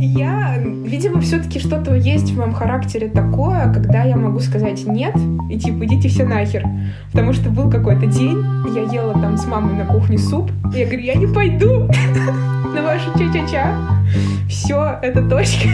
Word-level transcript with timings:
Я, 0.00 0.56
видимо, 0.58 1.20
все-таки 1.20 1.58
что-то 1.58 1.92
есть 1.92 2.30
в 2.30 2.38
моем 2.38 2.52
характере 2.52 3.08
такое, 3.08 3.72
когда 3.72 4.04
я 4.04 4.16
могу 4.16 4.38
сказать 4.38 4.86
нет 4.86 5.16
и 5.50 5.58
типа 5.58 5.86
идите 5.86 6.08
все 6.08 6.24
нахер. 6.24 6.64
Потому 7.10 7.32
что 7.32 7.50
был 7.50 7.68
какой-то 7.68 8.06
день, 8.06 8.38
я 8.76 8.82
ела 8.82 9.14
там 9.14 9.36
с 9.36 9.44
мамой 9.44 9.74
на 9.74 9.84
кухне 9.84 10.16
суп, 10.16 10.52
и 10.72 10.78
я 10.78 10.86
говорю, 10.86 11.02
я 11.02 11.14
не 11.14 11.26
пойду 11.26 11.90
на 12.76 12.82
вашу 12.82 13.10
ча-ча-ча. 13.18 13.74
Все, 14.48 15.00
это 15.02 15.28
точка. 15.28 15.68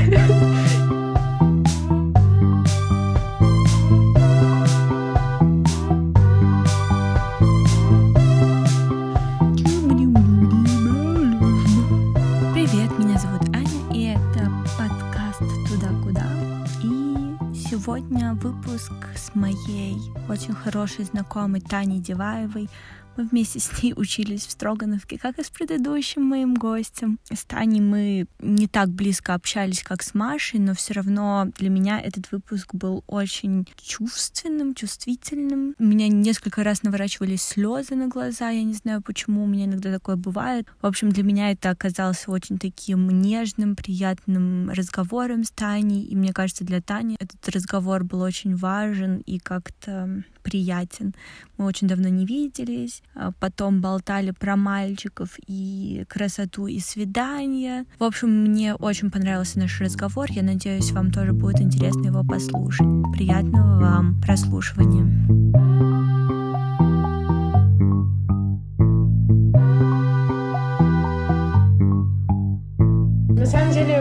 Очень 20.45 20.55
хорошей 20.55 21.07
знакомой 21.07 21.63
Таней 21.63 22.01
Деваевой. 22.01 22.69
Мы 23.17 23.25
вместе 23.25 23.61
с 23.61 23.83
ней 23.83 23.95
учились 23.97 24.45
в 24.45 24.51
Строгановке, 24.51 25.19
как 25.19 25.39
и 25.39 25.45
с 25.45 25.49
предыдущим 25.49 26.23
моим 26.23 26.55
гостем. 26.55 27.19
С 27.33 27.45
Таней 27.45 27.81
мы 27.81 28.27
не 28.41 28.67
так 28.67 28.91
близко 28.91 29.33
общались, 29.33 29.83
как 29.83 30.03
с 30.03 30.13
Машей, 30.13 30.61
но 30.61 30.75
все 30.75 30.93
равно 30.93 31.47
для 31.57 31.71
меня 31.71 31.99
этот 31.99 32.31
выпуск 32.31 32.75
был 32.75 33.05
очень 33.07 33.67
чувственным, 33.81 34.75
чувствительным. 34.75 35.77
У 35.79 35.85
меня 35.85 36.09
несколько 36.09 36.63
раз 36.63 36.83
наворачивались 36.83 37.43
слезы 37.43 37.95
на 37.95 38.09
глаза, 38.09 38.51
я 38.51 38.65
не 38.65 38.75
знаю 38.75 39.01
почему, 39.01 39.45
у 39.45 39.47
меня 39.47 39.65
иногда 39.65 39.93
такое 39.93 40.17
бывает. 40.17 40.67
В 40.83 40.87
общем, 40.87 41.09
для 41.09 41.23
меня 41.23 41.53
это 41.53 41.71
оказалось 41.71 42.25
очень 42.27 42.59
таким 42.59 43.09
нежным, 43.09 43.77
приятным 43.77 44.69
разговором 44.69 45.45
с 45.45 45.51
Таней, 45.51 46.03
и 46.03 46.15
мне 46.17 46.35
кажется, 46.35 46.65
для 46.65 46.83
Тани 46.83 47.17
этот 47.19 47.49
разговор 47.49 48.05
был 48.05 48.21
очень 48.21 48.57
важен 48.57 49.19
и 49.19 49.39
как-то 49.39 50.25
приятен. 50.45 51.15
Мы 51.57 51.65
очень 51.65 51.89
давно 51.89 52.09
не 52.09 52.27
виделись, 52.27 53.03
а 53.15 53.33
потом 53.41 53.81
болтали 53.81 54.31
про 54.31 54.57
мальчиков 54.57 55.31
и 55.49 56.05
красоту 56.09 56.69
и 56.69 56.79
свидания. 56.79 57.87
В 57.99 58.05
общем, 58.05 58.29
мне 58.29 58.75
очень 58.75 59.11
понравился 59.11 59.59
наш 59.59 59.81
разговор. 59.81 60.31
Я 60.31 60.45
надеюсь, 60.45 60.93
вам 60.93 61.11
тоже 61.11 61.33
будет 61.33 61.61
интересно 61.61 62.07
его 62.07 62.23
послушать. 62.23 62.87
Приятного 63.13 63.81
вам 63.81 64.21
прослушивания. 64.21 65.94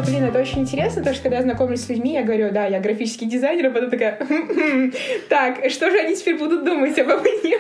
Блин, 0.02 0.24
это 0.26 0.40
очень 0.40 0.60
интересно, 0.60 1.02
потому 1.02 1.14
что 1.14 1.24
когда 1.24 1.38
я 1.38 1.44
знакомлюсь 1.44 1.82
с 1.82 1.90
людьми, 1.90 2.14
я 2.14 2.24
говорю, 2.24 2.52
да, 2.52 2.66
я 2.66 2.80
графический 2.80 3.28
дизайнер, 3.28 3.68
а 3.68 3.70
потом 3.72 3.90
такая, 3.90 4.18
«Хм-хм, 4.18 4.92
так, 5.30 5.70
что 5.70 5.92
же 5.92 6.00
они 6.00 6.16
теперь 6.16 6.38
будут 6.38 6.64
думать 6.66 6.98
обо 7.00 7.18
мне? 7.18 7.58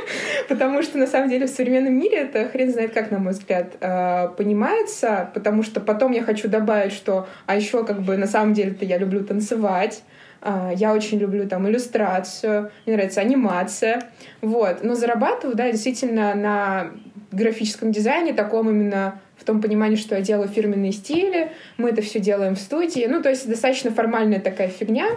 Потому 0.47 0.81
что, 0.81 0.97
на 0.97 1.07
самом 1.07 1.29
деле, 1.29 1.47
в 1.47 1.49
современном 1.49 1.93
мире 1.93 2.17
это 2.19 2.47
хрен 2.49 2.71
знает 2.71 2.93
как, 2.93 3.11
на 3.11 3.19
мой 3.19 3.33
взгляд, 3.33 3.73
э, 3.79 4.29
понимается, 4.37 5.29
потому 5.33 5.63
что 5.63 5.79
потом 5.79 6.11
я 6.11 6.23
хочу 6.23 6.47
добавить, 6.47 6.93
что, 6.93 7.27
а 7.45 7.55
еще 7.55 7.83
как 7.83 8.01
бы 8.01 8.17
на 8.17 8.27
самом 8.27 8.53
деле-то 8.53 8.85
я 8.85 8.97
люблю 8.97 9.23
танцевать, 9.23 10.03
э, 10.41 10.71
я 10.75 10.93
очень 10.93 11.19
люблю 11.19 11.47
там 11.47 11.67
иллюстрацию, 11.67 12.71
мне 12.85 12.95
нравится 12.95 13.21
анимация, 13.21 14.03
вот, 14.41 14.83
но 14.83 14.95
зарабатываю, 14.95 15.55
да, 15.55 15.71
действительно 15.71 16.35
на 16.35 16.91
графическом 17.31 17.91
дизайне, 17.91 18.33
таком 18.33 18.69
именно 18.69 19.19
в 19.43 19.45
том 19.45 19.61
понимании, 19.61 19.97
что 19.97 20.15
я 20.15 20.21
делаю 20.21 20.47
фирменные 20.47 20.93
стили, 20.93 21.51
мы 21.75 21.89
это 21.89 22.01
все 22.01 22.19
делаем 22.19 22.55
в 22.55 22.59
студии. 22.59 23.05
Ну, 23.07 23.21
то 23.21 23.29
есть 23.29 23.47
достаточно 23.47 23.91
формальная 23.91 24.39
такая 24.39 24.69
фигня. 24.69 25.07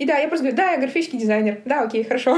И 0.00 0.04
да, 0.04 0.18
я 0.18 0.26
просто 0.26 0.44
говорю, 0.44 0.56
да, 0.56 0.72
я 0.72 0.78
графический 0.78 1.18
дизайнер. 1.18 1.60
Да, 1.64 1.82
окей, 1.82 2.02
хорошо. 2.02 2.36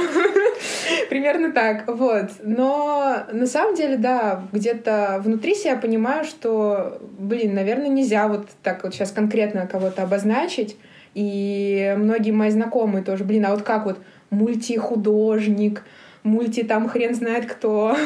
Примерно 1.11 1.53
так, 1.53 1.89
вот. 1.89 2.31
Но 2.43 3.25
на 3.33 3.47
самом 3.47 3.75
деле, 3.75 3.97
да, 3.97 4.43
где-то 4.53 5.21
внутри 5.25 5.55
себя 5.55 5.77
понимаю, 5.77 6.25
что, 6.25 7.00
блин, 7.19 7.55
наверное, 7.55 7.89
нельзя 7.89 8.29
вот 8.29 8.49
так 8.62 8.84
вот 8.84 8.95
сейчас 8.95 9.12
конкретно 9.12 9.67
кого-то 9.67 10.03
обозначить. 10.03 10.77
И 11.15 11.95
многие 11.97 12.33
мои 12.33 12.50
знакомые 12.50 13.03
тоже, 13.03 13.25
блин, 13.25 13.47
а 13.47 13.50
вот 13.50 13.62
как 13.62 13.87
вот 13.87 13.99
мультихудожник, 14.29 15.84
мульти 16.22 16.62
там 16.62 16.88
хрен 16.88 17.14
знает 17.14 17.47
кто. 17.47 17.97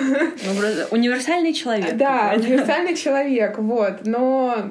Универсальный 0.90 1.52
человек. 1.52 1.96
Да, 1.96 2.32
универсальный 2.36 2.96
человек, 2.96 3.58
вот. 3.58 4.06
Но 4.06 4.70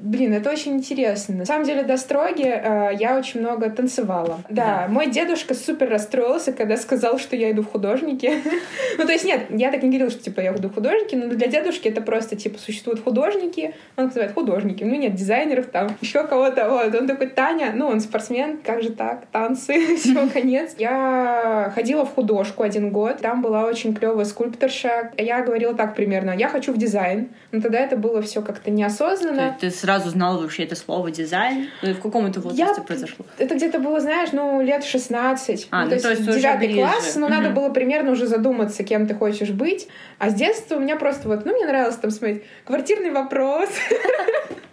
Блин, 0.00 0.32
это 0.32 0.50
очень 0.50 0.72
интересно. 0.76 1.34
На 1.34 1.44
самом 1.44 1.66
деле, 1.66 1.82
до 1.82 1.98
строги 1.98 2.46
э, 2.46 2.90
я 2.98 3.18
очень 3.18 3.40
много 3.40 3.68
танцевала. 3.68 4.40
Да, 4.48 4.64
да, 4.64 4.86
мой 4.88 5.10
дедушка 5.10 5.54
супер 5.54 5.90
расстроился, 5.90 6.52
когда 6.52 6.78
сказал, 6.78 7.18
что 7.18 7.36
я 7.36 7.50
иду 7.50 7.62
в 7.62 7.66
художники. 7.66 8.32
ну, 8.98 9.04
то 9.04 9.12
есть, 9.12 9.26
нет, 9.26 9.42
я 9.50 9.70
так 9.70 9.82
не 9.82 9.90
говорила, 9.90 10.10
что, 10.10 10.22
типа, 10.22 10.40
я 10.40 10.54
иду 10.54 10.70
в 10.70 10.74
художники, 10.74 11.14
но 11.14 11.26
для 11.28 11.48
дедушки 11.48 11.88
это 11.88 12.00
просто, 12.00 12.34
типа, 12.34 12.58
существуют 12.58 13.04
художники, 13.04 13.74
он 13.96 14.06
называет 14.06 14.32
художники, 14.32 14.84
ну, 14.84 14.94
нет, 14.94 15.14
дизайнеров 15.14 15.66
там, 15.66 15.94
еще 16.00 16.26
кого-то, 16.26 16.70
вот. 16.70 16.94
Он 16.94 17.06
такой, 17.06 17.26
Таня, 17.26 17.72
ну, 17.74 17.86
он 17.86 18.00
спортсмен, 18.00 18.58
как 18.64 18.82
же 18.82 18.92
так, 18.92 19.26
танцы, 19.32 19.96
все, 19.96 20.28
конец. 20.28 20.76
Я 20.78 21.72
ходила 21.74 22.06
в 22.06 22.14
художку 22.14 22.62
один 22.62 22.90
год, 22.90 23.18
там 23.18 23.42
была 23.42 23.64
очень 23.64 23.94
клевая 23.94 24.24
скульпторша. 24.24 25.12
Я 25.18 25.42
говорила 25.42 25.74
так 25.74 25.94
примерно, 25.94 26.30
я 26.30 26.48
хочу 26.48 26.72
в 26.72 26.78
дизайн, 26.78 27.28
но 27.52 27.60
тогда 27.60 27.80
это 27.80 27.96
было 27.96 28.22
все 28.22 28.40
как-то 28.40 28.70
неосознанно. 28.70 29.56
Ты 29.60 29.70
сразу 29.90 30.10
знала 30.10 30.38
вообще 30.38 30.62
это 30.64 30.76
слово 30.76 31.10
дизайн? 31.10 31.68
Ну, 31.82 31.94
в 31.94 32.00
каком 32.00 32.26
это 32.26 32.40
возрасте 32.40 32.74
я... 32.76 32.82
произошло? 32.84 33.24
Это 33.38 33.56
где-то 33.56 33.80
было, 33.80 34.00
знаешь, 34.00 34.30
ну, 34.32 34.60
лет 34.60 34.84
16. 34.84 35.68
А, 35.70 35.84
ну, 35.84 35.90
ну, 35.90 36.00
то, 36.00 36.10
есть 36.10 36.24
девятый 36.24 36.74
класс, 36.74 37.16
но 37.16 37.26
угу. 37.26 37.34
надо 37.34 37.50
было 37.50 37.70
примерно 37.70 38.12
уже 38.12 38.26
задуматься, 38.26 38.84
кем 38.84 39.08
ты 39.08 39.14
хочешь 39.14 39.50
быть. 39.50 39.88
А 40.18 40.30
с 40.30 40.34
детства 40.34 40.76
у 40.76 40.80
меня 40.80 40.96
просто 40.96 41.28
вот, 41.28 41.44
ну, 41.44 41.52
мне 41.52 41.66
нравилось 41.66 41.96
там 41.96 42.10
смотреть 42.10 42.44
квартирный 42.64 43.10
вопрос. 43.10 43.68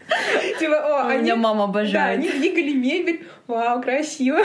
Типа, 0.59 0.75
о, 0.75 1.07
они... 1.07 1.23
Меня 1.23 1.35
мама 1.35 1.65
обожает. 1.65 1.93
Да, 1.93 2.27
они 2.27 2.29
двигали 2.29 2.73
мебель. 2.73 3.27
Вау, 3.47 3.81
красиво. 3.81 4.39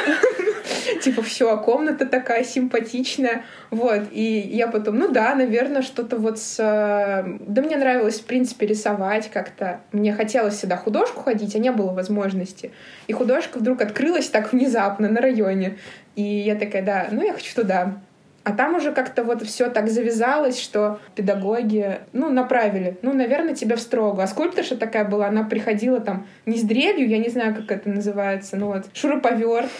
Типа, 1.03 1.23
все, 1.23 1.57
комната 1.59 2.07
такая 2.07 2.45
симпатичная. 2.45 3.45
Вот, 3.71 4.03
и 4.13 4.23
я 4.23 4.69
потом, 4.69 4.99
ну 4.99 5.09
да, 5.09 5.35
наверное, 5.35 5.83
что-то 5.83 6.17
вот 6.17 6.39
с... 6.39 6.59
Э, 6.61 7.39
да 7.41 7.63
мне 7.63 7.77
нравилось, 7.77 8.21
в 8.21 8.25
принципе, 8.25 8.67
рисовать 8.67 9.31
как-то. 9.31 9.81
Мне 9.93 10.13
хотелось 10.13 10.55
всегда 10.55 10.77
художку 10.77 11.23
ходить, 11.23 11.55
а 11.57 11.59
не 11.59 11.73
было 11.73 11.93
возможности. 11.93 12.71
И 13.07 13.13
художка 13.13 13.59
вдруг 13.59 13.81
открылась 13.81 14.29
так 14.29 14.53
внезапно 14.53 15.09
на 15.09 15.21
районе. 15.21 15.79
И 16.15 16.23
я 16.23 16.55
такая, 16.55 16.83
да, 16.83 17.09
ну 17.11 17.25
я 17.25 17.33
хочу 17.33 17.55
туда. 17.55 18.01
А 18.45 18.53
там 18.53 18.75
уже 18.75 18.93
как-то 18.93 19.23
вот 19.23 19.43
все 19.43 19.71
так 19.71 19.89
завязалось, 19.89 20.61
что 20.61 20.99
педагоги, 21.15 22.01
ну, 22.13 22.29
направили. 22.29 22.97
Ну, 23.03 23.13
наверное, 23.13 23.55
тебя 23.55 23.77
в 23.77 23.81
строгу. 23.81 24.21
А 24.21 24.27
скульпторша 24.27 24.77
такая 24.77 25.05
была, 25.05 25.27
она 25.29 25.45
приходила 25.45 26.01
там 26.01 26.27
не 26.45 26.59
с 26.59 26.63
древью, 26.63 27.09
я 27.09 27.19
не 27.19 27.29
знаю, 27.29 27.55
как 27.55 27.71
это 27.71 27.89
называется, 27.89 28.57
ну 28.57 28.67
вот, 28.67 28.87
шуруповерт, 28.95 29.71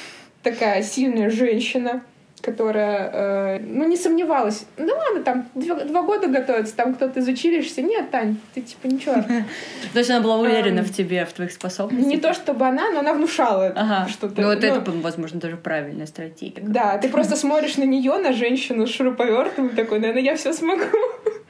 такая 0.43 0.83
сильная 0.83 1.29
женщина 1.31 2.03
которая, 2.43 3.11
э, 3.13 3.59
ну, 3.61 3.89
не 3.89 3.97
сомневалась. 3.97 4.67
Ну 4.77 4.93
ладно, 4.95 5.23
там 5.23 5.49
два, 5.55 5.85
два 5.85 6.03
года 6.03 6.27
готовится, 6.27 6.75
там 6.75 6.95
кто-то 6.95 7.21
из 7.21 7.29
училища. 7.29 7.81
Нет, 7.83 8.11
Тань, 8.11 8.37
ты 8.55 8.61
типа 8.61 8.89
ничего. 8.89 9.15
То 9.93 9.99
есть 9.99 10.11
она 10.11 10.21
была 10.21 10.39
уверена 10.39 10.83
в 10.83 10.93
тебе, 10.93 11.25
в 11.25 11.33
твоих 11.33 11.53
способностях? 11.53 12.07
Не 12.07 12.19
то 12.19 12.35
чтобы 12.35 12.67
она, 12.67 12.91
но 12.91 13.01
она 13.01 13.15
внушала 13.15 14.07
что-то. 14.09 14.43
Ну 14.43 14.49
вот 14.49 14.65
это, 14.65 14.83
возможно, 14.91 15.41
тоже 15.41 15.57
правильная 15.57 16.07
стратегия. 16.07 16.63
Да, 16.63 16.99
ты 16.99 17.09
просто 17.09 17.37
смотришь 17.37 17.77
на 17.77 17.85
нее, 17.85 18.19
на 18.19 18.33
женщину 18.33 18.87
с 18.87 18.91
шуруповертом, 18.91 19.71
такой, 19.71 20.01
наверное, 20.01 20.23
я 20.23 20.37
все 20.37 20.53
смогу. 20.53 20.83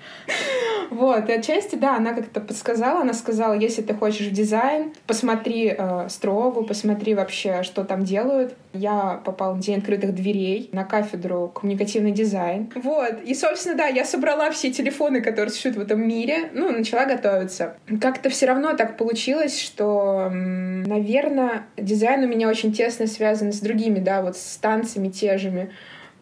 Вот, 0.90 1.28
и 1.28 1.32
отчасти, 1.32 1.74
да, 1.74 1.96
она 1.96 2.12
как-то 2.12 2.40
подсказала, 2.40 3.00
она 3.00 3.14
сказала, 3.14 3.54
если 3.54 3.80
ты 3.80 3.94
хочешь 3.94 4.26
в 4.26 4.32
дизайн, 4.32 4.92
посмотри 5.06 5.74
э, 5.76 6.08
строгу, 6.10 6.64
посмотри 6.64 7.14
вообще, 7.14 7.62
что 7.62 7.84
там 7.84 8.04
делают. 8.04 8.54
Я 8.74 9.20
попала 9.24 9.54
в 9.54 9.60
День 9.60 9.78
открытых 9.78 10.14
дверей 10.14 10.68
на 10.72 10.84
кафедру 10.84 11.48
коммуникативный 11.48 12.12
дизайн. 12.12 12.70
Вот, 12.74 13.22
и, 13.24 13.34
собственно, 13.34 13.74
да, 13.74 13.86
я 13.86 14.04
собрала 14.04 14.50
все 14.50 14.70
телефоны, 14.70 15.22
которые 15.22 15.50
существуют 15.50 15.78
в 15.78 15.80
этом 15.80 16.06
мире, 16.06 16.50
ну, 16.52 16.70
начала 16.70 17.06
готовиться. 17.06 17.74
Как-то 18.00 18.28
все 18.28 18.46
равно 18.46 18.74
так 18.74 18.96
получилось, 18.96 19.58
что, 19.58 20.28
наверное, 20.30 21.64
дизайн 21.76 22.24
у 22.24 22.28
меня 22.28 22.48
очень 22.48 22.72
тесно 22.72 23.06
связан 23.06 23.52
с 23.52 23.60
другими, 23.60 23.98
да, 23.98 24.22
вот 24.22 24.36
с 24.36 24.56
танцами 24.58 25.08
те 25.08 25.38
же. 25.38 25.70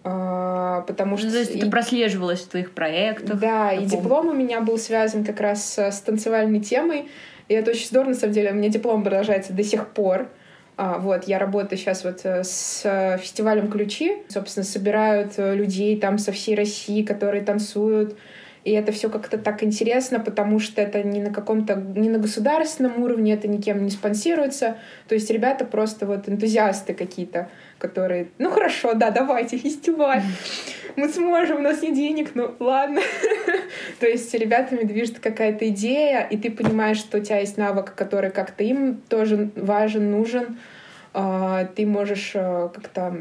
А, 0.02 0.82
потому 0.82 1.16
что... 1.16 1.26
Ну, 1.26 1.32
то 1.32 1.38
есть 1.38 1.54
это 1.54 1.70
прослеживалось 1.70 2.40
в 2.40 2.48
твоих 2.48 2.72
проектах? 2.72 3.38
Да, 3.38 3.72
и 3.72 3.84
диплом 3.84 4.28
у 4.28 4.32
меня 4.32 4.60
был 4.60 4.78
связан 4.78 5.24
как 5.24 5.40
раз 5.40 5.78
с 5.78 6.00
танцевальной 6.00 6.60
темой, 6.60 7.08
и 7.48 7.54
это 7.54 7.72
очень 7.72 7.86
здорово, 7.86 8.10
на 8.10 8.14
самом 8.14 8.32
деле. 8.32 8.52
У 8.52 8.54
меня 8.54 8.68
диплом 8.68 9.02
продолжается 9.02 9.52
до 9.52 9.64
сих 9.64 9.88
пор. 9.88 10.28
А, 10.76 10.98
вот, 10.98 11.24
я 11.24 11.38
работаю 11.38 11.78
сейчас 11.78 12.04
вот 12.04 12.20
э, 12.24 12.42
с 12.42 13.18
фестивалем 13.20 13.70
«Ключи». 13.70 14.22
Собственно, 14.28 14.64
собирают 14.64 15.34
э, 15.36 15.54
людей 15.54 15.98
там 16.00 16.16
со 16.16 16.32
всей 16.32 16.54
России, 16.54 17.02
которые 17.02 17.42
танцуют. 17.42 18.16
И 18.64 18.72
это 18.72 18.92
все 18.92 19.08
как-то 19.08 19.38
так 19.38 19.62
интересно, 19.62 20.20
потому 20.20 20.58
что 20.58 20.82
это 20.82 21.02
не 21.02 21.20
на 21.20 21.32
каком-то, 21.32 21.74
не 21.76 22.08
на 22.10 22.18
государственном 22.18 23.02
уровне, 23.02 23.32
это 23.32 23.48
никем 23.48 23.82
не 23.84 23.90
спонсируется. 23.90 24.76
То 25.08 25.14
есть 25.14 25.30
ребята 25.30 25.64
просто 25.64 26.06
вот 26.06 26.28
энтузиасты 26.28 26.92
какие-то, 26.92 27.48
которые, 27.80 28.28
ну 28.38 28.50
хорошо, 28.50 28.94
да, 28.94 29.10
давайте, 29.10 29.56
фестиваль, 29.56 30.22
мы 30.96 31.08
сможем, 31.08 31.58
у 31.58 31.62
нас 31.62 31.82
нет 31.82 31.94
денег, 31.94 32.30
ну 32.34 32.54
ладно. 32.60 33.00
То 34.00 34.06
есть 34.06 34.32
ребятами 34.34 34.84
движет 34.84 35.18
какая-то 35.18 35.68
идея, 35.70 36.20
и 36.20 36.36
ты 36.36 36.50
понимаешь, 36.50 36.98
что 36.98 37.18
у 37.18 37.20
тебя 37.20 37.38
есть 37.38 37.56
навык, 37.56 37.94
который 37.94 38.30
как-то 38.30 38.62
им 38.62 39.00
тоже 39.08 39.50
важен, 39.56 40.10
нужен. 40.10 40.58
А, 41.12 41.64
ты 41.64 41.86
можешь 41.86 42.32
э, 42.34 42.68
как-то 42.72 43.16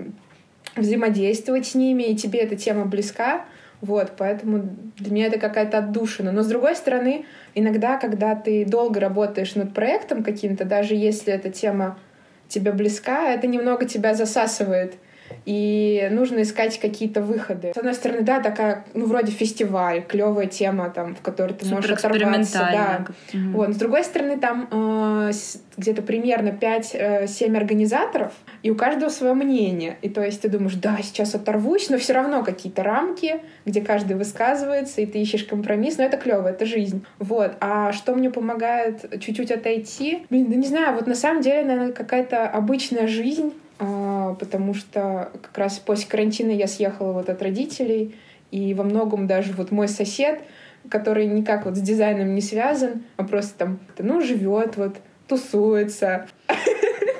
взаимодействовать 0.75 1.65
с 1.65 1.75
ними, 1.75 2.03
и 2.03 2.15
тебе 2.15 2.39
эта 2.39 2.55
тема 2.55 2.85
близка. 2.85 3.45
Вот, 3.81 4.11
поэтому 4.17 4.75
для 4.97 5.11
меня 5.11 5.27
это 5.27 5.39
какая-то 5.39 5.77
отдушина. 5.77 6.31
Но 6.33 6.43
с 6.43 6.47
другой 6.47 6.75
стороны, 6.75 7.25
иногда, 7.55 7.97
когда 7.97 8.35
ты 8.35 8.65
долго 8.65 8.99
работаешь 8.99 9.55
над 9.55 9.73
проектом 9.73 10.21
каким-то, 10.21 10.65
даже 10.65 10.95
если 10.95 11.33
эта 11.33 11.49
тема 11.49 11.97
тебе 12.49 12.71
близка, 12.71 13.31
это 13.31 13.47
немного 13.47 13.85
тебя 13.85 14.13
засасывает 14.13 14.95
и 15.45 16.07
нужно 16.11 16.41
искать 16.41 16.79
какие-то 16.79 17.21
выходы. 17.21 17.71
С 17.73 17.77
одной 17.77 17.93
стороны, 17.93 18.21
да, 18.21 18.39
такая, 18.39 18.85
ну, 18.93 19.05
вроде 19.05 19.31
фестиваль, 19.31 20.03
клевая 20.03 20.47
тема, 20.47 20.89
там, 20.89 21.15
в 21.15 21.21
которой 21.21 21.53
ты 21.53 21.65
можешь 21.67 21.91
оторваться. 21.91 22.69
Да. 22.71 23.05
Угу. 23.33 23.57
Вот. 23.57 23.73
с 23.73 23.77
другой 23.77 24.03
стороны, 24.03 24.37
там 24.37 24.67
э, 24.71 25.31
где-то 25.77 26.01
примерно 26.01 26.49
5-7 26.49 26.95
э, 26.97 27.57
организаторов, 27.57 28.33
и 28.63 28.71
у 28.71 28.75
каждого 28.75 29.09
свое 29.09 29.33
мнение. 29.33 29.97
И 30.01 30.09
то 30.09 30.23
есть 30.23 30.41
ты 30.41 30.49
думаешь, 30.49 30.75
да, 30.75 30.97
сейчас 31.01 31.35
оторвусь, 31.35 31.89
но 31.89 31.97
все 31.97 32.13
равно 32.13 32.43
какие-то 32.43 32.83
рамки, 32.83 33.41
где 33.65 33.81
каждый 33.81 34.17
высказывается, 34.17 35.01
и 35.01 35.05
ты 35.05 35.19
ищешь 35.19 35.43
компромисс, 35.43 35.97
но 35.97 36.03
это 36.03 36.17
клево, 36.17 36.47
это 36.47 36.65
жизнь. 36.65 37.05
Вот. 37.19 37.53
А 37.59 37.91
что 37.93 38.13
мне 38.15 38.29
помогает 38.29 39.19
чуть-чуть 39.21 39.51
отойти? 39.51 40.25
Блин, 40.29 40.47
да 40.49 40.55
не 40.55 40.67
знаю, 40.67 40.95
вот 40.95 41.07
на 41.07 41.15
самом 41.15 41.41
деле, 41.41 41.65
наверное, 41.65 41.93
какая-то 41.93 42.47
обычная 42.47 43.07
жизнь, 43.07 43.53
потому 43.79 44.73
что 44.73 45.31
как 45.41 45.57
раз 45.57 45.79
после 45.79 46.07
карантина 46.07 46.51
я 46.51 46.67
съехала 46.67 47.13
вот 47.13 47.29
от 47.29 47.41
родителей, 47.41 48.15
и 48.51 48.73
во 48.73 48.83
многом 48.83 49.27
даже 49.27 49.53
вот 49.53 49.71
мой 49.71 49.87
сосед, 49.87 50.41
который 50.89 51.25
никак 51.27 51.65
вот 51.65 51.75
с 51.75 51.81
дизайном 51.81 52.35
не 52.35 52.41
связан, 52.41 53.03
а 53.17 53.23
просто 53.23 53.57
там, 53.57 53.79
ну, 53.97 54.21
живет 54.21 54.77
вот, 54.77 54.97
тусуется. 55.27 56.27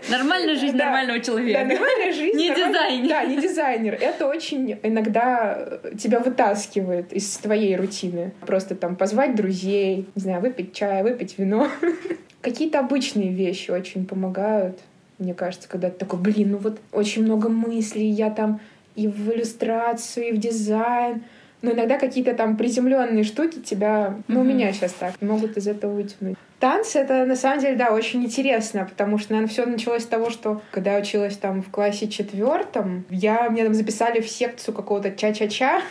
Нормальная 0.10 0.56
жизнь 0.56 0.76
да, 0.76 0.86
нормального 0.86 1.20
человека. 1.20 1.60
Да, 1.60 1.66
нормальная 1.66 2.12
жизнь. 2.12 2.36
Не 2.36 2.50
дизайнер. 2.50 3.10
Да, 3.10 3.26
не 3.26 3.38
дизайнер. 3.38 3.94
Это 3.94 4.28
очень 4.28 4.80
иногда 4.82 5.80
тебя 6.00 6.20
вытаскивает 6.20 7.14
из 7.14 7.38
твоей 7.38 7.76
рутины. 7.76 8.34
Просто 8.42 8.76
там 8.76 8.96
позвать 8.96 9.36
друзей, 9.36 10.08
не 10.16 10.22
знаю, 10.22 10.42
выпить 10.42 10.74
чай, 10.74 11.04
выпить 11.04 11.38
вино. 11.38 11.68
Какие-то 12.42 12.80
обычные 12.80 13.30
вещи 13.30 13.70
очень 13.70 14.06
помогают. 14.08 14.80
Мне 15.20 15.34
кажется, 15.34 15.70
когда 15.70 15.90
ты 15.90 15.98
такой, 15.98 16.20
блин, 16.20 16.52
ну 16.52 16.58
вот 16.58 16.80
очень 16.92 17.24
много 17.24 17.50
мыслей, 17.50 18.08
я 18.08 18.30
там 18.30 18.60
и 18.96 19.08
в 19.08 19.32
иллюстрацию, 19.32 20.30
и 20.30 20.32
в 20.32 20.38
дизайн. 20.38 21.24
Но 21.62 21.72
иногда 21.72 21.98
какие-то 22.00 22.34
там 22.34 22.56
приземленные 22.56 23.26
штуки 23.26 23.60
тебя, 23.60 24.18
ну, 24.28 24.40
mm-hmm. 24.40 24.42
у 24.42 24.44
меня 24.46 24.72
сейчас 24.72 24.94
так, 24.94 25.22
могут 25.22 25.58
из 25.58 25.68
этого 25.68 25.94
вытянуть. 25.94 26.38
Танцы— 26.60 27.00
это, 27.00 27.26
на 27.26 27.36
самом 27.38 27.60
деле, 27.60 27.78
да, 27.78 27.94
очень 27.94 28.24
интересно, 28.24 28.86
потому 28.86 29.18
что, 29.18 29.32
наверное, 29.32 29.52
все 29.52 29.66
началось 29.66 30.04
с 30.04 30.08
того, 30.08 30.30
что 30.30 30.62
когда 30.72 30.94
я 30.94 31.00
училась 31.00 31.38
там 31.38 31.62
в 31.62 31.70
классе 31.70 32.10
четвертом, 32.10 33.06
я, 33.10 33.50
мне 33.50 33.64
там 33.64 33.74
записали 33.74 34.20
в 34.20 34.30
секцию 34.30 34.74
какого-то 34.74 35.12
ча-ча-ча, 35.12 35.82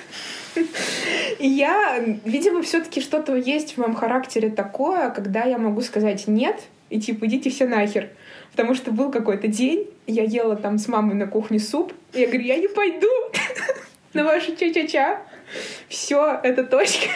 и 1.38 1.48
я, 1.48 1.98
видимо, 2.24 2.60
все 2.62 2.80
таки 2.80 3.00
что-то 3.00 3.34
есть 3.34 3.74
в 3.74 3.78
моем 3.78 3.94
характере 3.94 4.50
такое, 4.50 5.08
когда 5.10 5.44
я 5.44 5.56
могу 5.56 5.80
сказать 5.80 6.26
«нет», 6.26 6.60
и 6.90 7.00
типа 7.00 7.26
«идите 7.26 7.48
все 7.48 7.66
нахер». 7.66 8.10
Потому 8.52 8.74
что 8.74 8.90
был 8.90 9.10
какой-то 9.10 9.48
день, 9.48 9.88
я 10.06 10.24
ела 10.24 10.56
там 10.56 10.78
с 10.78 10.88
мамой 10.88 11.14
на 11.14 11.26
кухне 11.26 11.58
суп, 11.58 11.92
и 12.12 12.20
я 12.20 12.26
говорю, 12.26 12.44
я 12.44 12.56
не 12.56 12.68
пойду 12.68 13.08
на 14.14 14.24
вашу 14.24 14.56
ча-ча-ча. 14.56 15.20
Все, 15.88 16.40
это 16.42 16.64
точка. 16.64 17.08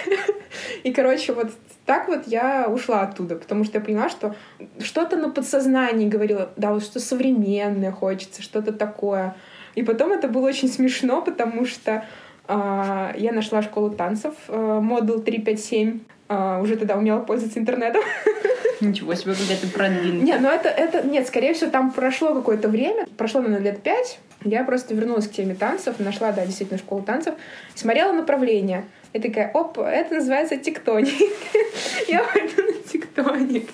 И, 0.85 0.93
короче, 0.93 1.33
вот 1.33 1.51
так 1.85 2.09
вот 2.09 2.27
я 2.27 2.69
ушла 2.69 3.03
оттуда, 3.03 3.37
потому 3.37 3.65
что 3.65 3.79
я 3.79 3.85
поняла, 3.85 4.09
что 4.09 4.35
что-то 4.81 5.17
на 5.17 5.31
подсознании 5.31 6.09
говорило, 6.09 6.51
да, 6.57 6.73
вот 6.73 6.85
что 6.85 7.01
современное 7.01 7.91
хочется, 7.91 8.43
что-то 8.43 8.73
такое. 8.73 9.35
И 9.75 9.83
потом 9.83 10.13
это 10.13 10.29
было 10.29 10.49
очень 10.49 10.69
смешно, 10.69 11.23
потому 11.23 11.67
что 11.67 12.05
э, 12.47 13.13
я 13.17 13.33
нашла 13.33 13.63
школу 13.63 13.91
танцев, 13.91 14.35
э, 14.49 14.81
модул 14.81 15.21
357, 15.21 16.01
э, 16.33 16.63
уже 16.63 16.77
тогда 16.77 16.97
умела 16.97 17.21
пользоваться 17.21 17.59
интернетом. 17.59 18.03
Ничего 18.81 19.15
себе, 19.15 19.35
когда 19.35 19.55
ты 19.55 19.69
продвинутый. 19.69 20.23
Нет, 20.23 20.41
ну 20.41 20.49
это, 20.49 20.69
это, 20.69 21.07
нет, 21.07 21.27
скорее 21.29 21.55
всего, 21.55 21.71
там 21.71 21.93
прошло 21.93 22.35
какое-то 22.35 22.69
время, 22.69 23.07
прошло, 23.17 23.41
наверное, 23.41 23.73
лет 23.73 23.83
пять, 23.83 24.19
я 24.45 24.65
просто 24.65 24.95
вернулась 24.95 25.29
к 25.29 25.33
теме 25.33 25.55
танцев, 25.55 25.99
нашла, 26.01 26.33
да, 26.33 26.45
действительно, 26.45 26.79
школу 26.79 27.03
танцев, 27.03 27.35
смотрела 27.75 28.13
направление. 28.13 28.85
И 29.13 29.21
такая, 29.21 29.51
оп, 29.53 29.79
это 29.79 30.15
называется 30.15 30.57
тектоник. 30.57 31.13
Я 32.09 32.25
пойду 32.25 32.63
на 32.63 32.73
тектоник. 32.73 33.69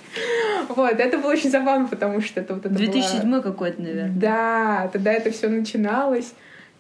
Вот, 0.69 0.99
это 0.99 1.19
было 1.19 1.31
очень 1.31 1.51
забавно, 1.51 1.87
потому 1.87 2.21
что 2.21 2.41
это 2.41 2.55
вот 2.55 2.67
это 2.67 2.75
2007 2.75 3.41
какой-то, 3.41 3.81
наверное. 3.81 4.13
Да, 4.17 4.91
тогда 4.93 5.13
это 5.13 5.31
все 5.31 5.49
начиналось. 5.49 6.35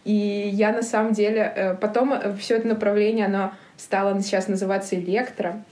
И 0.08 0.48
я 0.54 0.72
на 0.72 0.80
самом 0.82 1.12
деле... 1.12 1.52
Э, 1.54 1.74
потом 1.74 2.14
э, 2.14 2.34
все 2.36 2.56
это 2.56 2.66
направление, 2.66 3.26
оно 3.26 3.52
стало 3.76 4.18
сейчас 4.22 4.48
называться 4.48 4.96
электро. 4.96 5.62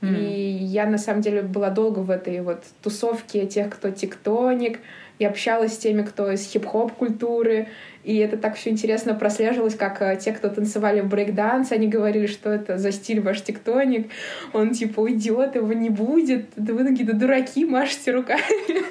Mm. 0.00 0.18
И 0.18 0.64
я, 0.64 0.86
на 0.86 0.96
самом 0.96 1.20
деле, 1.20 1.42
была 1.42 1.68
долго 1.68 1.98
в 1.98 2.10
этой 2.10 2.40
вот 2.40 2.64
тусовке 2.82 3.46
тех, 3.46 3.68
кто 3.68 3.90
тектоник, 3.90 4.80
и 5.22 5.24
общалась 5.24 5.74
с 5.74 5.78
теми, 5.78 6.02
кто 6.02 6.32
из 6.32 6.44
хип-хоп 6.50 6.92
культуры, 6.92 7.68
и 8.02 8.16
это 8.16 8.36
так 8.36 8.56
все 8.56 8.70
интересно 8.70 9.14
прослеживалось, 9.14 9.76
как 9.76 10.02
э, 10.02 10.18
те, 10.20 10.32
кто 10.32 10.48
танцевали 10.48 11.00
брейк-данс, 11.00 11.70
они 11.70 11.86
говорили, 11.86 12.26
что 12.26 12.50
это 12.50 12.76
за 12.76 12.90
стиль 12.90 13.20
ваш 13.20 13.40
тектоник, 13.42 14.10
он 14.52 14.72
типа 14.72 14.98
уйдет, 14.98 15.54
его 15.54 15.72
не 15.72 15.90
будет, 15.90 16.46
да 16.56 16.74
вы 16.74 16.88
какие-то 16.88 17.14
дураки, 17.14 17.64
машете 17.64 18.10
руками. 18.10 18.82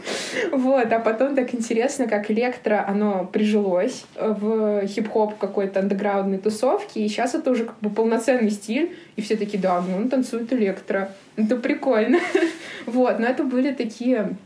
вот, 0.53 0.93
а 0.93 0.99
потом 0.99 1.35
так 1.35 1.53
интересно, 1.53 2.07
как 2.07 2.31
электро, 2.31 2.85
оно 2.87 3.25
прижилось 3.25 4.05
в 4.15 4.87
хип-хоп 4.87 5.37
какой-то 5.37 5.81
андеграундной 5.81 6.37
тусовке, 6.37 7.03
и 7.03 7.09
сейчас 7.09 7.35
это 7.35 7.51
уже 7.51 7.65
как 7.65 7.79
бы 7.81 7.89
полноценный 7.89 8.51
стиль, 8.51 8.95
и 9.17 9.21
все 9.21 9.35
такие, 9.35 9.59
да, 9.61 9.81
ну 9.81 9.97
он 9.97 10.07
танцует 10.07 10.53
электро, 10.53 11.11
это 11.35 11.57
прикольно. 11.57 12.19
вот, 12.85 13.19
но 13.19 13.25
это 13.25 13.43
были 13.43 13.73
такие 13.73 14.37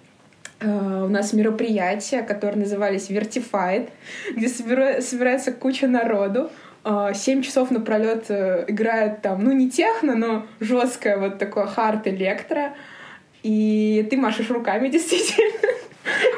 у 0.62 1.10
нас 1.10 1.34
мероприятия, 1.34 2.22
которые 2.22 2.62
назывались 2.62 3.10
Vertified, 3.10 3.90
где 4.36 4.48
собирается 4.48 5.52
куча 5.52 5.88
народу. 5.88 6.50
Э, 6.86 7.12
семь 7.16 7.42
часов 7.42 7.72
напролет 7.72 8.26
э, 8.30 8.66
играет 8.68 9.22
там, 9.22 9.44
ну 9.44 9.52
не 9.52 9.70
техно, 9.70 10.16
но 10.16 10.46
жесткое 10.60 11.18
вот 11.18 11.40
такое 11.40 11.66
хард 11.66 12.08
электро. 12.08 12.76
И 13.42 14.08
ты 14.10 14.18
машешь 14.18 14.50
руками 14.50 14.88
действительно. 14.90 15.74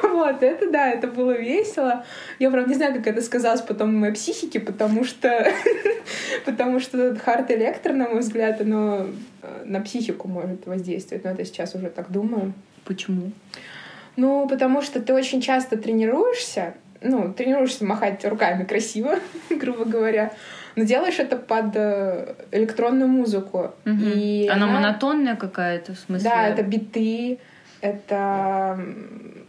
Вот, 0.02 0.42
это 0.42 0.72
да, 0.72 0.90
это 0.90 1.08
было 1.08 1.38
весело. 1.38 2.06
Я, 2.40 2.50
правда, 2.50 2.70
не 2.70 2.76
знаю, 2.76 2.96
как 2.96 3.08
это 3.08 3.22
сказалось 3.22 3.62
потом 3.62 3.94
на 3.94 4.00
моей 4.00 4.14
психике, 4.14 4.62
потому 4.62 5.04
что 5.04 5.52
потому 6.46 6.80
что 6.80 7.16
хард 7.16 7.52
электро, 7.52 7.94
на 7.94 8.08
мой 8.08 8.22
взгляд, 8.22 8.62
оно 8.62 9.08
на 9.66 9.82
психику 9.82 10.30
может 10.30 10.66
воздействовать. 10.66 11.26
Но 11.26 11.32
это 11.32 11.44
сейчас 11.44 11.76
уже 11.76 11.90
так 11.90 12.10
думаю. 12.10 12.54
Почему? 12.86 13.32
Ну, 14.18 14.48
потому 14.48 14.82
что 14.82 15.00
ты 15.00 15.14
очень 15.14 15.42
часто 15.42 15.78
тренируешься, 15.78 16.74
ну, 17.02 17.32
тренируешься 17.32 17.86
махать 17.86 18.26
руками 18.26 18.64
красиво, 18.66 19.20
грубо 19.50 19.86
говоря, 19.86 20.34
но 20.76 20.84
делаешь 20.84 21.20
это 21.20 21.38
под 21.38 21.76
э, 21.76 22.36
электронную 22.52 23.08
музыку. 23.08 23.72
Угу. 23.86 23.96
И 24.16 24.48
она, 24.48 24.66
она 24.66 24.74
монотонная 24.74 25.36
какая-то, 25.36 25.94
в 25.94 26.00
смысле? 26.00 26.30
Да, 26.30 26.48
это 26.48 26.64
биты, 26.64 27.40
это 27.82 28.80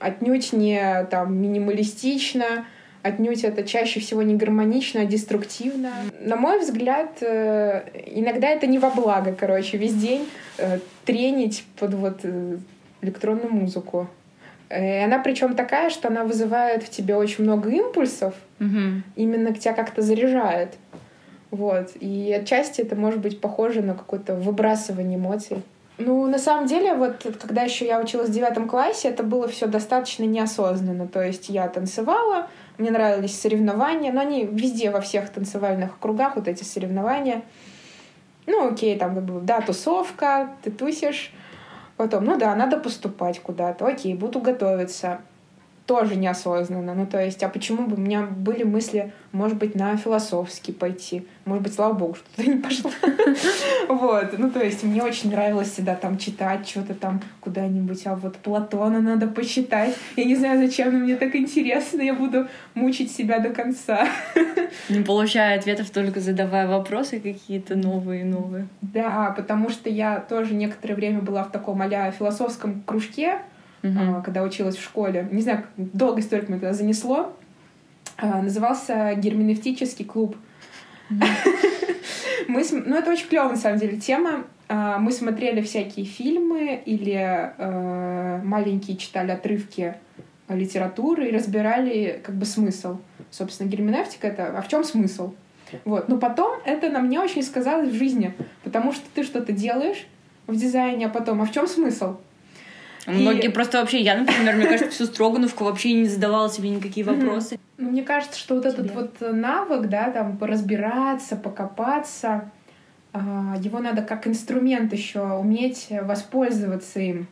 отнюдь 0.01 0.53
не 0.53 1.07
там 1.11 1.35
минималистично, 1.35 2.67
отнюдь 3.03 3.45
это 3.45 3.63
чаще 3.65 4.01
всего 4.01 4.23
не 4.23 4.37
гармонично, 4.37 5.01
а 5.01 5.07
деструктивно. 5.07 5.93
На 6.21 6.37
мой 6.37 6.61
взгляд, 6.61 7.23
э, 7.23 7.85
иногда 8.07 8.49
это 8.49 8.67
не 8.67 8.79
во 8.79 8.91
благо, 8.91 9.33
короче, 9.33 9.79
весь 9.79 9.95
день 9.95 10.29
э, 10.59 10.79
тренить 11.07 11.65
под 11.79 11.95
вот 11.95 12.21
электронную 13.01 13.51
музыку. 13.51 14.09
И 14.71 15.03
она 15.05 15.19
причем 15.19 15.55
такая, 15.55 15.91
что 15.91 16.09
она 16.09 16.25
вызывает 16.25 16.83
в 16.83 16.91
тебе 16.91 17.17
очень 17.17 17.45
много 17.45 17.71
импульсов, 17.71 18.35
угу. 18.61 19.03
именно 19.17 19.55
тебя 19.55 19.73
как-то 19.73 20.03
заряжает. 20.03 20.75
Вот. 21.51 21.93
И 22.01 22.33
отчасти 22.39 22.83
это 22.83 22.95
может 22.95 23.21
быть 23.21 23.41
похоже 23.41 23.81
на 23.83 23.95
какое-то 23.95 24.35
выбрасывание 24.35 25.19
эмоций. 25.19 25.63
Ну, 25.97 26.27
на 26.29 26.39
самом 26.39 26.67
деле, 26.67 26.95
вот 26.95 27.27
когда 27.41 27.63
еще 27.63 27.85
я 27.85 27.99
училась 27.99 28.29
в 28.29 28.33
девятом 28.33 28.69
классе, 28.69 29.09
это 29.09 29.25
было 29.25 29.49
все 29.49 29.67
достаточно 29.67 30.25
неосознанно. 30.25 31.09
То 31.09 31.23
есть 31.23 31.49
я 31.49 31.67
танцевала, 31.69 32.49
мне 32.77 32.91
нравились 32.91 33.39
соревнования, 33.39 34.13
но 34.13 34.21
они 34.21 34.45
везде, 34.45 34.91
во 34.91 35.01
всех 35.01 35.31
танцевальных 35.31 35.99
кругах, 35.99 36.37
вот 36.37 36.47
эти 36.47 36.63
соревнования. 36.63 37.43
Ну, 38.47 38.69
окей, 38.73 38.97
там, 38.97 39.15
как 39.17 39.25
бы, 39.25 39.41
да, 39.41 39.61
тусовка, 39.61 40.51
ты 40.63 40.71
тусишь. 40.71 41.33
Потом, 41.99 42.25
ну 42.25 42.39
да, 42.39 42.55
надо 42.55 42.77
поступать 42.79 43.41
куда-то. 43.41 43.85
Окей, 43.85 44.15
буду 44.15 44.41
готовиться 44.41 45.21
тоже 45.89 46.17
неосознанно. 46.17 46.95
Ну, 46.95 47.07
то 47.07 47.25
есть, 47.25 47.43
а 47.43 47.49
почему 47.49 47.87
бы 47.87 47.97
у 47.97 47.99
меня 47.99 48.23
были 48.23 48.63
мысли, 48.63 49.11
может 49.33 49.57
быть, 49.57 49.75
на 49.75 49.97
философский 49.97 50.71
пойти? 50.71 51.27
Может 51.47 51.65
быть, 51.65 51.75
слава 51.75 51.95
богу, 51.95 52.15
что 52.15 52.27
туда 52.37 52.53
не 52.53 52.61
пошла. 52.61 52.91
Вот. 53.89 54.39
Ну, 54.39 54.51
то 54.51 54.63
есть, 54.63 54.83
мне 54.83 55.03
очень 55.03 55.31
нравилось 55.31 55.73
всегда 55.73 55.95
там 55.95 56.19
читать 56.19 56.69
что-то 56.69 56.93
там 56.93 57.23
куда-нибудь. 57.41 58.07
А 58.07 58.17
вот 58.17 58.37
Платона 58.37 59.01
надо 59.01 59.27
почитать. 59.29 59.97
Я 60.17 60.25
не 60.25 60.37
знаю, 60.37 60.61
зачем, 60.61 60.93
но 60.93 60.99
мне 60.99 61.17
так 61.17 61.35
интересно. 61.35 62.03
Я 62.03 62.13
буду 62.13 62.49
мучить 62.75 63.11
себя 63.11 63.39
до 63.39 63.49
конца. 63.49 64.07
Не 64.91 65.01
получая 65.01 65.59
ответов, 65.59 65.89
только 65.89 66.21
задавая 66.21 66.69
вопросы 66.69 67.19
какие-то 67.19 67.77
новые 67.77 68.27
новые. 68.27 68.69
Да, 68.83 69.33
потому 69.35 69.71
что 69.71 69.89
я 69.89 70.21
тоже 70.21 70.55
некоторое 70.55 70.95
время 70.95 71.21
была 71.21 71.45
в 71.45 71.51
таком 71.51 71.81
а 71.81 72.11
философском 72.11 72.83
кружке, 72.83 73.39
угу. 73.83 74.23
когда 74.25 74.43
училась 74.43 74.77
в 74.77 74.83
школе. 74.83 75.29
Не 75.31 75.43
знаю, 75.43 75.65
долго 75.77 76.23
столько 76.23 76.47
меня 76.47 76.61
туда 76.61 76.73
занесло. 76.73 77.37
А, 78.17 78.43
назывался 78.43 79.15
Герменевтический 79.17 80.05
клуб. 80.05 80.37
Мы, 82.49 82.65
ну, 82.71 82.97
это 82.97 83.11
очень 83.11 83.29
клевая, 83.29 83.51
на 83.51 83.57
самом 83.57 83.79
деле, 83.79 83.99
тема. 83.99 84.45
А, 84.69 84.99
мы 84.99 85.13
смотрели 85.13 85.63
всякие 85.63 86.05
фильмы 86.05 86.81
или 86.85 87.53
э, 87.57 88.41
маленькие 88.43 88.97
читали 88.97 89.31
отрывки 89.31 89.95
литературы 90.49 91.29
и 91.29 91.33
разбирали 91.33 92.21
как 92.23 92.35
бы 92.35 92.45
смысл. 92.45 92.99
Собственно, 93.31 93.69
герменевтика— 93.69 94.27
это 94.29 94.59
«а 94.59 94.63
в 94.63 94.69
чем 94.69 94.85
смысл?» 94.85 95.35
Вот. 95.85 96.09
Но 96.09 96.19
потом 96.19 96.59
это 96.65 96.89
на 96.91 97.01
мне 97.01 97.21
очень 97.21 97.43
сказалось 97.43 97.91
в 97.91 97.95
жизни, 97.95 98.35
потому 98.65 98.93
что 98.93 99.05
ты 99.15 99.23
что-то 99.23 99.53
делаешь 99.53 100.07
в 100.47 100.57
дизайне, 100.57 101.07
а 101.07 101.11
потом 101.11 101.43
«а 101.43 101.45
в 101.45 101.53
чем 101.53 101.67
смысл?» 101.67 102.17
Многие 103.07 103.49
просто 103.49 103.81
вообще, 103.81 104.01
я, 104.01 104.17
например, 104.17 104.57
мне 104.57 104.67
кажется, 104.67 104.91
всю 104.91 105.07
Строгановку 105.07 105.65
вообще 105.65 105.93
не 105.93 106.09
задавала 106.09 106.51
себе 106.51 106.71
никакие 106.71 107.07
вопросы. 107.07 107.59
Ну, 107.77 107.91
мне 107.91 108.03
кажется, 108.03 108.39
что 108.39 108.57
вот 108.57 108.67
этот 108.67 108.93
вот 108.93 109.17
навык, 109.21 109.89
да, 109.89 110.11
там, 110.11 110.37
поразбираться, 110.37 111.37
покопаться, 111.37 112.51
а, 113.13 113.57
его 113.61 113.79
надо 113.79 114.03
как 114.03 114.27
инструмент 114.27 114.93
еще 114.93 115.23
уметь 115.23 115.89
воспользоваться 116.03 117.01
им. 117.01 117.29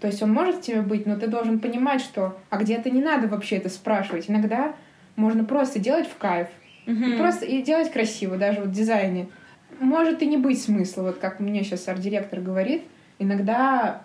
То 0.00 0.08
есть 0.08 0.20
он 0.20 0.32
может 0.32 0.62
тебе 0.62 0.82
быть, 0.82 1.06
но 1.06 1.16
ты 1.16 1.28
должен 1.28 1.60
понимать, 1.60 2.00
что 2.00 2.36
а 2.50 2.58
где-то 2.58 2.90
не 2.90 3.00
надо 3.00 3.28
вообще 3.28 3.56
это 3.56 3.68
спрашивать. 3.68 4.28
Иногда 4.28 4.74
можно 5.14 5.44
просто 5.44 5.78
делать 5.78 6.08
в 6.08 6.16
кайф. 6.16 6.48
Угу. 6.88 7.04
И 7.04 7.16
просто 7.16 7.46
и 7.46 7.62
делать 7.62 7.92
красиво, 7.92 8.36
даже 8.36 8.60
вот 8.60 8.70
в 8.70 8.72
дизайне. 8.72 9.28
Может 9.78 10.22
и 10.22 10.26
не 10.26 10.36
быть 10.36 10.60
смысла, 10.60 11.02
вот 11.02 11.18
как 11.18 11.38
мне 11.38 11.62
сейчас 11.62 11.86
арт-директор 11.86 12.40
говорит, 12.40 12.82
иногда 13.18 14.02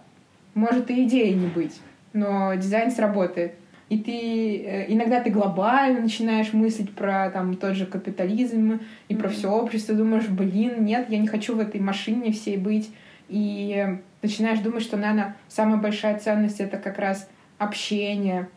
может 0.57 0.89
и 0.89 1.03
идеи 1.03 1.33
не 1.33 1.47
быть, 1.47 1.79
но 2.13 2.53
дизайн 2.55 2.91
сработает. 2.91 3.53
И 3.89 3.99
ты 3.99 4.57
э, 4.65 4.91
иногда 4.91 5.21
ты 5.21 5.29
глобально 5.29 6.01
начинаешь 6.01 6.51
мыслить 6.51 6.93
про 6.93 7.29
там 7.29 7.55
тот 7.55 7.75
же 7.75 7.85
капитализм 7.85 8.81
и 9.07 9.13
mm-hmm. 9.13 9.17
про 9.17 9.29
все 9.29 9.49
общество, 9.49 9.95
думаешь, 9.95 10.27
блин, 10.27 10.83
нет, 10.83 11.05
я 11.09 11.19
не 11.19 11.27
хочу 11.27 11.55
в 11.55 11.59
этой 11.59 11.79
машине 11.79 12.33
всей 12.33 12.57
быть. 12.57 12.89
И 13.29 13.97
начинаешь 14.21 14.59
думать, 14.59 14.83
что, 14.83 14.97
наверное, 14.97 15.37
самая 15.47 15.77
большая 15.77 16.19
ценность 16.19 16.59
это 16.59 16.77
как 16.77 16.97
раз 16.97 17.29
общение 17.57 18.49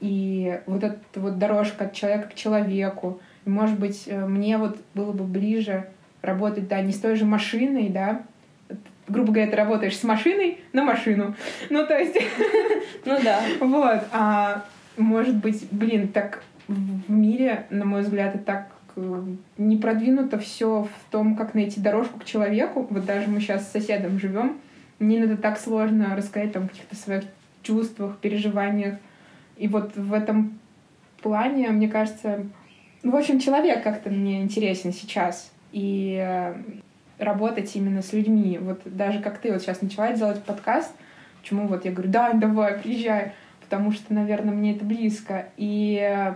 и 0.00 0.60
вот 0.66 0.82
эта 0.82 0.98
вот 1.14 1.38
дорожка 1.38 1.84
от 1.84 1.94
человека 1.94 2.28
к 2.28 2.34
человеку. 2.34 3.20
И, 3.46 3.50
может 3.50 3.78
быть, 3.78 4.04
э, 4.06 4.26
мне 4.26 4.58
вот 4.58 4.76
было 4.94 5.12
бы 5.12 5.24
ближе 5.24 5.88
работать, 6.20 6.68
да, 6.68 6.80
не 6.82 6.92
с 6.92 6.98
той 6.98 7.16
же 7.16 7.24
машиной, 7.24 7.88
да, 7.88 8.22
грубо 9.12 9.32
говоря, 9.32 9.50
ты 9.50 9.56
работаешь 9.56 9.96
с 9.96 10.02
машиной 10.02 10.58
на 10.72 10.82
машину. 10.82 11.34
Ну, 11.70 11.86
то 11.86 11.98
есть... 11.98 12.16
Ну 13.04 13.18
да. 13.22 13.40
Вот. 13.60 14.00
А 14.12 14.64
может 14.96 15.36
быть, 15.36 15.66
блин, 15.72 16.08
так 16.08 16.42
в 16.68 17.10
мире, 17.10 17.66
на 17.70 17.84
мой 17.84 18.02
взгляд, 18.02 18.34
это 18.36 18.44
так 18.44 18.68
э, 18.96 19.22
не 19.58 19.76
продвинуто 19.76 20.38
все 20.38 20.84
в 20.84 21.10
том, 21.10 21.34
как 21.34 21.54
найти 21.54 21.80
дорожку 21.80 22.20
к 22.20 22.24
человеку. 22.24 22.86
Вот 22.88 23.04
даже 23.04 23.28
мы 23.28 23.40
сейчас 23.40 23.66
с 23.66 23.72
соседом 23.72 24.18
живем. 24.20 24.58
Мне 24.98 25.18
иногда 25.18 25.36
так 25.36 25.58
сложно 25.58 26.14
рассказать 26.14 26.52
там 26.52 26.68
каких-то 26.68 26.94
своих 26.94 27.24
чувствах, 27.62 28.18
переживаниях. 28.18 28.96
И 29.56 29.68
вот 29.68 29.96
в 29.96 30.12
этом 30.12 30.58
плане, 31.22 31.68
мне 31.70 31.88
кажется, 31.88 32.46
ну, 33.02 33.10
в 33.10 33.16
общем, 33.16 33.40
человек 33.40 33.82
как-то 33.82 34.10
мне 34.10 34.42
интересен 34.42 34.92
сейчас. 34.92 35.50
И 35.72 36.18
э, 36.20 36.54
работать 37.22 37.74
именно 37.74 38.02
с 38.02 38.12
людьми. 38.12 38.58
Вот 38.60 38.80
даже 38.84 39.20
как 39.20 39.38
ты 39.38 39.52
вот 39.52 39.62
сейчас 39.62 39.82
начала 39.82 40.12
делать 40.12 40.42
подкаст, 40.42 40.92
почему 41.40 41.66
вот 41.66 41.84
я 41.84 41.92
говорю, 41.92 42.10
да, 42.10 42.32
давай, 42.32 42.78
приезжай, 42.78 43.32
потому 43.60 43.92
что, 43.92 44.12
наверное, 44.12 44.54
мне 44.54 44.74
это 44.76 44.84
близко. 44.84 45.46
И 45.56 46.34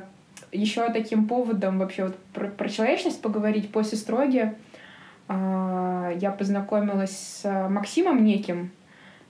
еще 0.52 0.90
таким 0.90 1.26
поводом 1.26 1.78
вообще 1.78 2.05
вот 2.05 2.16
про, 2.33 2.49
про 2.49 2.69
человечность 2.69 3.21
поговорить 3.21 3.71
после 3.71 3.99
строги 3.99 4.52
э, 5.28 6.16
я 6.21 6.31
познакомилась 6.31 7.16
с 7.43 7.69
Максимом 7.69 8.25
неким, 8.25 8.71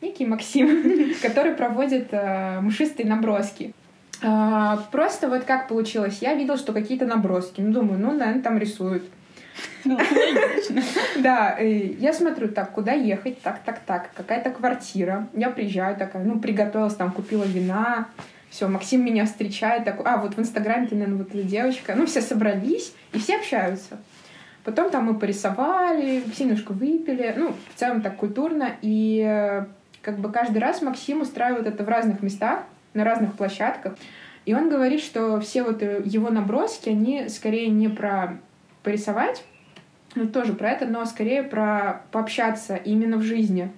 некий 0.01 0.27
Максим, 0.27 1.15
который 1.23 1.55
проводит 1.55 2.09
э, 2.13 2.61
мшистые 2.61 3.09
наброски. 3.09 3.75
Э, 4.23 4.77
просто 4.93 5.29
вот 5.29 5.45
как 5.45 5.69
получилось, 5.69 6.19
я 6.21 6.35
видела, 6.35 6.57
что 6.57 6.73
какие-то 6.73 7.07
наброски, 7.07 7.61
ну 7.61 7.73
думаю, 7.73 7.99
ну, 7.99 8.13
наверное, 8.13 8.43
там 8.43 8.59
рисуют. 8.59 9.05
Ну, 9.87 9.99
да, 11.23 11.59
я 11.59 12.13
смотрю, 12.13 12.49
так, 12.49 12.73
куда 12.73 12.93
ехать, 12.93 13.41
так, 13.41 13.61
так, 13.65 13.81
так, 13.87 14.11
какая-то 14.15 14.51
квартира. 14.51 15.29
Я 15.33 15.51
приезжаю 15.51 15.97
такая, 15.97 16.25
ну, 16.25 16.41
приготовилась, 16.41 16.95
там, 16.95 17.13
купила 17.13 17.45
вина, 17.45 18.09
все, 18.51 18.69
Максим 18.69 19.05
меня 19.05 19.27
встречает, 19.27 19.85
такой, 19.85 20.07
а, 20.07 20.17
вот 20.17 20.37
в 20.37 20.41
Инстаграме 20.41 20.87
ты, 20.87 20.95
наверное, 20.95 21.19
вот 21.19 21.35
эта 21.35 21.43
девочка. 21.43 21.95
Ну, 21.95 22.07
все 22.07 22.21
собрались, 22.21 22.93
и 23.13 23.19
все 23.19 23.37
общаются. 23.37 23.99
Потом 24.65 24.91
там 24.91 25.05
мы 25.05 25.15
порисовали, 25.19 26.25
все 26.33 26.45
немножко 26.45 26.73
выпили, 26.73 27.35
ну, 27.37 27.55
в 27.75 27.79
целом 27.79 28.03
так 28.03 28.17
культурно, 28.17 28.73
и 28.83 29.63
как 30.03 30.19
бы 30.19 30.33
каждый 30.33 30.59
раз 30.59 30.83
Максим 30.83 31.21
устраивает 31.21 31.67
это 31.67 31.85
в 31.85 31.89
разных 31.89 32.23
местах, 32.23 32.65
на 32.95 33.05
разных 33.05 33.35
площадках. 33.35 33.97
И 34.45 34.55
он 34.55 34.69
говорит, 34.69 35.01
что 35.01 35.41
все 35.41 35.63
вот 35.63 35.83
его 35.83 36.31
наброски, 36.31 36.89
они 36.89 37.29
скорее 37.29 37.69
не 37.69 37.89
про 37.89 38.39
порисовать, 38.83 39.45
ну, 40.17 40.27
тоже 40.27 40.55
про 40.55 40.71
это, 40.71 40.87
но 40.87 41.05
скорее 41.05 41.43
про 41.43 42.03
пообщаться 42.11 42.75
именно 42.75 43.19
в 43.19 43.23
жизни. 43.23 43.71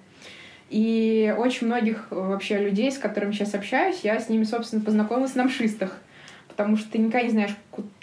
И 0.69 1.33
очень 1.37 1.67
многих 1.67 2.07
э, 2.11 2.15
вообще 2.15 2.57
людей, 2.57 2.91
с 2.91 2.97
которыми 2.97 3.33
сейчас 3.33 3.53
общаюсь, 3.53 3.99
я 4.03 4.19
с 4.19 4.29
ними, 4.29 4.43
собственно, 4.43 4.83
познакомилась 4.83 5.35
на 5.35 5.43
мшистах. 5.43 5.97
Потому 6.47 6.77
что 6.77 6.91
ты 6.91 6.97
никогда 6.97 7.23
не 7.23 7.31
знаешь, 7.31 7.55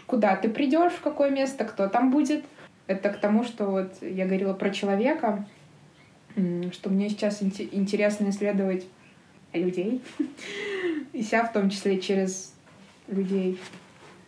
куда 0.07 0.37
ты 0.37 0.49
придешь, 0.49 0.93
в 0.93 1.01
какое 1.01 1.31
место, 1.31 1.65
кто 1.65 1.89
там 1.89 2.11
будет. 2.11 2.45
Это 2.87 3.09
к 3.11 3.21
тому, 3.21 3.43
что 3.45 3.67
вот 3.67 3.95
я 4.01 4.27
говорила 4.27 4.53
про 4.53 4.71
человека, 4.71 5.45
что 6.73 6.91
мне 6.91 7.09
сейчас 7.09 7.43
интересно 7.43 8.29
исследовать 8.29 8.87
людей, 9.53 10.03
и 11.13 11.23
себя 11.23 11.45
в 11.45 11.53
том 11.53 11.71
числе 11.71 12.01
через 12.01 12.55
людей. 13.09 13.59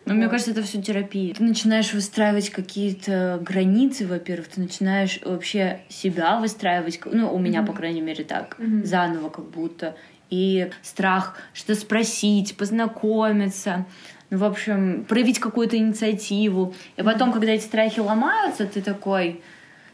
Но 0.09 0.15
вот. 0.15 0.21
мне 0.21 0.29
кажется, 0.29 0.53
это 0.53 0.63
все 0.63 0.81
терапия. 0.81 1.35
Ты 1.35 1.43
начинаешь 1.43 1.93
выстраивать 1.93 2.49
какие-то 2.49 3.39
границы, 3.43 4.07
во-первых, 4.07 4.49
ты 4.49 4.61
начинаешь 4.61 5.21
вообще 5.23 5.81
себя 5.89 6.39
выстраивать, 6.41 6.99
ну, 7.05 7.33
у 7.33 7.39
меня, 7.39 7.61
mm-hmm. 7.61 7.67
по 7.67 7.73
крайней 7.75 8.01
мере, 8.01 8.25
так, 8.25 8.57
mm-hmm. 8.59 8.85
заново 8.85 9.29
как 9.29 9.45
будто. 9.51 9.97
И 10.31 10.71
страх 10.83 11.37
что 11.53 11.75
спросить, 11.75 12.57
познакомиться, 12.57 13.85
ну, 14.31 14.39
в 14.39 14.45
общем, 14.45 15.05
проявить 15.07 15.41
какую-то 15.41 15.77
инициативу. 15.77 16.75
И 16.97 17.03
потом, 17.03 17.29
mm-hmm. 17.29 17.33
когда 17.35 17.53
эти 17.53 17.65
страхи 17.65 18.01
ломаются, 18.01 18.65
ты 18.65 18.81
такой, 18.81 19.43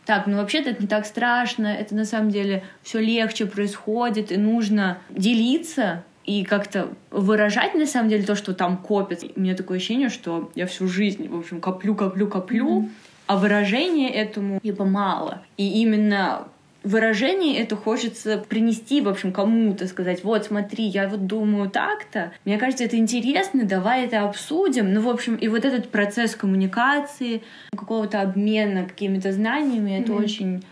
так, 0.04 0.28
ну 0.28 0.36
вообще-то 0.36 0.70
это 0.70 0.82
не 0.82 0.88
так 0.88 1.06
страшно, 1.06 1.66
это 1.66 1.96
на 1.96 2.04
самом 2.04 2.30
деле 2.30 2.62
все 2.84 3.00
легче 3.00 3.46
происходит, 3.46 4.30
и 4.30 4.36
нужно 4.36 4.98
делиться 5.10 6.04
и 6.24 6.44
как-то 6.44 6.88
выражать 7.10 7.74
на 7.74 7.86
самом 7.86 8.08
деле 8.08 8.24
то, 8.24 8.34
что 8.34 8.54
там 8.54 8.76
копится. 8.76 9.26
У 9.36 9.40
меня 9.40 9.54
такое 9.54 9.76
ощущение, 9.76 10.08
что 10.08 10.50
я 10.54 10.66
всю 10.66 10.88
жизнь, 10.88 11.28
в 11.28 11.38
общем, 11.38 11.60
коплю, 11.60 11.94
коплю, 11.94 12.28
коплю, 12.28 12.80
mm-hmm. 12.80 12.90
а 13.26 13.36
выражение 13.36 14.10
этому 14.10 14.60
типа 14.60 14.84
мало. 14.84 15.42
И 15.56 15.80
именно 15.82 16.48
выражение 16.84 17.58
это 17.58 17.76
хочется 17.76 18.38
принести, 18.38 19.00
в 19.00 19.08
общем, 19.08 19.32
кому-то, 19.32 19.88
сказать, 19.88 20.22
вот, 20.22 20.44
смотри, 20.44 20.84
я 20.84 21.08
вот 21.08 21.26
думаю 21.26 21.70
так-то, 21.70 22.32
мне 22.44 22.58
кажется, 22.58 22.84
это 22.84 22.96
интересно, 22.96 23.64
давай 23.64 24.04
это 24.04 24.22
обсудим. 24.22 24.92
Ну, 24.92 25.00
в 25.00 25.08
общем, 25.08 25.36
и 25.36 25.48
вот 25.48 25.64
этот 25.64 25.90
процесс 25.90 26.36
коммуникации, 26.36 27.42
какого-то 27.74 28.20
обмена 28.20 28.84
какими-то 28.84 29.32
знаниями, 29.32 29.90
mm-hmm. 29.90 30.02
это 30.02 30.12
очень, 30.12 30.64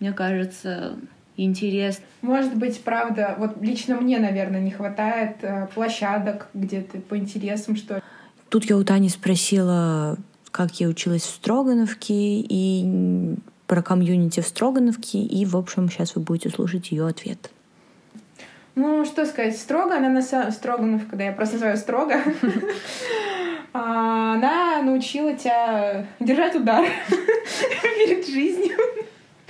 мне 0.00 0.12
кажется, 0.12 0.96
интерес. 1.44 2.00
Может 2.22 2.54
быть, 2.54 2.80
правда, 2.82 3.34
вот 3.38 3.60
лично 3.60 3.96
мне, 3.96 4.18
наверное, 4.18 4.60
не 4.60 4.70
хватает 4.70 5.36
э, 5.42 5.68
площадок 5.74 6.48
где-то 6.54 6.98
по 6.98 7.16
интересам, 7.16 7.76
что 7.76 7.96
ли. 7.96 8.02
Тут 8.48 8.64
я 8.64 8.76
у 8.76 8.84
Тани 8.84 9.08
спросила, 9.08 10.16
как 10.50 10.80
я 10.80 10.88
училась 10.88 11.22
в 11.22 11.34
Строгановке, 11.34 12.14
и 12.14 13.36
про 13.66 13.82
комьюнити 13.82 14.40
в 14.40 14.46
Строгановке, 14.46 15.18
и, 15.18 15.46
в 15.46 15.56
общем, 15.56 15.88
сейчас 15.88 16.16
вы 16.16 16.22
будете 16.22 16.50
слушать 16.50 16.90
ее 16.90 17.06
ответ. 17.06 17.50
Ну, 18.74 19.04
что 19.04 19.26
сказать, 19.26 19.56
строго 19.56 19.96
она 19.96 20.08
на 20.08 20.22
самом... 20.22 20.50
Строгановка, 20.52 21.16
да, 21.16 21.24
я 21.24 21.32
просто 21.32 21.54
называю 21.54 21.76
строго. 21.76 22.14
А, 23.72 24.34
она 24.34 24.82
научила 24.82 25.32
тебя 25.32 26.04
держать 26.18 26.56
удар 26.56 26.84
перед 27.82 28.26
жизнью 28.26 28.76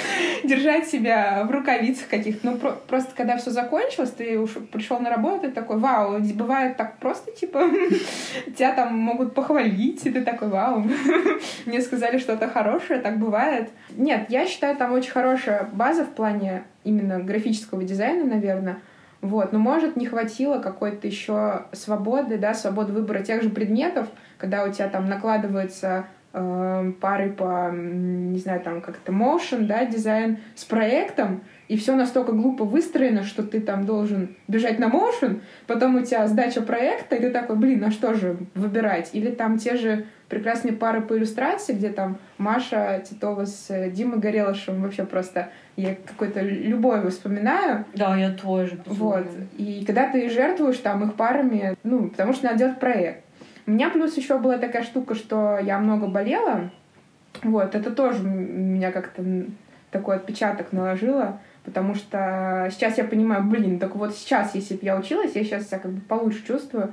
держать 0.45 0.87
себя 0.87 1.45
в 1.45 1.51
рукавицах 1.51 2.09
каких-то. 2.09 2.51
Ну, 2.51 2.57
про- 2.57 2.73
просто 2.73 3.13
когда 3.17 3.37
все 3.37 3.51
закончилось, 3.51 4.11
ты 4.11 4.39
уж 4.39 4.53
пришел 4.73 4.99
на 4.99 5.11
работу, 5.11 5.43
ты 5.43 5.51
такой, 5.51 5.79
вау, 5.79 6.19
бывает 6.35 6.77
так 6.77 6.99
просто, 6.99 7.33
типа, 7.33 7.61
тебя 8.57 8.73
там 8.73 8.97
могут 8.97 9.35
похвалить, 9.35 10.05
и 10.07 10.11
ты 10.11 10.23
такой, 10.23 10.49
вау, 10.49 10.85
мне 11.67 11.81
сказали 11.81 12.19
что-то 12.19 12.49
хорошее, 12.49 13.01
так 13.01 13.19
бывает. 13.19 13.71
Нет, 13.97 14.27
я 14.29 14.47
считаю, 14.47 14.77
там 14.77 14.93
очень 14.93 15.11
хорошая 15.11 15.69
база 15.73 16.05
в 16.05 16.11
плане 16.11 16.65
именно 16.85 17.21
графического 17.21 17.83
дизайна, 17.85 18.25
наверное. 18.25 18.79
Вот, 19.21 19.53
но 19.53 19.59
может 19.59 19.97
не 19.97 20.07
хватило 20.07 20.61
какой-то 20.61 21.07
еще 21.07 21.67
свободы, 21.73 22.39
да, 22.39 22.55
свободы 22.55 22.93
выбора 22.93 23.21
тех 23.21 23.43
же 23.43 23.51
предметов, 23.51 24.09
когда 24.39 24.65
у 24.65 24.73
тебя 24.73 24.89
там 24.89 25.09
накладывается 25.11 26.07
пары 26.33 27.31
по, 27.31 27.71
не 27.73 28.39
знаю, 28.39 28.61
там 28.61 28.81
как-то 28.81 29.11
motion, 29.11 29.67
да, 29.67 29.85
дизайн 29.85 30.39
с 30.55 30.65
проектом, 30.65 31.41
и 31.67 31.77
все 31.77 31.97
настолько 31.97 32.33
глупо 32.33 32.65
выстроено, 32.65 33.25
что 33.25 33.43
ты 33.43 33.61
там 33.61 33.85
должен 33.85 34.37
бежать 34.47 34.79
на 34.79 34.89
motion, 34.89 35.41
потом 35.67 35.97
у 35.97 36.01
тебя 36.03 36.29
сдача 36.29 36.63
проекта, 36.63 37.17
и 37.17 37.21
ты 37.21 37.31
такой, 37.31 37.57
блин, 37.57 37.85
а 37.85 37.91
что 37.91 38.15
же 38.15 38.37
выбирать? 38.55 39.11
Или 39.13 39.31
там 39.31 39.59
те 39.59 39.77
же 39.77 40.07
прекрасные 40.29 40.73
пары 40.73 41.01
по 41.01 41.19
иллюстрации, 41.19 41.73
где 41.73 41.91
там 41.91 42.19
Маша 42.39 43.03
Титова 43.05 43.45
с 43.45 43.91
Димой 43.91 44.21
Горелышем 44.21 44.83
вообще 44.83 45.05
просто 45.05 45.51
я 45.77 45.97
какой-то 45.97 46.41
любовью 46.41 47.11
вспоминаю. 47.11 47.85
Да, 47.95 48.17
я 48.17 48.31
тоже. 48.31 48.79
Вот. 48.87 49.27
И 49.59 49.85
когда 49.85 50.09
ты 50.09 50.31
жертвуешь 50.31 50.79
там 50.79 51.03
их 51.05 51.15
парами, 51.15 51.77
ну, 51.83 52.09
потому 52.09 52.33
что 52.33 52.47
надо 52.47 52.59
делать 52.59 52.79
проект. 52.79 53.25
У 53.71 53.73
меня 53.73 53.89
плюс 53.89 54.17
еще 54.17 54.37
была 54.37 54.59
такая 54.59 54.83
штука, 54.83 55.15
что 55.15 55.57
я 55.59 55.79
много 55.79 56.09
болела. 56.09 56.71
Вот, 57.45 57.77
это 57.77 57.93
тоже 57.93 58.25
меня 58.25 58.91
как-то 58.91 59.25
такой 59.93 60.17
отпечаток 60.17 60.73
наложило, 60.73 61.39
потому 61.65 61.95
что 61.95 62.69
сейчас 62.73 62.99
я 62.99 63.05
понимаю, 63.05 63.45
блин, 63.45 63.79
так 63.79 63.95
вот 63.95 64.17
сейчас, 64.17 64.57
если 64.57 64.75
бы 64.75 64.81
я 64.83 64.99
училась, 64.99 65.37
я 65.37 65.45
сейчас 65.45 65.69
себя 65.69 65.79
как 65.79 65.93
бы 65.93 66.01
получше 66.01 66.45
чувствую. 66.45 66.93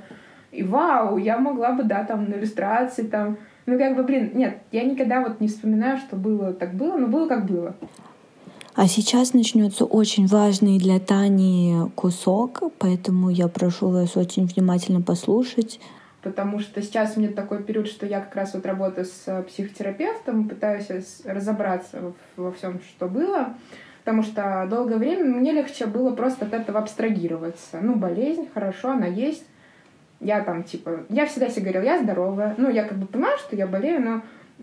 И 0.52 0.62
вау, 0.62 1.18
я 1.18 1.36
могла 1.38 1.72
бы, 1.72 1.82
да, 1.82 2.04
там, 2.04 2.30
на 2.30 2.34
иллюстрации, 2.34 3.02
там, 3.02 3.38
ну, 3.66 3.76
как 3.76 3.96
бы, 3.96 4.04
блин, 4.04 4.30
нет, 4.34 4.58
я 4.70 4.84
никогда 4.84 5.20
вот 5.20 5.40
не 5.40 5.48
вспоминаю, 5.48 5.98
что 5.98 6.14
было 6.14 6.52
так 6.52 6.74
было, 6.74 6.96
но 6.96 7.08
было 7.08 7.26
как 7.26 7.44
было. 7.44 7.74
А 8.76 8.86
сейчас 8.86 9.34
начнется 9.34 9.84
очень 9.84 10.28
важный 10.28 10.78
для 10.78 11.00
Тани 11.00 11.74
кусок, 11.96 12.62
поэтому 12.78 13.30
я 13.30 13.48
прошу 13.48 13.88
вас 13.88 14.16
очень 14.16 14.46
внимательно 14.46 15.02
послушать. 15.02 15.80
Потому 16.22 16.58
что 16.58 16.82
сейчас 16.82 17.16
у 17.16 17.20
меня 17.20 17.32
такой 17.32 17.62
период, 17.62 17.86
что 17.86 18.04
я 18.04 18.20
как 18.20 18.34
раз 18.34 18.54
вот 18.54 18.66
работаю 18.66 19.06
с 19.06 19.44
психотерапевтом, 19.48 20.48
пытаюсь 20.48 20.88
разобраться 21.24 22.12
во 22.36 22.52
всем, 22.52 22.80
что 22.80 23.06
было. 23.06 23.54
Потому 24.04 24.22
что 24.22 24.66
долгое 24.68 24.96
время 24.96 25.24
мне 25.24 25.52
легче 25.52 25.86
было 25.86 26.14
просто 26.14 26.46
от 26.46 26.54
этого 26.54 26.80
абстрагироваться. 26.80 27.78
Ну, 27.80 27.94
болезнь, 27.94 28.48
хорошо, 28.52 28.90
она 28.90 29.06
есть 29.06 29.44
я 30.20 30.40
там, 30.40 30.64
типа, 30.64 31.04
я 31.08 31.26
всегда 31.26 31.48
себе 31.48 31.70
говорила, 31.70 31.92
я 31.92 32.02
здоровая. 32.02 32.54
Ну, 32.58 32.70
я 32.70 32.84
как 32.84 32.98
бы 32.98 33.06
понимаю, 33.06 33.38
что 33.38 33.54
я 33.54 33.66
болею, 33.66 34.02
но 34.02 34.22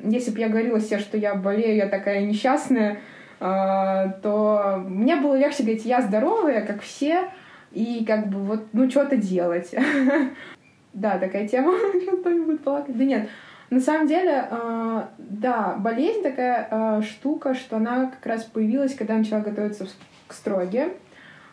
если 0.10 0.32
бы 0.32 0.40
я 0.40 0.50
говорила 0.50 0.80
себе, 0.80 1.00
что 1.00 1.18
я 1.18 1.36
болею, 1.36 1.78
я 1.78 1.88
такая 1.88 2.26
несчастная, 2.26 3.00
э, 3.40 4.12
то 4.22 4.84
мне 4.86 5.16
было 5.16 5.36
легче 5.36 5.64
говорить, 5.64 5.86
я 5.86 6.02
здоровая, 6.02 6.66
как 6.66 6.82
все, 6.82 7.30
и 7.72 8.04
как 8.06 8.28
бы 8.28 8.40
вот, 8.40 8.68
ну, 8.74 8.90
что-то 8.90 9.16
делать. 9.16 9.74
Да, 10.96 11.20
такая 11.20 11.46
тема, 11.46 11.74
кто-нибудь 12.22 12.62
плакать. 12.62 12.98
Да 12.98 13.04
нет, 13.04 13.30
на 13.70 13.82
самом 13.82 14.08
деле, 14.08 14.48
э, 14.50 15.02
да, 15.18 15.76
болезнь 15.78 16.24
такая 16.24 16.68
э, 16.72 17.02
штука, 17.02 17.54
что 17.54 17.76
она 17.78 18.06
как 18.06 18.26
раз 18.26 18.44
появилась, 18.44 18.96
когда 18.96 19.14
я 19.14 19.20
начала 19.20 19.42
готовиться 19.42 19.88
к 20.28 20.34
строге. 20.34 20.94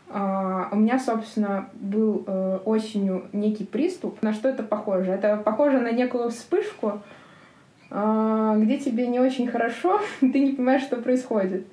Uh, 0.08 0.68
у 0.72 0.76
меня, 0.76 0.98
собственно, 0.98 1.70
был 1.72 2.24
uh, 2.26 2.62
осенью 2.64 3.28
некий 3.32 3.64
приступ. 3.64 4.20
На 4.20 4.34
что 4.34 4.50
это 4.50 4.62
похоже? 4.62 5.10
Это 5.12 5.38
похоже 5.38 5.80
на 5.80 5.90
некую 5.90 6.28
вспышку, 6.28 7.00
uh, 7.88 8.60
где 8.60 8.76
тебе 8.76 9.06
не 9.06 9.20
очень 9.20 9.48
хорошо, 9.48 10.02
ты 10.20 10.38
не 10.38 10.52
понимаешь, 10.52 10.82
что 10.82 10.96
происходит. 10.96 11.66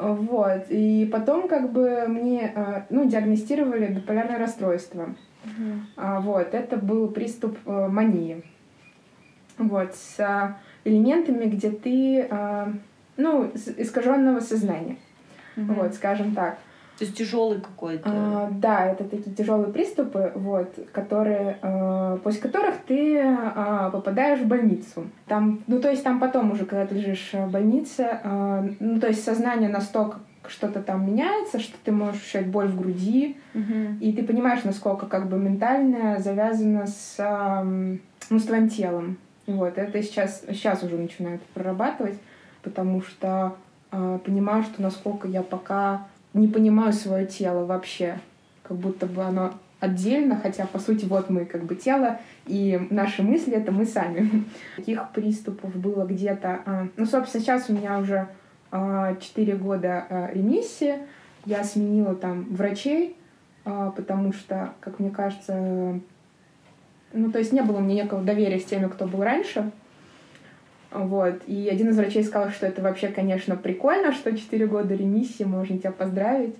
Вот. 0.00 0.66
И 0.70 1.08
потом 1.12 1.48
как 1.48 1.72
бы 1.72 2.04
мне 2.06 2.54
ну, 2.88 3.04
диагностировали 3.08 3.86
биполярное 3.88 4.38
расстройство. 4.38 5.14
Uh-huh. 5.44 6.20
Вот. 6.20 6.54
Это 6.54 6.76
был 6.76 7.08
приступ 7.08 7.58
э, 7.66 7.88
мании. 7.88 8.44
Вот. 9.58 9.94
С 9.94 10.56
элементами, 10.84 11.46
где 11.46 11.70
ты, 11.70 12.28
ну, 13.16 13.50
искаженного 13.76 14.40
сознания. 14.40 14.96
Uh-huh. 15.56 15.74
Вот, 15.74 15.94
скажем 15.94 16.34
так. 16.34 16.58
То 16.98 17.04
есть 17.04 17.16
тяжелый 17.16 17.60
какой-то. 17.60 18.10
А, 18.12 18.48
да, 18.50 18.86
это 18.86 19.04
такие 19.04 19.34
тяжелые 19.34 19.72
приступы, 19.72 20.32
вот, 20.34 20.74
которые, 20.92 21.58
а, 21.62 22.16
после 22.18 22.40
которых 22.40 22.76
ты 22.86 23.20
а, 23.20 23.90
попадаешь 23.90 24.40
в 24.40 24.46
больницу. 24.46 25.06
Там, 25.26 25.60
ну 25.68 25.80
то 25.80 25.90
есть 25.90 26.02
там 26.02 26.18
потом 26.18 26.50
уже, 26.50 26.66
когда 26.66 26.86
ты 26.86 26.96
лежишь 26.96 27.30
в 27.32 27.50
больнице, 27.50 28.20
а, 28.24 28.66
ну 28.80 28.98
то 28.98 29.06
есть 29.06 29.24
сознание 29.24 29.68
настолько 29.68 30.18
что-то 30.48 30.82
там 30.82 31.06
меняется, 31.06 31.60
что 31.60 31.76
ты 31.84 31.92
можешь 31.92 32.20
ощущать 32.22 32.46
боль 32.46 32.68
в 32.68 32.80
груди, 32.80 33.36
угу. 33.54 33.98
и 34.00 34.12
ты 34.12 34.24
понимаешь, 34.24 34.64
насколько 34.64 35.06
как 35.06 35.28
бы 35.28 35.38
ментальное 35.38 36.18
завязано 36.18 36.86
с, 36.86 37.16
а, 37.18 37.62
ну, 37.62 38.38
с 38.38 38.44
твоим 38.44 38.68
телом. 38.68 39.18
Вот, 39.46 39.78
это 39.78 40.02
сейчас, 40.02 40.42
сейчас 40.48 40.82
уже 40.82 40.96
начинает 40.96 41.42
прорабатывать, 41.54 42.18
потому 42.62 43.02
что 43.02 43.54
а, 43.90 44.18
понимаю, 44.18 44.62
что 44.62 44.82
насколько 44.82 45.28
я 45.28 45.42
пока 45.42 46.06
не 46.38 46.48
понимаю 46.48 46.92
свое 46.92 47.26
тело 47.26 47.64
вообще, 47.64 48.20
как 48.62 48.76
будто 48.76 49.06
бы 49.06 49.22
оно 49.22 49.54
отдельно, 49.80 50.36
хотя, 50.36 50.66
по 50.66 50.78
сути, 50.78 51.04
вот 51.04 51.30
мы 51.30 51.44
как 51.44 51.64
бы 51.64 51.76
тело, 51.76 52.20
и 52.46 52.80
наши 52.90 53.22
мысли— 53.22 53.52
это 53.54 53.70
мы 53.70 53.84
сами. 53.84 54.44
Таких 54.76 55.08
приступов 55.10 55.74
было 55.76 56.04
где-то... 56.04 56.60
А, 56.66 56.88
ну, 56.96 57.06
собственно, 57.06 57.42
сейчас 57.42 57.70
у 57.70 57.74
меня 57.74 57.98
уже 57.98 58.28
4 58.70 58.72
а, 58.72 59.56
года 59.56 60.06
а, 60.08 60.30
ремиссии. 60.32 60.96
Я 61.44 61.64
сменила 61.64 62.14
там 62.14 62.44
врачей, 62.50 63.16
потому 63.64 64.32
что, 64.32 64.74
как 64.80 64.98
мне 64.98 65.08
кажется, 65.10 66.00
ну, 67.12 67.30
то 67.30 67.38
есть 67.38 67.52
не 67.52 67.62
было 67.62 67.78
меня 67.78 68.02
некого 68.02 68.22
доверия 68.22 68.58
с 68.58 68.64
теми, 68.64 68.88
кто 68.88 69.06
был 69.06 69.22
раньше. 69.22 69.70
Вот. 70.90 71.42
И 71.46 71.68
один 71.68 71.90
из 71.90 71.96
врачей 71.96 72.24
сказал, 72.24 72.50
что 72.50 72.66
это 72.66 72.82
вообще, 72.82 73.08
конечно, 73.08 73.56
прикольно, 73.56 74.12
что 74.12 74.36
4 74.36 74.66
года 74.66 74.94
ремиссии, 74.94 75.44
можно 75.44 75.78
тебя 75.78 75.92
поздравить, 75.92 76.56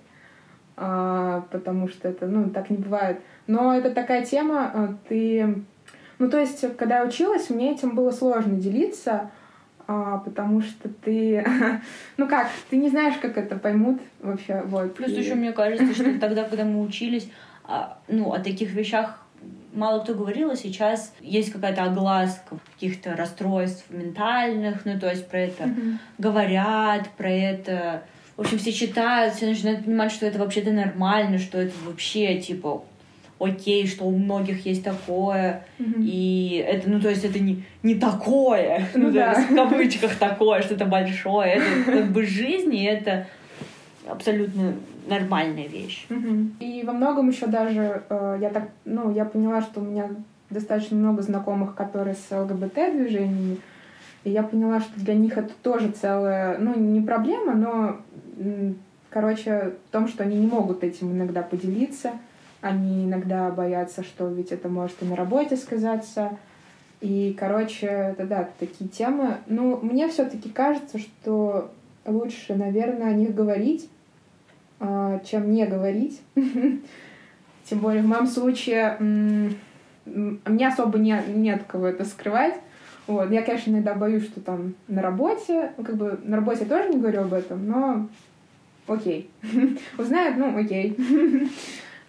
а, 0.77 1.47
потому 1.51 1.89
что 1.89 2.09
это, 2.09 2.27
ну, 2.27 2.51
так 2.51 2.71
не 2.71 2.77
бывает. 2.77 3.21
Но 3.47 3.75
это 3.75 3.91
такая 3.91 4.25
тема, 4.25 4.71
а, 4.73 4.95
ты... 5.09 5.65
Ну, 6.19 6.29
то 6.29 6.39
есть, 6.39 6.77
когда 6.77 6.99
я 6.99 7.07
училась, 7.07 7.49
мне 7.49 7.73
этим 7.73 7.95
было 7.95 8.11
сложно 8.11 8.57
делиться, 8.57 9.31
а, 9.87 10.19
потому 10.19 10.61
что 10.61 10.91
ты... 10.91 11.45
ну 12.19 12.29
как, 12.29 12.49
ты 12.69 12.77
не 12.77 12.91
знаешь, 12.91 13.17
как 13.23 13.39
это 13.39 13.57
поймут 13.57 14.01
вообще. 14.21 14.63
Вот. 14.67 14.95
Плюс 14.95 15.11
и... 15.11 15.21
еще 15.21 15.35
мне 15.35 15.53
кажется, 15.53 15.95
что 15.95 16.19
тогда, 16.21 16.45
когда 16.45 16.65
мы 16.65 16.83
учились, 16.83 17.31
а, 17.65 17.99
ну, 18.09 18.33
о 18.33 18.41
таких 18.41 18.73
вещах 18.73 19.25
мало 19.73 20.01
кто 20.01 20.15
говорил, 20.15 20.51
а 20.51 20.57
сейчас 20.57 21.13
есть 21.21 21.53
какая-то 21.53 21.85
огласка 21.85 22.59
каких-то 22.75 23.17
расстройств 23.17 23.85
ментальных, 23.91 24.85
ну, 24.85 24.99
то 24.99 25.09
есть 25.09 25.29
про 25.29 25.41
это 25.41 25.65
mm-hmm. 25.65 25.97
говорят, 26.19 27.09
про 27.17 27.31
это... 27.31 28.03
В 28.37 28.43
общем, 28.43 28.59
все 28.59 28.73
читают, 28.73 29.35
все 29.35 29.47
начинают 29.47 29.85
понимать, 29.85 30.13
что 30.13 30.25
это 30.25 30.39
вообще-то 30.39 30.71
нормально, 30.71 31.39
что 31.39 31.61
это 31.61 31.75
вообще, 31.85 32.39
типа, 32.39 32.85
окей, 33.41 33.87
что 33.87 34.05
у 34.05 34.17
многих 34.17 34.65
есть 34.67 34.85
такое, 34.85 35.65
mm-hmm. 35.79 36.03
и 36.03 36.65
это, 36.67 36.89
ну, 36.89 37.01
то 37.01 37.09
есть 37.09 37.25
это 37.25 37.39
не, 37.39 37.65
не 37.83 37.97
такое, 37.97 38.89
ну, 38.95 39.09
ну 39.09 39.13
да. 39.13 39.35
в 39.35 39.55
кавычках 39.55 40.17
такое, 40.17 40.63
что-то 40.63 40.85
большое, 40.85 41.55
это 41.55 41.93
как 41.93 42.13
бы 42.13 42.25
жизнь, 42.25 42.75
и 42.75 42.85
это 42.85 43.27
абсолютно 44.11 44.75
нормальная 45.07 45.67
вещь. 45.67 46.07
Угу. 46.11 46.51
И 46.61 46.83
во 46.85 46.93
многом 46.93 47.29
еще 47.29 47.47
даже 47.47 48.03
э, 48.09 48.39
я 48.41 48.51
так, 48.51 48.69
ну, 48.85 49.13
я 49.13 49.25
поняла, 49.25 49.61
что 49.63 49.81
у 49.81 49.85
меня 49.85 50.11
достаточно 50.51 50.97
много 50.97 51.23
знакомых, 51.23 51.75
которые 51.75 52.15
с 52.15 52.31
ЛГБТ-движениями, 52.31 53.59
и 54.25 54.31
я 54.31 54.43
поняла, 54.43 54.81
что 54.81 54.99
для 55.01 55.15
них 55.15 55.37
это 55.39 55.53
тоже 55.63 55.91
целая, 55.91 56.59
ну, 56.59 56.75
не 56.77 57.01
проблема, 57.01 57.55
но, 57.55 58.01
короче, 59.11 59.75
в 59.89 59.93
том, 59.93 60.09
что 60.09 60.25
они 60.25 60.39
не 60.39 60.47
могут 60.47 60.83
этим 60.85 61.13
иногда 61.13 61.43
поделиться, 61.43 62.13
они 62.61 63.05
иногда 63.05 63.51
боятся, 63.51 64.03
что 64.03 64.29
ведь 64.29 64.51
это 64.51 64.69
может 64.69 65.03
и 65.03 65.07
на 65.07 65.17
работе 65.17 65.57
сказаться, 65.57 66.37
и, 67.01 67.37
короче, 67.39 67.87
это 67.87 68.27
да, 68.27 68.49
такие 68.59 68.91
темы. 68.91 69.37
Ну, 69.47 69.79
мне 69.83 70.09
все-таки 70.09 70.49
кажется, 70.49 70.99
что 70.99 71.71
лучше, 72.05 72.55
наверное, 72.57 73.11
о 73.11 73.15
них 73.15 73.35
говорить, 73.35 73.89
чем 74.81 75.51
не 75.51 75.67
говорить. 75.67 76.21
Тем 77.65 77.79
более 77.81 78.03
в 78.03 78.07
моем 78.07 78.27
случае 78.27 78.97
мне 80.05 80.69
особо 80.69 80.99
не, 80.99 81.21
нет 81.29 81.65
кого 81.67 81.87
это 81.87 82.05
скрывать. 82.05 82.55
Вот. 83.07 83.31
Я, 83.31 83.43
конечно, 83.43 83.71
иногда 83.71 83.95
боюсь, 83.95 84.25
что 84.25 84.41
там 84.41 84.75
на 84.87 85.03
работе, 85.03 85.73
ну, 85.77 85.85
как 85.85 85.97
бы 85.97 86.19
на 86.23 86.37
работе 86.37 86.65
я 86.65 86.67
тоже 86.67 86.91
не 86.91 86.99
говорю 86.99 87.23
об 87.23 87.33
этом, 87.33 87.67
но 87.67 88.09
окей. 88.87 89.31
Узнают, 89.99 90.37
ну 90.37 90.57
окей. 90.59 90.97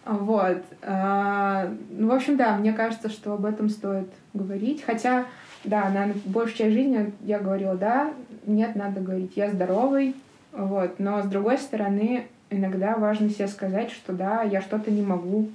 Вот. 0.05 0.63
А, 0.82 1.71
ну, 1.91 2.08
в 2.08 2.12
общем, 2.12 2.36
да, 2.36 2.58
мне 2.58 2.73
кажется, 2.73 3.10
что 3.10 3.34
об 3.34 3.45
этом 3.45 3.69
стоит 3.69 4.08
говорить. 4.34 4.82
Хотя, 4.84 5.25
да, 5.63 5.88
на 5.89 6.13
большую 6.25 6.58
часть 6.58 6.73
жизни 6.73 7.13
я 7.21 7.38
говорила, 7.38 7.75
да, 7.75 8.12
нет, 8.47 8.75
надо 8.75 9.01
говорить, 9.01 9.34
я 9.36 9.51
здоровый. 9.51 10.15
Вот. 10.51 10.97
Но, 10.97 11.21
с 11.21 11.27
другой 11.27 11.60
стороны, 11.60 12.27
иногда 12.50 12.98
важно 12.98 13.30
себе 13.30 13.48
сказать, 13.48 13.92
что 13.92 14.14
да, 14.14 14.44
я 14.44 14.62
что-то 14.62 14.92
не 14.92 15.02
могу. 15.02 15.50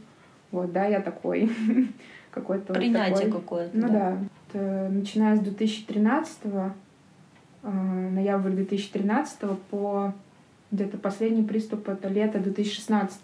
Вот, 0.51 0.73
да, 0.73 0.87
я 0.87 1.01
такой. 1.01 1.51
Какой-то 2.31 2.75
Принятие 2.75 3.27
вот 3.29 3.43
какое-то. 3.43 3.77
Ну 3.77 3.89
да. 3.89 4.19
да. 4.53 4.89
Начиная 4.89 5.37
с 5.37 5.41
2013 5.41 6.39
а, 7.63 7.71
ноябрь 7.71 8.51
2013 8.51 9.39
по 9.71 10.13
где-то 10.73 10.99
последний 10.99 11.45
приступ 11.45 11.89
это 11.89 12.09
лето 12.09 12.41
2016 12.41 13.21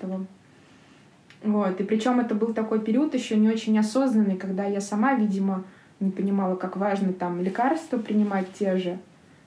вот. 1.43 1.81
И 1.81 1.85
причем 1.85 2.21
это 2.21 2.35
был 2.35 2.53
такой 2.53 2.81
период 2.81 3.15
еще 3.15 3.37
не 3.37 3.49
очень 3.49 3.79
осознанный, 3.79 4.37
когда 4.37 4.65
я 4.65 4.81
сама, 4.81 5.15
видимо, 5.15 5.65
не 5.99 6.11
понимала, 6.11 6.55
как 6.55 6.77
важно 6.77 7.13
там 7.13 7.41
лекарства 7.41 7.99
принимать 7.99 8.53
те 8.53 8.77
же. 8.77 8.99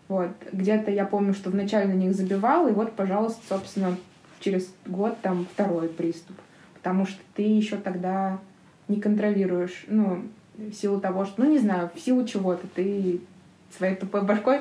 Вот. 0.08 0.30
Где-то 0.52 0.92
я 0.92 1.06
помню, 1.06 1.34
что 1.34 1.50
вначале 1.50 1.88
на 1.88 1.98
них 1.98 2.14
забивала, 2.14 2.70
и 2.70 2.74
вот, 2.74 2.94
пожалуйста, 2.94 3.42
собственно, 3.48 3.96
через 4.44 4.74
год 4.86 5.18
там 5.22 5.48
второй 5.54 5.88
приступ. 5.88 6.36
Потому 6.74 7.06
что 7.06 7.20
ты 7.36 7.44
еще 7.44 7.78
тогда 7.78 8.40
не 8.88 9.00
контролируешь, 9.00 9.86
ну, 9.88 10.24
в 10.56 10.74
силу 10.74 11.00
того, 11.00 11.26
что, 11.26 11.44
ну, 11.44 11.50
не 11.50 11.60
знаю, 11.60 11.90
в 11.96 12.00
силу 12.00 12.26
чего-то 12.26 12.68
ты 12.68 13.22
своей 13.76 13.96
тупой 13.96 14.24
башкой 14.24 14.60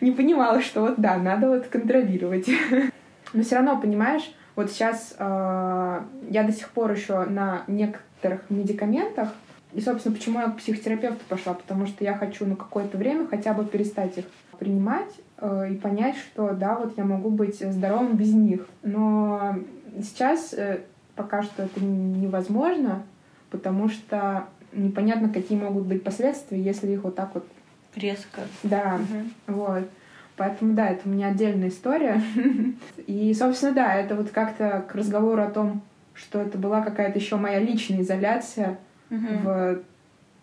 не 0.00 0.12
понимала, 0.12 0.60
что 0.60 0.82
вот 0.82 0.94
да, 0.98 1.16
надо 1.16 1.48
вот 1.48 1.66
контролировать. 1.66 2.48
Но 3.32 3.42
все 3.42 3.56
равно, 3.56 3.80
понимаешь, 3.80 4.32
вот 4.54 4.70
сейчас 4.70 5.14
э, 5.18 6.00
я 6.30 6.42
до 6.42 6.52
сих 6.52 6.68
пор 6.70 6.92
еще 6.92 7.24
на 7.24 7.64
некоторых 7.66 8.42
медикаментах, 8.50 9.30
и, 9.72 9.80
собственно, 9.80 10.14
почему 10.14 10.38
я 10.38 10.48
к 10.48 10.58
психотерапевту 10.58 11.24
пошла, 11.28 11.54
потому 11.54 11.86
что 11.86 12.04
я 12.04 12.14
хочу 12.14 12.44
на 12.44 12.56
какое-то 12.56 12.98
время 12.98 13.26
хотя 13.26 13.54
бы 13.54 13.64
перестать 13.64 14.18
их 14.18 14.26
принимать 14.62 15.12
э, 15.38 15.72
и 15.72 15.74
понять, 15.74 16.14
что 16.16 16.52
да, 16.52 16.76
вот 16.76 16.96
я 16.96 17.04
могу 17.04 17.30
быть 17.30 17.58
здоровым 17.58 18.16
без 18.16 18.32
них. 18.32 18.68
Но 18.84 19.56
сейчас 20.00 20.54
э, 20.54 20.82
пока 21.16 21.42
что 21.42 21.64
это 21.64 21.84
невозможно, 21.84 23.02
потому 23.50 23.88
что 23.88 24.44
непонятно, 24.72 25.30
какие 25.30 25.58
могут 25.58 25.86
быть 25.86 26.04
последствия, 26.04 26.62
если 26.62 26.92
их 26.92 27.02
вот 27.02 27.16
так 27.16 27.34
вот 27.34 27.44
резко. 27.96 28.42
Да, 28.62 29.00
угу. 29.00 29.58
вот. 29.58 29.90
Поэтому, 30.36 30.74
да, 30.74 30.90
это 30.90 31.08
у 31.08 31.10
меня 31.10 31.28
отдельная 31.28 31.68
история. 31.68 32.22
И, 33.08 33.34
собственно, 33.34 33.72
да, 33.72 33.94
это 33.94 34.14
вот 34.14 34.30
как-то 34.30 34.84
к 34.88 34.94
разговору 34.94 35.42
о 35.42 35.50
том, 35.50 35.82
что 36.14 36.40
это 36.40 36.56
была 36.56 36.82
какая-то 36.82 37.18
еще 37.18 37.34
моя 37.36 37.58
личная 37.58 38.02
изоляция 38.02 38.78
в, 39.10 39.80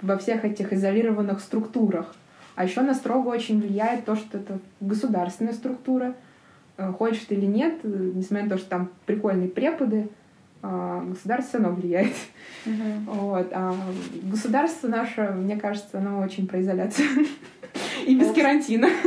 во 0.01 0.17
всех 0.17 0.43
этих 0.43 0.73
изолированных 0.73 1.39
структурах. 1.39 2.13
А 2.59 2.65
еще 2.65 2.81
на 2.81 2.93
строго 2.93 3.29
очень 3.29 3.61
влияет 3.61 4.03
то, 4.03 4.17
что 4.17 4.37
это 4.37 4.59
государственная 4.81 5.53
структура. 5.53 6.13
Э, 6.75 6.91
хочешь 6.91 7.21
ты 7.21 7.35
или 7.35 7.45
нет, 7.45 7.75
э, 7.83 8.11
несмотря 8.13 8.43
на 8.43 8.49
то, 8.49 8.57
что 8.57 8.69
там 8.69 8.89
прикольные 9.05 9.47
преподы, 9.47 10.09
а, 10.61 11.01
государство 11.05 11.61
равно 11.61 11.77
влияет. 11.77 12.11
Uh-huh. 12.65 12.99
Вот. 13.05 13.47
А 13.53 13.73
государство 14.23 14.89
наше, 14.89 15.21
мне 15.37 15.55
кажется, 15.55 15.99
оно 15.99 16.19
очень 16.19 16.49
про 16.49 16.59
изоляцию. 16.59 17.07
И 18.05 18.19
без 18.19 18.33
карантина. 18.33 18.89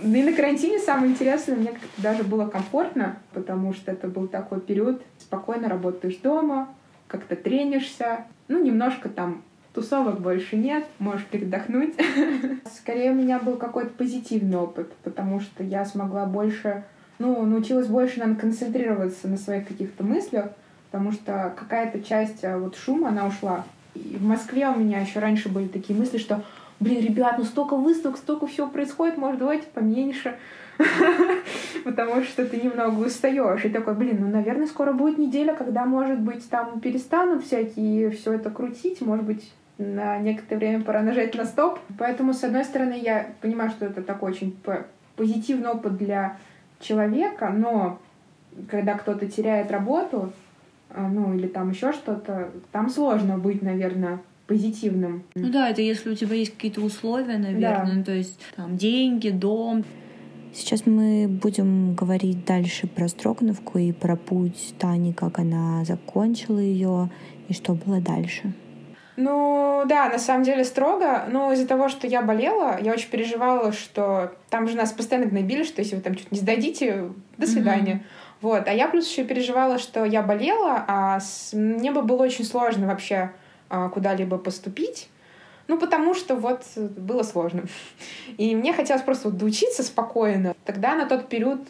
Да 0.00 0.18
и 0.18 0.22
на 0.22 0.34
карантине 0.34 0.78
самое 0.78 1.10
интересное, 1.10 1.56
мне 1.56 1.72
как-то 1.72 2.02
даже 2.02 2.22
было 2.22 2.46
комфортно, 2.46 3.16
потому 3.32 3.72
что 3.72 3.90
это 3.90 4.08
был 4.08 4.28
такой 4.28 4.60
период, 4.60 5.02
спокойно 5.18 5.70
работаешь 5.70 6.16
дома, 6.16 6.68
как-то 7.08 7.34
тренишься, 7.34 8.26
ну, 8.46 8.62
немножко 8.62 9.08
там 9.08 9.42
тусовок 9.76 10.20
больше 10.20 10.56
нет, 10.56 10.86
можешь 10.98 11.26
передохнуть. 11.26 11.94
Скорее, 12.78 13.12
у 13.12 13.14
меня 13.14 13.38
был 13.38 13.56
какой-то 13.56 13.90
позитивный 13.90 14.56
опыт, 14.56 14.90
потому 15.04 15.38
что 15.40 15.62
я 15.62 15.84
смогла 15.84 16.24
больше, 16.24 16.84
ну, 17.18 17.44
научилась 17.44 17.86
больше, 17.86 18.18
наверное, 18.18 18.40
концентрироваться 18.40 19.28
на 19.28 19.36
своих 19.36 19.68
каких-то 19.68 20.02
мыслях, 20.02 20.46
потому 20.90 21.12
что 21.12 21.54
какая-то 21.56 22.02
часть 22.02 22.42
а, 22.42 22.58
вот 22.58 22.74
шума, 22.74 23.10
она 23.10 23.26
ушла. 23.26 23.64
И 23.94 24.16
в 24.18 24.24
Москве 24.24 24.66
у 24.68 24.78
меня 24.78 25.00
еще 25.00 25.18
раньше 25.18 25.50
были 25.50 25.68
такие 25.68 25.96
мысли, 25.96 26.16
что 26.16 26.42
блин, 26.80 27.04
ребят, 27.04 27.36
ну 27.36 27.44
столько 27.44 27.76
выставок, 27.76 28.16
столько 28.16 28.46
всего 28.46 28.68
происходит, 28.68 29.18
может, 29.18 29.38
давайте 29.38 29.66
поменьше. 29.66 30.36
Потому 31.84 32.22
что 32.22 32.46
ты 32.46 32.58
немного 32.58 33.06
устаешь. 33.06 33.64
И 33.64 33.68
такой, 33.68 33.94
блин, 33.94 34.18
ну, 34.20 34.28
наверное, 34.28 34.66
скоро 34.66 34.92
будет 34.92 35.18
неделя, 35.18 35.54
когда, 35.54 35.84
может 35.84 36.20
быть, 36.20 36.48
там 36.50 36.80
перестанут 36.80 37.44
всякие 37.44 38.10
все 38.10 38.34
это 38.34 38.50
крутить, 38.50 39.00
может 39.00 39.24
быть, 39.24 39.52
на 39.78 40.18
некоторое 40.18 40.58
время 40.58 40.84
пора 40.84 41.02
нажать 41.02 41.34
на 41.34 41.44
стоп. 41.44 41.78
Поэтому, 41.98 42.32
с 42.32 42.42
одной 42.44 42.64
стороны, 42.64 42.98
я 42.98 43.28
понимаю, 43.40 43.70
что 43.70 43.86
это 43.86 44.02
такой 44.02 44.32
очень 44.32 44.56
позитивный 45.16 45.70
опыт 45.70 45.96
для 45.96 46.38
человека, 46.80 47.50
но 47.50 47.98
когда 48.68 48.94
кто-то 48.94 49.26
теряет 49.26 49.70
работу, 49.70 50.32
а, 50.90 51.08
ну 51.08 51.34
или 51.34 51.46
там 51.46 51.70
еще 51.70 51.92
что-то, 51.92 52.50
там 52.72 52.88
сложно 52.88 53.38
быть, 53.38 53.62
наверное, 53.62 54.20
позитивным. 54.46 55.24
Ну 55.34 55.50
да, 55.50 55.70
это 55.70 55.82
если 55.82 56.10
у 56.10 56.14
тебя 56.14 56.36
есть 56.36 56.54
какие-то 56.54 56.80
условия, 56.80 57.38
наверное, 57.38 57.96
да. 57.96 58.02
то 58.04 58.12
есть 58.12 58.40
там 58.54 58.76
деньги, 58.76 59.30
дом. 59.30 59.84
Сейчас 60.54 60.86
мы 60.86 61.28
будем 61.28 61.94
говорить 61.94 62.46
дальше 62.46 62.86
про 62.86 63.08
Строгановку 63.08 63.78
и 63.78 63.92
про 63.92 64.16
путь 64.16 64.74
Тани, 64.78 65.12
как 65.12 65.38
она 65.38 65.84
закончила 65.84 66.58
ее 66.58 67.10
и 67.48 67.52
что 67.52 67.74
было 67.74 68.00
дальше. 68.00 68.54
Ну 69.16 69.82
да, 69.86 70.08
на 70.08 70.18
самом 70.18 70.42
деле 70.44 70.64
строго. 70.64 71.24
Но 71.28 71.52
из-за 71.52 71.66
того, 71.66 71.88
что 71.88 72.06
я 72.06 72.22
болела, 72.22 72.78
я 72.80 72.92
очень 72.92 73.08
переживала, 73.08 73.72
что 73.72 74.32
там 74.50 74.68
же 74.68 74.76
нас 74.76 74.92
постоянно 74.92 75.26
гнобили, 75.26 75.64
что 75.64 75.80
если 75.80 75.96
вы 75.96 76.02
там 76.02 76.14
что-то 76.14 76.34
не 76.34 76.40
сдадите, 76.40 77.10
до 77.38 77.46
свидания. 77.46 77.94
Mm-hmm. 77.94 78.40
Вот. 78.42 78.68
А 78.68 78.72
я 78.72 78.88
плюс 78.88 79.08
еще 79.08 79.24
переживала, 79.24 79.78
что 79.78 80.04
я 80.04 80.22
болела, 80.22 80.84
а 80.86 81.20
с... 81.20 81.52
мне 81.54 81.90
бы 81.90 82.02
было 82.02 82.22
очень 82.24 82.44
сложно 82.44 82.86
вообще 82.86 83.32
а, 83.70 83.88
куда-либо 83.88 84.38
поступить. 84.38 85.08
Ну, 85.68 85.78
потому 85.78 86.14
что 86.14 86.36
вот 86.36 86.62
было 86.76 87.22
сложно. 87.22 87.64
И 88.36 88.54
мне 88.54 88.72
хотелось 88.72 89.02
просто 89.02 89.28
вот 89.28 89.38
доучиться 89.38 89.82
спокойно. 89.82 90.54
Тогда 90.64 90.94
на 90.94 91.06
тот 91.06 91.28
период 91.28 91.60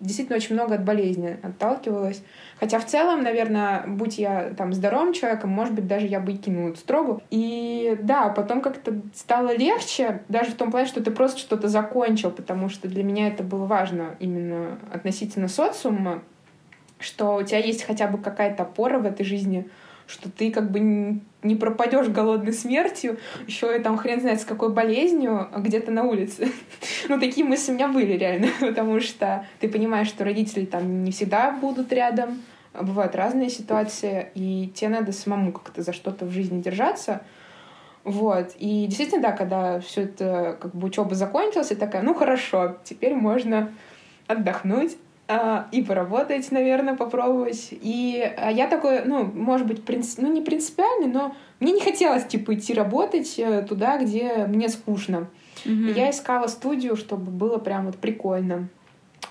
действительно 0.00 0.36
очень 0.36 0.54
много 0.54 0.76
от 0.76 0.84
болезни 0.84 1.38
отталкивалась. 1.42 2.22
Хотя 2.60 2.78
в 2.78 2.86
целом, 2.86 3.22
наверное, 3.22 3.84
будь 3.86 4.18
я 4.18 4.50
там 4.56 4.72
здоровым 4.72 5.12
человеком, 5.12 5.50
может 5.50 5.74
быть, 5.74 5.86
даже 5.86 6.06
я 6.06 6.20
бы 6.20 6.32
и 6.32 6.36
кинула 6.36 6.74
строгу. 6.74 7.22
И 7.30 7.96
да, 8.02 8.28
потом 8.28 8.60
как-то 8.60 9.00
стало 9.14 9.56
легче, 9.56 10.22
даже 10.28 10.52
в 10.52 10.54
том 10.54 10.70
плане, 10.70 10.86
что 10.86 11.02
ты 11.02 11.10
просто 11.10 11.38
что-то 11.38 11.68
закончил, 11.68 12.30
потому 12.30 12.68
что 12.68 12.88
для 12.88 13.02
меня 13.02 13.28
это 13.28 13.42
было 13.42 13.66
важно 13.66 14.16
именно 14.20 14.78
относительно 14.92 15.48
социума, 15.48 16.22
что 16.98 17.36
у 17.36 17.42
тебя 17.42 17.58
есть 17.58 17.84
хотя 17.84 18.08
бы 18.08 18.18
какая-то 18.18 18.64
опора 18.64 18.98
в 18.98 19.06
этой 19.06 19.24
жизни, 19.24 19.68
что 20.08 20.30
ты 20.30 20.50
как 20.50 20.70
бы 20.70 21.20
не 21.42 21.54
пропадешь 21.54 22.08
голодной 22.08 22.54
смертью, 22.54 23.18
еще 23.46 23.76
и 23.76 23.80
там 23.80 23.98
хрен 23.98 24.20
знает 24.20 24.40
с 24.40 24.44
какой 24.44 24.72
болезнью 24.72 25.48
а 25.52 25.60
где-то 25.60 25.90
на 25.90 26.04
улице. 26.04 26.48
ну, 27.08 27.20
такие 27.20 27.46
мысли 27.46 27.70
у 27.70 27.74
меня 27.74 27.88
были 27.88 28.14
реально, 28.14 28.48
потому 28.60 29.00
что 29.00 29.46
ты 29.60 29.68
понимаешь, 29.68 30.08
что 30.08 30.24
родители 30.24 30.64
там 30.64 31.04
не 31.04 31.12
всегда 31.12 31.50
будут 31.50 31.92
рядом, 31.92 32.42
бывают 32.72 33.14
разные 33.14 33.50
ситуации, 33.50 34.30
и 34.34 34.72
тебе 34.74 34.88
надо 34.88 35.12
самому 35.12 35.52
как-то 35.52 35.82
за 35.82 35.92
что-то 35.92 36.24
в 36.24 36.30
жизни 36.30 36.62
держаться. 36.62 37.22
Вот. 38.04 38.52
И 38.58 38.86
действительно, 38.86 39.20
да, 39.20 39.32
когда 39.32 39.80
все 39.80 40.02
это, 40.02 40.56
как 40.58 40.74
бы 40.74 40.86
учеба 40.86 41.14
закончилась, 41.14 41.70
я 41.70 41.76
такая, 41.76 42.02
ну 42.02 42.14
хорошо, 42.14 42.78
теперь 42.82 43.14
можно 43.14 43.70
отдохнуть, 44.26 44.92
а, 44.92 45.07
и 45.72 45.82
поработать, 45.82 46.50
наверное, 46.50 46.96
попробовать. 46.96 47.68
И 47.70 48.32
а, 48.38 48.50
я 48.50 48.66
такой, 48.66 49.04
ну, 49.04 49.24
может 49.24 49.66
быть, 49.66 49.84
принцип, 49.84 50.20
ну, 50.22 50.32
не 50.32 50.40
принципиальный, 50.40 51.08
но 51.08 51.34
мне 51.60 51.72
не 51.72 51.80
хотелось, 51.82 52.24
типа, 52.24 52.54
идти 52.54 52.72
работать 52.72 53.38
э, 53.38 53.62
туда, 53.68 53.98
где 53.98 54.46
мне 54.46 54.70
скучно. 54.70 55.28
Mm-hmm. 55.64 55.92
Я 55.92 56.10
искала 56.10 56.46
студию, 56.46 56.96
чтобы 56.96 57.30
было 57.30 57.58
прям 57.58 57.86
вот 57.86 57.96
прикольно. 57.96 58.68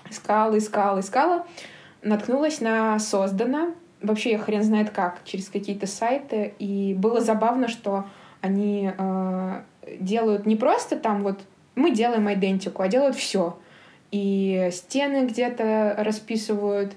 Искала, 0.08 0.56
искала, 0.56 1.00
искала. 1.00 1.46
Наткнулась 2.02 2.60
на 2.60 2.96
Создано. 3.00 3.74
Вообще, 4.00 4.32
я 4.32 4.38
хрен 4.38 4.62
знает 4.62 4.90
как, 4.90 5.24
через 5.24 5.48
какие-то 5.48 5.88
сайты. 5.88 6.54
И 6.60 6.94
было 6.94 7.20
забавно, 7.20 7.66
что 7.66 8.04
они 8.40 8.92
э, 8.96 9.62
делают 9.98 10.46
не 10.46 10.54
просто 10.54 10.96
там 10.96 11.22
вот 11.22 11.40
мы 11.74 11.90
делаем 11.90 12.32
идентику, 12.32 12.82
а 12.82 12.88
делают 12.88 13.16
все 13.16 13.56
и 14.10 14.68
стены 14.72 15.26
где-то 15.26 15.94
расписывают, 15.98 16.94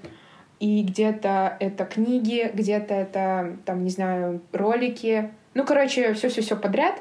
и 0.60 0.82
где-то 0.84 1.56
это 1.58 1.84
книги, 1.84 2.50
где-то 2.54 2.94
это, 2.94 3.56
там, 3.64 3.82
не 3.82 3.90
знаю, 3.90 4.40
ролики. 4.52 5.30
Ну, 5.54 5.64
короче, 5.64 6.14
все-все-все 6.14 6.56
подряд. 6.56 7.00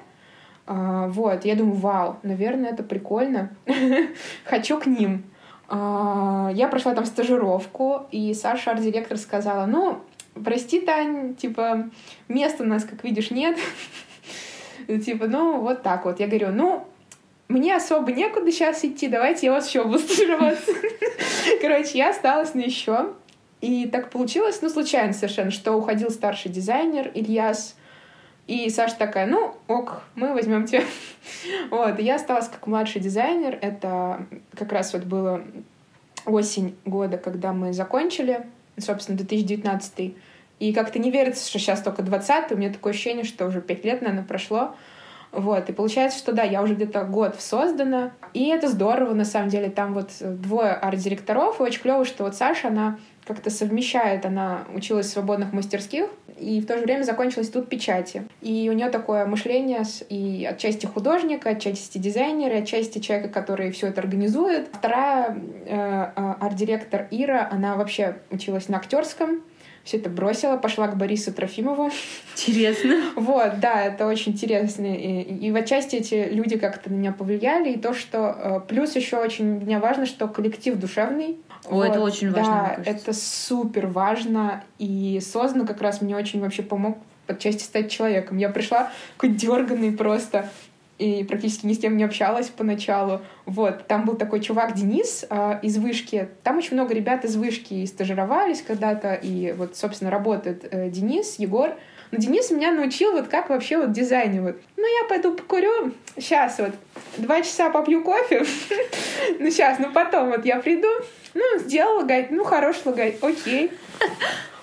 А, 0.65 1.07
вот, 1.07 1.45
я 1.45 1.55
думаю, 1.55 1.75
вау, 1.75 2.17
наверное, 2.23 2.71
это 2.71 2.81
прикольно. 2.81 3.51
Хочу 4.45 4.79
к 4.79 4.87
ним. 4.87 5.23
А, 5.67 6.49
я 6.53 6.67
прошла 6.67 6.95
там 6.95 7.05
стажировку, 7.05 8.07
и 8.11 8.33
Саша, 8.33 8.71
арт-директор, 8.71 9.17
сказала, 9.17 9.65
ну, 9.65 10.01
прости, 10.43 10.81
Тань, 10.81 11.35
типа, 11.35 11.89
места 12.27 12.63
у 12.63 12.67
нас, 12.67 12.83
как 12.83 13.03
видишь, 13.03 13.31
нет. 13.31 13.57
Типа, 15.05 15.27
ну, 15.27 15.61
вот 15.61 15.83
так 15.83 16.05
вот. 16.05 16.19
Я 16.19 16.27
говорю, 16.27 16.49
ну, 16.51 16.87
мне 17.51 17.75
особо 17.75 18.11
некуда 18.11 18.51
сейчас 18.51 18.83
идти, 18.83 19.07
давайте 19.07 19.47
я 19.47 19.53
вас 19.53 19.67
еще 19.67 19.83
буду. 19.83 20.01
Короче, 21.61 21.97
я 21.97 22.09
осталась 22.09 22.53
на 22.53 22.61
еще. 22.61 23.13
И 23.59 23.87
так 23.87 24.09
получилось, 24.09 24.59
ну, 24.61 24.69
случайно 24.69 25.13
совершенно, 25.13 25.51
что 25.51 25.73
уходил 25.73 26.09
старший 26.09 26.51
дизайнер 26.51 27.11
Ильяс, 27.13 27.75
и 28.47 28.69
Саша 28.69 28.95
такая, 28.97 29.27
ну, 29.27 29.55
ок, 29.67 30.01
мы 30.15 30.33
возьмем 30.33 30.65
тебя. 30.65 30.83
вот, 31.69 31.99
и 31.99 32.03
я 32.03 32.15
осталась 32.15 32.47
как 32.47 32.65
младший 32.67 32.99
дизайнер. 32.99 33.57
Это 33.61 34.25
как 34.57 34.71
раз 34.71 34.93
вот 34.93 35.03
было 35.03 35.43
осень 36.25 36.75
года, 36.85 37.17
когда 37.17 37.53
мы 37.53 37.71
закончили, 37.71 38.45
собственно, 38.77 39.17
2019 39.17 40.15
И 40.59 40.73
как-то 40.73 40.99
не 40.99 41.11
верится, 41.11 41.47
что 41.47 41.59
сейчас 41.59 41.81
только 41.81 42.03
20 42.03 42.51
У 42.51 42.57
меня 42.57 42.71
такое 42.71 42.93
ощущение, 42.93 43.23
что 43.23 43.45
уже 43.45 43.61
5 43.61 43.85
лет, 43.85 44.01
наверное, 44.01 44.25
прошло. 44.25 44.75
Вот, 45.31 45.69
и 45.69 45.73
получается, 45.73 46.19
что 46.19 46.33
да, 46.33 46.43
я 46.43 46.61
уже 46.61 46.75
где-то 46.75 47.03
год 47.05 47.35
создана, 47.39 48.11
и 48.33 48.47
это 48.47 48.67
здорово, 48.67 49.13
на 49.13 49.23
самом 49.23 49.49
деле, 49.49 49.69
там 49.69 49.93
вот 49.93 50.09
двое 50.19 50.71
арт-директоров, 50.71 51.59
и 51.59 51.63
очень 51.63 51.81
клево, 51.81 52.03
что 52.03 52.25
вот 52.25 52.35
Саша, 52.35 52.67
она 52.67 52.97
как-то 53.25 53.49
совмещает, 53.49 54.25
она 54.25 54.65
училась 54.73 55.07
в 55.07 55.09
свободных 55.11 55.53
мастерских, 55.53 56.09
и 56.37 56.59
в 56.59 56.65
то 56.65 56.77
же 56.77 56.83
время 56.83 57.03
закончила 57.03 57.41
институт 57.43 57.69
печати. 57.69 58.23
И 58.41 58.67
у 58.69 58.73
нее 58.73 58.89
такое 58.89 59.25
мышление 59.25 59.83
и 60.09 60.47
отчасти 60.49 60.87
художника, 60.87 61.51
отчасти 61.51 61.99
дизайнера, 61.99 62.57
отчасти 62.57 62.99
человека, 62.99 63.29
который 63.29 63.71
все 63.71 63.87
это 63.87 64.01
организует. 64.01 64.69
Вторая 64.73 65.37
э, 65.65 66.11
э, 66.15 66.33
арт-директор 66.39 67.07
Ира, 67.11 67.47
она 67.51 67.75
вообще 67.75 68.17
училась 68.31 68.69
на 68.69 68.77
актерском, 68.77 69.43
все 69.83 69.97
это 69.97 70.09
бросила, 70.09 70.57
пошла 70.57 70.87
к 70.87 70.97
Борису 70.97 71.33
Трофимову. 71.33 71.91
Интересно. 72.33 72.95
Вот, 73.15 73.59
да, 73.59 73.83
это 73.83 74.07
очень 74.07 74.33
интересно. 74.33 74.85
И, 74.85 75.21
и 75.21 75.51
в 75.51 75.55
отчасти 75.55 75.97
эти 75.97 76.29
люди 76.31 76.57
как-то 76.57 76.89
на 76.89 76.95
меня 76.95 77.11
повлияли. 77.11 77.71
И 77.71 77.77
то, 77.77 77.93
что... 77.93 78.35
Э, 78.37 78.59
плюс 78.67 78.95
еще 78.95 79.17
очень 79.17 79.57
для 79.57 79.65
меня 79.65 79.79
важно, 79.79 80.05
что 80.05 80.27
коллектив 80.27 80.75
душевный. 80.75 81.37
О, 81.65 81.75
вот, 81.75 81.89
это 81.89 81.99
очень 81.99 82.31
важно. 82.31 82.75
Да, 82.77 82.83
это 82.85 83.13
супер 83.13 83.87
важно. 83.87 84.63
И 84.77 85.19
создано 85.21 85.65
как 85.65 85.81
раз 85.81 86.01
мне 86.01 86.15
очень 86.15 86.41
вообще 86.41 86.63
помог 86.63 86.97
отчасти 87.27 87.63
стать 87.63 87.91
человеком. 87.91 88.37
Я 88.37 88.49
пришла 88.49 88.91
какой 89.17 89.35
дерганный 89.35 89.91
просто 89.91 90.49
и 91.01 91.23
практически 91.23 91.65
ни 91.65 91.73
с 91.73 91.79
кем 91.79 91.97
не 91.97 92.03
общалась 92.03 92.49
поначалу. 92.49 93.21
Вот, 93.47 93.87
там 93.87 94.05
был 94.05 94.15
такой 94.15 94.39
чувак 94.39 94.75
Денис 94.75 95.25
э, 95.27 95.59
из 95.63 95.77
вышки. 95.77 96.29
Там 96.43 96.59
очень 96.59 96.75
много 96.75 96.93
ребят 96.93 97.25
из 97.25 97.35
вышки 97.35 97.73
и 97.73 97.87
стажировались 97.87 98.61
когда-то, 98.61 99.15
и 99.15 99.51
вот, 99.53 99.75
собственно, 99.75 100.11
работает 100.11 100.67
э, 100.69 100.89
Денис, 100.89 101.39
Егор. 101.39 101.75
Но 102.11 102.19
Денис 102.19 102.51
меня 102.51 102.71
научил 102.71 103.13
вот 103.13 103.29
как 103.29 103.49
вообще 103.49 103.77
вот 103.77 103.91
дизайнировать. 103.93 104.57
Ну, 104.77 104.83
я 104.83 105.07
пойду 105.09 105.33
покурю. 105.33 105.91
Сейчас 106.17 106.59
вот 106.59 106.73
два 107.17 107.41
часа 107.41 107.71
попью 107.71 108.03
кофе. 108.03 108.45
ну, 109.39 109.49
сейчас, 109.49 109.79
ну 109.79 109.91
потом 109.91 110.29
вот 110.29 110.45
я 110.45 110.59
приду. 110.59 110.89
Ну, 111.33 111.41
сделала 111.57 112.03
гайд. 112.03 112.29
Ну, 112.29 112.43
хорош 112.43 112.75
гайд. 112.85 113.23
Окей. 113.23 113.71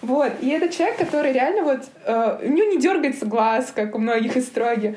Вот. 0.03 0.33
И 0.41 0.49
это 0.51 0.69
человек, 0.69 0.99
который 0.99 1.33
реально 1.33 1.63
вот... 1.63 1.81
Э, 2.05 2.39
у 2.43 2.49
него 2.49 2.71
не 2.71 2.79
дергается 2.79 3.27
глаз, 3.27 3.73
как 3.75 3.97
у 3.97 3.99
многих 3.99 4.37
из 4.37 4.47
строги. 4.47 4.97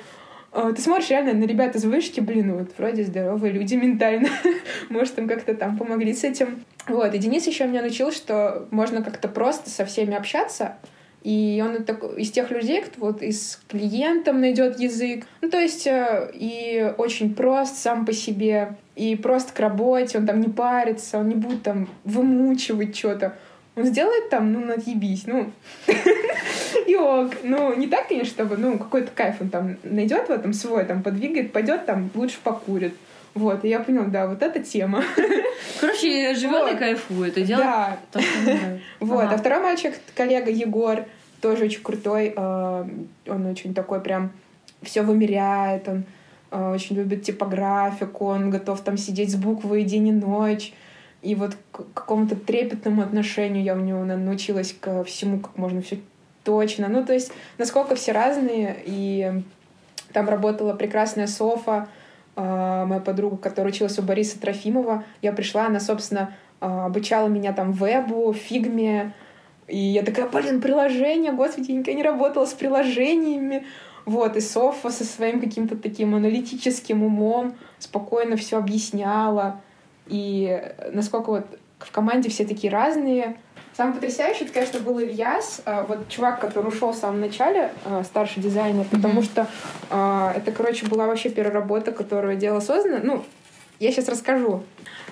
А, 0.51 0.73
ты 0.73 0.81
смотришь 0.81 1.09
реально 1.09 1.33
на 1.33 1.45
ребят 1.45 1.75
из 1.75 1.85
вышки, 1.85 2.19
блин, 2.19 2.57
вот 2.57 2.71
вроде 2.77 3.03
здоровые 3.03 3.53
люди 3.53 3.75
ментально. 3.75 4.29
Может, 4.89 5.17
им 5.17 5.27
как-то 5.27 5.55
там 5.55 5.77
помогли 5.77 6.13
с 6.13 6.23
этим. 6.23 6.65
Вот, 6.87 7.13
и 7.13 7.17
Денис 7.17 7.47
еще 7.47 7.67
меня 7.67 7.81
научил, 7.81 8.11
что 8.11 8.67
можно 8.71 9.03
как-то 9.03 9.27
просто 9.27 9.69
со 9.69 9.85
всеми 9.85 10.15
общаться, 10.15 10.77
и 11.21 11.63
он 11.63 11.75
из 12.17 12.31
тех 12.31 12.49
людей, 12.49 12.81
кто 12.81 12.99
вот 12.99 13.21
и 13.21 13.31
с 13.31 13.61
клиентом 13.67 14.41
найдет 14.41 14.79
язык. 14.79 15.25
Ну, 15.41 15.49
то 15.49 15.59
есть 15.59 15.85
э, 15.85 16.31
и 16.33 16.91
очень 16.97 17.35
прост 17.35 17.77
сам 17.77 18.05
по 18.05 18.13
себе, 18.13 18.77
и 18.95 19.15
просто 19.15 19.53
к 19.53 19.59
работе, 19.59 20.17
он 20.17 20.25
там 20.25 20.41
не 20.41 20.49
парится, 20.49 21.19
он 21.19 21.29
не 21.29 21.35
будет 21.35 21.61
там 21.61 21.87
вымучивать 22.03 22.97
что-то. 22.97 23.37
Он 23.75 23.85
сделает 23.85 24.29
там, 24.29 24.51
ну, 24.51 24.65
надъебись, 24.65 25.27
ну. 25.27 25.51
Ок. 26.97 27.33
Ну, 27.43 27.75
не 27.75 27.87
так, 27.87 28.07
конечно, 28.07 28.31
чтобы, 28.31 28.57
ну, 28.57 28.77
какой-то 28.77 29.11
кайф 29.11 29.35
он 29.39 29.49
там 29.49 29.77
найдет 29.83 30.27
в 30.27 30.31
этом 30.31 30.53
свой, 30.53 30.85
там, 30.85 31.03
подвигает, 31.03 31.51
пойдет 31.51 31.85
там, 31.85 32.09
лучше 32.13 32.37
покурит. 32.43 32.93
Вот, 33.33 33.63
и 33.63 33.69
я 33.69 33.79
поняла, 33.79 34.07
да, 34.07 34.27
вот 34.27 34.41
эта 34.41 34.59
тема. 34.61 35.03
Короче, 35.79 36.35
живет 36.35 36.63
вот. 36.63 36.73
и 36.73 36.75
кайфует, 36.75 37.37
и 37.37 37.43
делает 37.43 37.65
да. 37.65 37.97
то, 38.11 38.19
что 38.19 38.79
Вот, 38.99 39.23
ага. 39.23 39.35
а 39.35 39.37
второй 39.37 39.59
мальчик, 39.61 39.93
коллега 40.15 40.51
Егор, 40.51 41.05
тоже 41.39 41.65
очень 41.65 41.81
крутой. 41.81 42.33
А, 42.35 42.87
он 43.27 43.45
очень 43.45 43.73
такой 43.73 44.01
прям 44.01 44.31
все 44.81 45.01
вымеряет, 45.01 45.87
он 45.87 46.03
а, 46.51 46.73
очень 46.73 46.97
любит 46.97 47.23
типографику, 47.23 48.25
он 48.25 48.49
готов 48.49 48.81
там 48.81 48.97
сидеть 48.97 49.31
с 49.31 49.35
буквой 49.35 49.83
день 49.83 50.09
и 50.09 50.11
ночь. 50.11 50.73
И 51.21 51.35
вот 51.35 51.55
к 51.71 51.83
какому-то 51.93 52.35
трепетному 52.35 53.01
отношению 53.01 53.63
я 53.63 53.75
у 53.75 53.79
него 53.79 54.03
научилась 54.03 54.75
ко 54.79 55.03
всему, 55.03 55.39
как 55.39 55.57
можно 55.57 55.81
все 55.81 55.99
точно. 56.43 56.87
Ну, 56.87 57.05
то 57.05 57.13
есть, 57.13 57.31
насколько 57.57 57.95
все 57.95 58.11
разные. 58.11 58.77
И 58.85 59.43
там 60.13 60.29
работала 60.29 60.73
прекрасная 60.73 61.27
Софа, 61.27 61.87
а, 62.35 62.85
моя 62.85 63.01
подруга, 63.01 63.37
которая 63.37 63.73
училась 63.73 63.99
у 63.99 64.01
Бориса 64.01 64.39
Трофимова. 64.39 65.03
Я 65.21 65.33
пришла, 65.33 65.67
она, 65.67 65.79
собственно, 65.79 66.33
а, 66.59 66.85
обучала 66.85 67.27
меня 67.27 67.53
там 67.53 67.71
вебу, 67.71 68.33
фигме. 68.33 69.13
И 69.67 69.77
я 69.77 70.03
такая, 70.03 70.27
блин, 70.27 70.61
приложение, 70.61 71.31
господи, 71.31 71.71
я 71.71 71.77
никогда 71.77 71.93
не 71.93 72.03
работала 72.03 72.45
с 72.45 72.53
приложениями. 72.53 73.65
Вот, 74.05 74.35
и 74.35 74.41
Софа 74.41 74.89
со 74.89 75.03
своим 75.05 75.39
каким-то 75.39 75.77
таким 75.77 76.15
аналитическим 76.15 77.03
умом 77.03 77.55
спокойно 77.77 78.35
все 78.35 78.57
объясняла. 78.57 79.61
И 80.07 80.61
насколько 80.91 81.29
вот 81.29 81.45
в 81.79 81.91
команде 81.91 82.29
все 82.29 82.45
такие 82.45 82.71
разные. 82.71 83.37
Самое 83.73 83.95
потрясающее, 83.95 84.43
это, 84.43 84.53
конечно, 84.53 84.79
был 84.79 84.99
Ильяс, 84.99 85.61
а, 85.65 85.83
вот 85.83 86.09
чувак, 86.09 86.39
который 86.39 86.67
ушел 86.67 86.91
в 86.91 86.95
самом 86.95 87.21
начале, 87.21 87.71
а, 87.85 88.03
старший 88.03 88.43
дизайнер, 88.43 88.85
потому 88.91 89.21
mm-hmm. 89.21 89.25
что 89.25 89.47
а, 89.89 90.33
это, 90.35 90.51
короче, 90.51 90.85
была 90.85 91.07
вообще 91.07 91.29
первая 91.29 91.53
работа, 91.53 91.91
которую 91.91 92.35
дело 92.35 92.59
создана. 92.59 92.99
Ну, 93.01 93.23
я 93.79 93.91
сейчас 93.91 94.09
расскажу. 94.09 94.63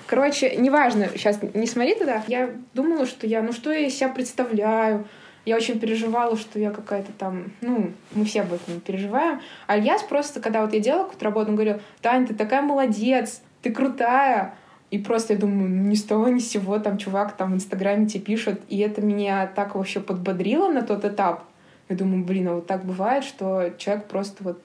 Короче, 0.06 0.56
неважно, 0.56 1.08
сейчас 1.14 1.38
не 1.54 1.66
смотри 1.66 1.94
туда. 1.94 2.22
Я 2.26 2.50
думала, 2.74 3.06
что 3.06 3.26
я, 3.26 3.42
ну 3.42 3.52
что 3.52 3.72
я 3.72 3.86
из 3.86 3.94
себя 3.96 4.10
представляю, 4.10 5.06
я 5.44 5.56
очень 5.56 5.80
переживала, 5.80 6.36
что 6.36 6.58
я 6.58 6.70
какая-то 6.70 7.12
там, 7.12 7.52
ну, 7.62 7.92
мы 8.12 8.24
все 8.24 8.42
об 8.42 8.52
этом 8.52 8.80
переживаем. 8.80 9.40
А 9.66 9.78
Ильяс 9.78 10.02
просто, 10.02 10.40
когда 10.40 10.62
вот 10.62 10.74
я 10.74 10.80
делала 10.80 11.04
какую-то 11.04 11.24
работу, 11.24 11.50
он 11.50 11.56
говорил, 11.56 11.80
Тань, 12.02 12.26
ты 12.26 12.34
такая 12.34 12.60
молодец, 12.60 13.40
ты 13.62 13.72
крутая. 13.72 14.54
И 14.90 14.98
просто 14.98 15.34
я 15.34 15.38
думаю, 15.38 15.70
ни 15.70 15.94
с 15.94 16.02
того 16.02 16.28
ни 16.28 16.40
с 16.40 16.50
сего 16.50 16.78
там 16.78 16.98
чувак 16.98 17.36
там 17.36 17.52
в 17.52 17.54
Инстаграме 17.54 18.06
тебе 18.06 18.24
пишет. 18.24 18.60
И 18.68 18.78
это 18.78 19.00
меня 19.02 19.46
так 19.46 19.74
вообще 19.74 20.00
подбодрило 20.00 20.68
на 20.68 20.82
тот 20.82 21.04
этап. 21.04 21.44
Я 21.88 21.96
думаю, 21.96 22.24
блин, 22.24 22.48
а 22.48 22.54
вот 22.54 22.66
так 22.66 22.84
бывает, 22.84 23.24
что 23.24 23.72
человек 23.78 24.06
просто 24.06 24.42
вот 24.42 24.60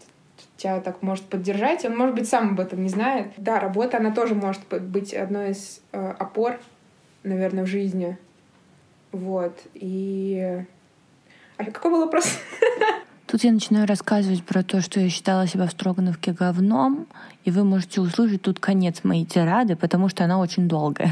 тебя 0.57 0.79
так 0.79 1.01
может 1.01 1.25
поддержать, 1.25 1.85
он, 1.85 1.97
может 1.97 2.15
быть, 2.15 2.27
сам 2.27 2.51
об 2.51 2.59
этом 2.59 2.81
не 2.81 2.89
знает. 2.89 3.33
Да, 3.38 3.59
работа, 3.59 3.97
она 3.97 4.11
тоже 4.11 4.35
может 4.35 4.61
быть 4.81 5.13
одной 5.13 5.51
из 5.51 5.81
э, 5.91 6.13
опор, 6.17 6.59
наверное, 7.23 7.65
в 7.65 7.67
жизни. 7.67 8.17
Вот. 9.11 9.59
И... 9.73 10.63
А 11.57 11.65
какой 11.65 11.91
был 11.91 12.01
вопрос? 12.01 12.38
Тут 13.36 13.43
я 13.43 13.52
начинаю 13.52 13.86
рассказывать 13.86 14.45
про 14.45 14.63
то, 14.63 14.80
что 14.80 15.02
я 15.02 15.10
считала 15.10 15.45
себя 15.45 15.67
в 15.67 15.71
Строгановке 15.71 16.32
говном, 16.32 17.06
и 17.43 17.52
вы 17.52 17.65
можете 17.65 18.00
услышать 18.00 18.43
тут 18.43 18.62
конец 18.62 19.04
моей 19.04 19.26
тирады, 19.26 19.76
потому 19.76 20.08
что 20.08 20.24
она 20.24 20.39
очень 20.39 20.69
долгая. 20.69 21.12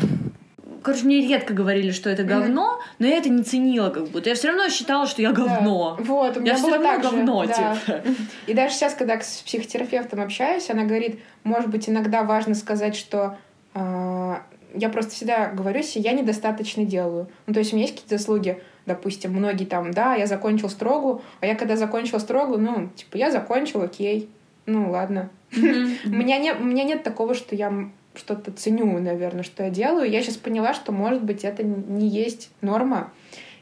Короче, 0.84 1.04
мне 1.04 1.28
редко 1.28 1.54
говорили, 1.54 1.92
что 1.92 2.10
это 2.10 2.24
говно, 2.24 2.80
mm-hmm. 2.80 2.96
но 3.00 3.08
я 3.08 3.18
это 3.18 3.28
не 3.28 3.44
ценила 3.44 3.90
как 3.90 4.08
будто. 4.08 4.30
Я 4.30 4.36
все 4.36 4.48
равно 4.48 4.70
считала, 4.70 5.06
что 5.06 5.22
я 5.22 5.34
говно. 5.34 5.98
Да. 5.98 6.04
Вот, 6.06 6.38
у 6.38 6.40
меня 6.40 6.54
я 6.54 6.60
было 6.60 6.70
все 6.70 6.82
равно 6.82 7.10
говно, 7.10 7.46
да. 7.46 7.76
типа. 7.76 8.02
И 8.48 8.54
даже 8.54 8.74
сейчас, 8.74 8.94
когда 8.94 9.20
с 9.20 9.44
психотерапевтом 9.46 10.22
общаюсь, 10.22 10.70
она 10.70 10.86
говорит, 10.86 11.20
может 11.44 11.70
быть, 11.70 11.90
иногда 11.90 12.24
важно 12.24 12.56
сказать, 12.56 12.96
что 12.96 13.38
э, 13.74 14.36
я 14.76 14.88
просто 14.88 15.12
всегда 15.12 15.48
говорю 15.48 15.84
себе, 15.84 16.06
я 16.06 16.14
недостаточно 16.14 16.86
делаю. 16.86 17.28
Ну, 17.48 17.54
то 17.54 17.60
есть 17.60 17.74
у 17.74 17.76
меня 17.76 17.88
есть 17.88 17.96
какие-то 17.96 18.18
заслуги, 18.18 18.64
допустим, 18.86 19.32
многие 19.34 19.66
там, 19.66 19.92
да, 19.92 20.16
я 20.16 20.28
закончил 20.28 20.70
строгу, 20.70 21.22
а 21.40 21.46
я 21.46 21.56
когда 21.56 21.78
закончила 21.78 22.20
строгу, 22.20 22.58
ну, 22.58 22.90
типа, 22.96 23.18
я 23.18 23.32
закончил, 23.32 23.82
окей, 23.82 24.30
ну, 24.66 24.92
ладно. 24.92 25.30
у, 25.52 26.64
меня 26.64 26.84
нет 26.84 27.04
такого, 27.04 27.34
что 27.34 27.56
я 27.56 27.90
что-то 28.16 28.52
ценю, 28.52 29.00
наверное, 29.00 29.44
что 29.44 29.64
я 29.64 29.70
делаю. 29.70 30.10
Я 30.10 30.22
сейчас 30.22 30.38
поняла, 30.38 30.74
что, 30.74 30.92
может 30.92 31.24
быть, 31.24 31.44
это 31.44 31.64
не 31.64 32.08
есть 32.08 32.52
норма. 32.62 33.12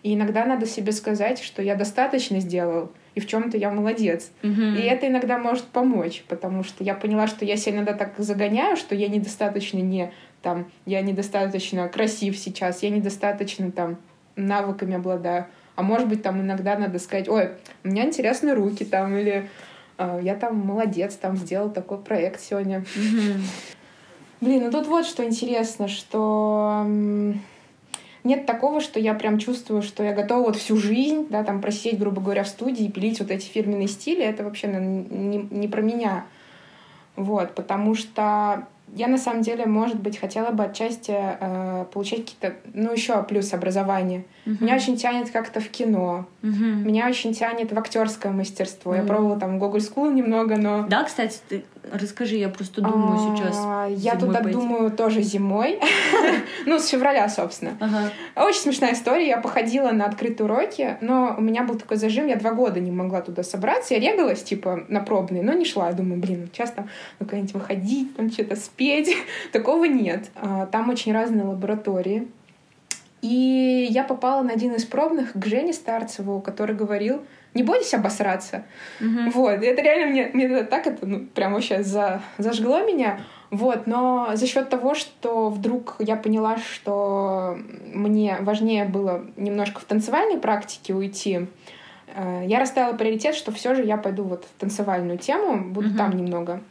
И 0.03 0.15
иногда 0.15 0.45
надо 0.45 0.65
себе 0.65 0.91
сказать, 0.91 1.39
что 1.41 1.61
я 1.61 1.75
достаточно 1.75 2.39
сделал, 2.39 2.91
и 3.13 3.19
в 3.19 3.27
чем-то 3.27 3.57
я 3.57 3.69
молодец. 3.69 4.31
И 4.77 4.81
это 4.81 5.07
иногда 5.07 5.37
может 5.37 5.65
помочь, 5.65 6.23
потому 6.27 6.63
что 6.63 6.83
я 6.83 6.95
поняла, 6.95 7.27
что 7.27 7.45
я 7.45 7.55
себя 7.55 7.75
иногда 7.75 7.93
так 7.93 8.13
загоняю, 8.17 8.77
что 8.77 8.95
я 8.95 9.07
недостаточно 9.07 9.77
не 9.77 10.11
там, 10.41 10.71
я 10.87 11.01
недостаточно 11.01 11.87
красив 11.87 12.35
сейчас, 12.35 12.81
я 12.81 12.89
недостаточно 12.89 13.71
там 13.71 13.97
навыками 14.45 14.95
обладаю. 14.95 15.45
А 15.75 15.83
может 15.83 16.07
быть, 16.07 16.21
там 16.21 16.41
иногда 16.41 16.77
надо 16.77 16.99
сказать, 16.99 17.29
ой, 17.29 17.51
у 17.83 17.87
меня 17.87 18.05
интересные 18.05 18.53
руки 18.53 18.83
там, 18.85 19.15
или 19.17 19.49
«А, 20.01 20.19
я 20.19 20.35
там 20.35 20.57
молодец, 20.57 21.15
там 21.15 21.37
сделал 21.37 21.69
такой 21.69 21.99
проект 21.99 22.41
сегодня. 22.41 22.83
Блин, 24.41 24.63
ну 24.63 24.71
тут 24.71 24.87
вот 24.87 25.05
что 25.05 25.23
интересно, 25.23 25.87
что 25.87 26.85
нет 28.23 28.47
такого, 28.47 28.81
что 28.81 28.99
я 28.99 29.13
прям 29.13 29.37
чувствую, 29.37 29.83
что 29.83 30.03
я 30.03 30.13
готова 30.13 30.47
вот 30.47 30.55
всю 30.55 30.77
жизнь, 30.77 31.27
да, 31.29 31.43
там 31.43 31.61
просидеть, 31.61 31.99
грубо 31.99 32.19
говоря, 32.21 32.43
в 32.43 32.47
студии 32.47 32.85
и 32.85 32.91
пилить 32.91 33.19
вот 33.19 33.29
эти 33.29 33.45
фирменные 33.45 33.87
стили. 33.87 34.23
Это 34.23 34.43
вообще 34.43 34.67
наверно, 34.67 35.05
не, 35.11 35.37
не 35.51 35.67
про 35.67 35.81
меня. 35.81 36.25
Вот, 37.15 37.53
потому 37.53 37.93
что 37.93 38.67
я 38.95 39.07
на 39.07 39.17
самом 39.17 39.41
деле, 39.41 39.65
может 39.65 39.99
быть, 39.99 40.17
хотела 40.17 40.51
бы 40.51 40.63
отчасти 40.65 41.13
э, 41.15 41.85
получать 41.93 42.19
какие-то, 42.21 42.53
ну, 42.73 42.91
еще 42.91 43.21
плюс 43.23 43.53
образования. 43.53 44.25
Мгм. 44.45 44.65
Меня 44.65 44.75
очень 44.75 44.97
тянет 44.97 45.29
как-то 45.31 45.59
в 45.59 45.69
кино. 45.69 46.25
Мгм. 46.41 46.85
Меня 46.85 47.07
очень 47.07 47.33
тянет 47.33 47.71
в 47.71 47.77
актерское 47.77 48.31
мастерство. 48.31 48.93
Я 48.93 49.01
Мгм. 49.01 49.07
пробовала 49.07 49.39
там 49.39 49.59
Google 49.59 49.79
School 49.79 50.13
немного, 50.13 50.57
но 50.57 50.85
Да, 50.87 51.03
кстати, 51.03 51.37
ты 51.47 51.63
расскажи, 51.91 52.35
я 52.35 52.49
просто 52.49 52.81
думаю 52.81 53.17
а, 53.17 53.35
сейчас. 53.35 54.01
Я 54.01 54.15
туда 54.15 54.39
пойти. 54.39 54.57
думаю 54.57 54.91
тоже 54.91 55.21
зимой. 55.21 55.79
Ну, 56.65 56.77
с 56.77 56.87
февраля, 56.87 57.27
собственно. 57.27 57.75
Ага. 57.79 58.11
Очень 58.35 58.61
смешная 58.61 58.93
история. 58.93 59.27
Я 59.27 59.37
походила 59.37 59.91
на 59.91 60.05
открытые 60.05 60.45
уроки, 60.45 60.97
но 61.01 61.33
у 61.35 61.41
меня 61.41 61.63
был 61.63 61.75
такой 61.75 61.97
зажим. 61.97 62.27
Я 62.27 62.35
два 62.35 62.51
года 62.51 62.79
не 62.79 62.91
могла 62.91 63.21
туда 63.21 63.41
собраться. 63.41 63.95
Я 63.95 63.99
регалась, 63.99 64.43
типа, 64.43 64.85
на 64.87 64.99
пробные, 64.99 65.41
но 65.41 65.53
не 65.53 65.65
шла. 65.65 65.87
Я 65.87 65.93
думаю, 65.93 66.21
блин, 66.21 66.49
сейчас 66.53 66.71
там 66.71 66.87
ну, 67.19 67.25
куда-нибудь 67.25 67.53
выходить, 67.53 68.15
там 68.15 68.31
что-то 68.31 68.55
спеть. 68.55 69.15
Такого 69.51 69.85
нет. 69.85 70.29
А, 70.35 70.67
Там 70.67 70.89
очень 70.89 71.13
разные 71.13 71.45
лаборатории. 71.45 72.27
И 73.21 73.87
я 73.89 74.03
попала 74.03 74.41
на 74.41 74.53
один 74.53 74.73
из 74.73 74.85
пробных 74.85 75.33
к 75.33 75.45
Жене 75.45 75.73
Старцеву, 75.73 76.41
который 76.41 76.75
говорил, 76.75 77.21
не 77.53 77.63
бойтесь 77.63 77.93
обосраться. 77.93 78.63
Мгм. 78.99 79.31
Вот, 79.31 79.61
и 79.61 79.65
это 79.65 79.81
реально 79.81 80.07
мне, 80.07 80.29
мне 80.33 80.45
это 80.45 80.65
так 80.65 80.87
это, 80.87 81.05
ну, 81.05 81.25
прям 81.25 81.53
вообще 81.53 81.83
за, 81.83 82.21
зажгло 82.37 82.83
меня. 82.83 83.19
Вот, 83.49 83.85
но 83.85 84.29
за 84.35 84.47
счет 84.47 84.69
того, 84.69 84.95
что 84.95 85.49
вдруг 85.49 85.97
я 85.99 86.15
поняла, 86.15 86.57
что 86.57 87.57
мне 87.93 88.37
важнее 88.39 88.85
было 88.85 89.25
немножко 89.35 89.81
в 89.81 89.83
танцевальной 89.83 90.37
практике 90.37 90.93
уйти, 90.93 91.47
э, 92.15 92.43
я 92.47 92.59
расставила 92.59 92.95
приоритет, 92.95 93.35
что 93.35 93.51
все 93.51 93.75
же 93.75 93.83
я 93.83 93.97
пойду 93.97 94.23
вот 94.23 94.45
в 94.45 94.59
танцевальную 94.59 95.17
тему, 95.17 95.65
буду 95.71 95.89
Мгм. 95.89 95.97
там 95.97 96.15
немного. 96.15 96.61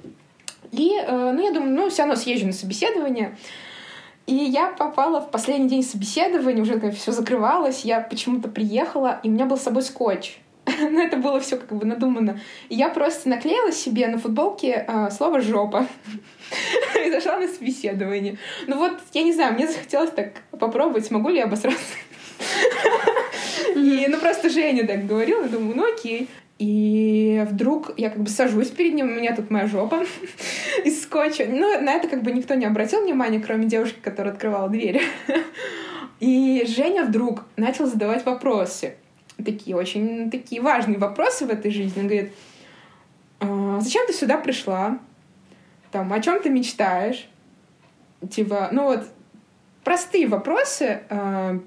И, 0.73 0.97
э, 0.97 1.33
ну, 1.33 1.45
я 1.45 1.53
думаю, 1.53 1.73
ну, 1.73 1.91
все 1.91 2.03
равно 2.03 2.17
съезжу 2.17 2.47
на 2.47 2.53
собеседование. 2.53 3.37
И 4.27 4.35
я 4.35 4.69
попала 4.69 5.21
в 5.21 5.31
последний 5.31 5.69
день 5.69 5.83
собеседования, 5.83 6.63
уже 6.63 6.81
все 6.93 7.13
закрывалось, 7.13 7.85
я 7.85 8.01
почему-то 8.01 8.49
приехала, 8.49 9.21
и 9.23 9.29
у 9.29 9.33
меня 9.33 9.45
был 9.45 9.57
с 9.59 9.63
собой 9.63 9.83
скотч. 9.83 10.39
Но 10.91 11.03
это 11.03 11.17
было 11.17 11.41
все 11.41 11.57
как 11.57 11.73
бы 11.73 11.87
надумано. 11.87 12.41
И 12.69 12.75
я 12.77 12.89
просто 12.89 13.29
наклеила 13.29 13.73
себе 13.73 14.07
на 14.09 14.19
футболке 14.19 14.85
э, 14.87 15.11
слово 15.11 15.41
«жопа». 15.41 15.87
И 17.05 17.11
зашла 17.11 17.39
на 17.39 17.49
собеседование. 17.49 18.39
Ну 18.67 18.77
вот, 18.77 18.99
я 19.13 19.23
не 19.23 19.33
знаю, 19.33 19.55
мне 19.55 19.67
захотелось 19.67 20.11
так 20.11 20.43
попробовать, 20.59 21.07
смогу 21.07 21.29
ли 21.29 21.37
я 21.37 21.45
обосраться. 21.45 21.95
И, 23.75 24.07
ну, 24.09 24.19
просто 24.19 24.49
Женя 24.49 24.87
так 24.87 25.07
говорила, 25.07 25.47
думаю, 25.47 25.77
ну 25.77 25.93
окей. 25.93 26.29
И 26.59 27.43
вдруг 27.49 27.93
я 27.97 28.11
как 28.11 28.21
бы 28.21 28.29
сажусь 28.29 28.69
перед 28.69 28.93
ним, 28.93 29.07
у 29.07 29.15
меня 29.15 29.35
тут 29.35 29.51
моя 29.51 29.67
жопа 29.67 30.05
из 30.85 31.03
скотча. 31.03 31.47
Ну, 31.49 31.81
на 31.81 31.95
это 31.95 32.07
как 32.07 32.23
бы 32.23 32.33
никто 32.33 32.55
не 32.55 32.67
обратил 32.67 33.03
внимания, 33.03 33.41
кроме 33.41 33.65
девушки, 33.65 33.99
которая 34.03 34.35
открывала 34.35 34.69
дверь. 34.69 35.01
И 36.21 36.65
Женя 36.67 37.05
вдруг 37.05 37.45
начал 37.57 37.87
задавать 37.87 38.27
вопросы. 38.27 38.97
Такие 39.45 39.77
очень 39.77 40.31
такие 40.31 40.61
важные 40.61 40.99
вопросы 40.99 41.47
в 41.47 41.51
этой 41.51 41.71
жизни. 41.71 42.01
Он 42.01 42.07
говорит, 42.07 42.33
«А, 43.41 43.81
зачем 43.81 44.07
ты 44.07 44.13
сюда 44.13 44.37
пришла? 44.39 44.99
Там, 45.93 46.13
о 46.13 46.21
чем 46.21 46.41
ты 46.41 46.51
мечтаешь? 46.51 47.29
Типа, 48.31 48.69
ну 48.73 48.85
вот, 48.85 49.07
простые 49.85 50.27
вопросы. 50.27 51.03
а, 51.09 51.59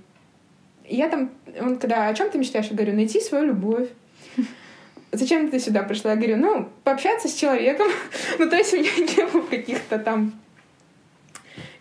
Я 0.88 1.10
там, 1.10 1.32
он 1.60 1.78
когда, 1.78 2.08
о 2.08 2.14
чем 2.14 2.30
ты 2.30 2.38
мечтаешь? 2.38 2.68
Я 2.68 2.76
говорю, 2.76 2.94
найти 2.94 3.20
свою 3.20 3.46
любовь. 3.46 3.90
Зачем 5.12 5.50
ты 5.50 5.60
сюда 5.60 5.84
пришла? 5.84 6.12
Я 6.12 6.18
говорю, 6.18 6.38
ну, 6.38 6.70
пообщаться 6.84 7.28
с 7.28 7.34
человеком. 7.34 7.88
ну, 8.40 8.50
то 8.50 8.56
есть 8.56 8.74
у 8.74 8.78
меня 8.78 8.92
не 8.98 9.26
было 9.26 9.42
каких-то 9.42 10.00
там 10.00 10.34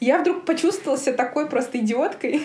я 0.03 0.19
вдруг 0.19 0.45
почувствовала 0.45 0.99
себя 0.99 1.13
такой 1.13 1.49
просто 1.49 1.79
идиоткой. 1.79 2.43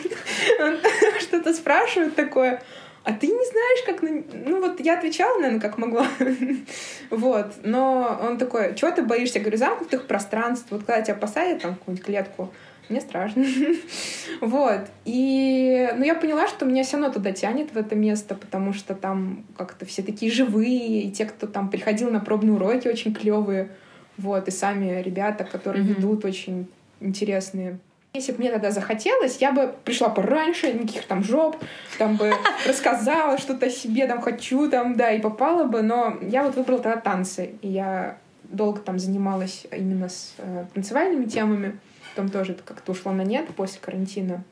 Что-то 1.19 1.55
спрашивает 1.55 2.15
такое. 2.15 2.61
А 3.07 3.13
ты 3.13 3.27
не 3.27 3.33
знаешь, 3.33 3.85
как... 3.85 4.01
на- 4.01 4.49
Ну 4.49 4.59
вот 4.59 4.81
я 4.81 4.97
отвечала, 4.97 5.37
наверное, 5.37 5.61
как 5.61 5.77
могла. 5.77 6.05
Вот. 7.09 7.53
Но 7.63 8.19
он 8.21 8.37
такой, 8.37 8.75
чего 8.75 8.91
ты 8.91 9.01
боишься? 9.01 9.37
Я 9.37 9.45
говорю, 9.45 9.57
замкнутых 9.57 10.07
пространств. 10.07 10.67
Вот 10.71 10.83
когда 10.83 11.01
тебя 11.01 11.15
посадят 11.15 11.61
там 11.61 11.75
в 11.75 11.77
какую-нибудь 11.79 12.05
клетку, 12.05 12.53
мне 12.89 12.99
страшно. 12.99 13.45
Вот. 14.41 14.81
И 15.05 15.89
ну, 15.95 16.03
я 16.03 16.15
поняла, 16.15 16.49
что 16.49 16.65
меня 16.65 16.83
все 16.83 16.97
равно 16.97 17.13
туда 17.13 17.31
тянет, 17.31 17.71
в 17.71 17.77
это 17.77 17.95
место, 17.95 18.35
потому 18.35 18.73
что 18.73 18.93
там 18.93 19.45
как-то 19.57 19.85
все 19.85 20.03
такие 20.03 20.29
живые, 20.29 21.03
и 21.03 21.11
те, 21.11 21.25
кто 21.25 21.47
там 21.47 21.69
приходил 21.69 22.11
на 22.11 22.19
пробные 22.19 22.55
уроки, 22.55 22.89
очень 22.89 23.13
клевые. 23.13 23.69
Вот. 24.17 24.49
И 24.49 24.51
сами 24.51 25.01
ребята, 25.01 25.45
которые 25.45 25.85
ведут, 25.85 26.25
очень 26.25 26.67
интересные. 26.99 27.79
Если 28.13 28.31
бы 28.31 28.39
мне 28.39 28.51
тогда 28.51 28.71
захотелось, 28.71 29.37
я 29.37 29.51
бы 29.51 29.75
пришла 29.83 30.09
пораньше, 30.09 30.73
никаких 30.73 31.05
там 31.05 31.23
жоп, 31.23 31.57
там 31.97 32.15
бы 32.15 32.33
рассказала 32.67 33.37
что-то 33.37 33.69
себе, 33.69 34.07
там 34.07 34.21
хочу, 34.21 34.69
там, 34.69 34.95
да, 34.95 35.11
и 35.11 35.21
попала 35.21 35.65
бы, 35.65 35.81
но 35.81 36.17
я 36.21 36.43
вот 36.43 36.55
выбрала 36.55 36.81
тогда 36.81 36.99
танцы, 36.99 37.55
и 37.61 37.67
я 37.67 38.17
долго 38.43 38.79
там 38.79 38.97
занималась 38.97 39.67
именно 39.71 40.09
с 40.09 40.33
э, 40.37 40.65
танцевальными 40.73 41.25
темами, 41.25 41.77
потом 42.15 42.29
тоже 42.29 42.53
это 42.53 42.63
как-то 42.63 42.93
ушло 42.93 43.11
на 43.11 43.23
нет 43.23 43.47
после 43.55 43.79
карантина. 43.81 44.43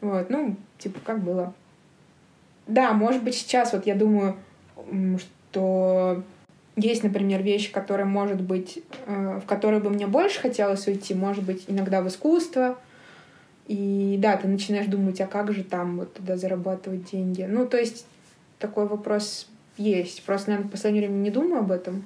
Вот, 0.00 0.28
ну, 0.28 0.56
типа, 0.78 1.00
как 1.04 1.20
было. 1.20 1.54
Да, 2.66 2.92
может 2.92 3.22
быть, 3.22 3.34
сейчас 3.34 3.72
вот 3.72 3.86
я 3.86 3.94
думаю, 3.94 4.36
что 5.18 6.22
есть, 6.76 7.04
например, 7.04 7.42
вещи, 7.42 7.72
которые, 7.72 8.06
может 8.06 8.40
быть, 8.40 8.82
э, 9.06 9.40
в 9.42 9.46
которые 9.46 9.80
бы 9.80 9.90
мне 9.90 10.06
больше 10.06 10.40
хотелось 10.40 10.86
уйти, 10.86 11.14
может 11.14 11.44
быть, 11.44 11.64
иногда 11.68 12.02
в 12.02 12.08
искусство. 12.08 12.78
И 13.66 14.16
да, 14.20 14.36
ты 14.36 14.46
начинаешь 14.46 14.86
думать, 14.86 15.20
а 15.20 15.26
как 15.26 15.52
же 15.52 15.64
там 15.64 15.98
вот 15.98 16.14
туда 16.14 16.36
зарабатывать 16.36 17.10
деньги? 17.10 17.46
Ну, 17.48 17.66
то 17.66 17.78
есть 17.78 18.06
такой 18.58 18.86
вопрос 18.86 19.48
есть. 19.76 20.22
Просто, 20.24 20.50
наверное, 20.50 20.68
в 20.68 20.72
последнее 20.72 21.06
время 21.06 21.22
не 21.22 21.30
думаю 21.30 21.60
об 21.60 21.70
этом. 21.70 22.04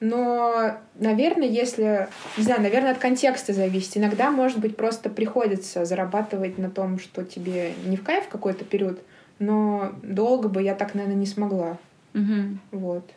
Но, 0.00 0.76
наверное, 0.96 1.48
если... 1.48 2.08
Не 2.36 2.42
знаю, 2.42 2.60
наверное, 2.60 2.92
от 2.92 2.98
контекста 2.98 3.54
зависит. 3.54 3.96
Иногда, 3.96 4.30
может 4.30 4.58
быть, 4.58 4.76
просто 4.76 5.08
приходится 5.08 5.86
зарабатывать 5.86 6.58
на 6.58 6.70
том, 6.70 6.98
что 6.98 7.24
тебе 7.24 7.72
не 7.86 7.96
в 7.96 8.02
кайф 8.02 8.28
какой-то 8.28 8.64
период, 8.64 9.00
но 9.38 9.94
долго 10.02 10.48
бы 10.48 10.62
я 10.62 10.74
так, 10.74 10.94
наверное, 10.94 11.16
не 11.16 11.26
смогла. 11.26 11.78
Мгм. 12.12 12.60
Вот. 12.70 13.08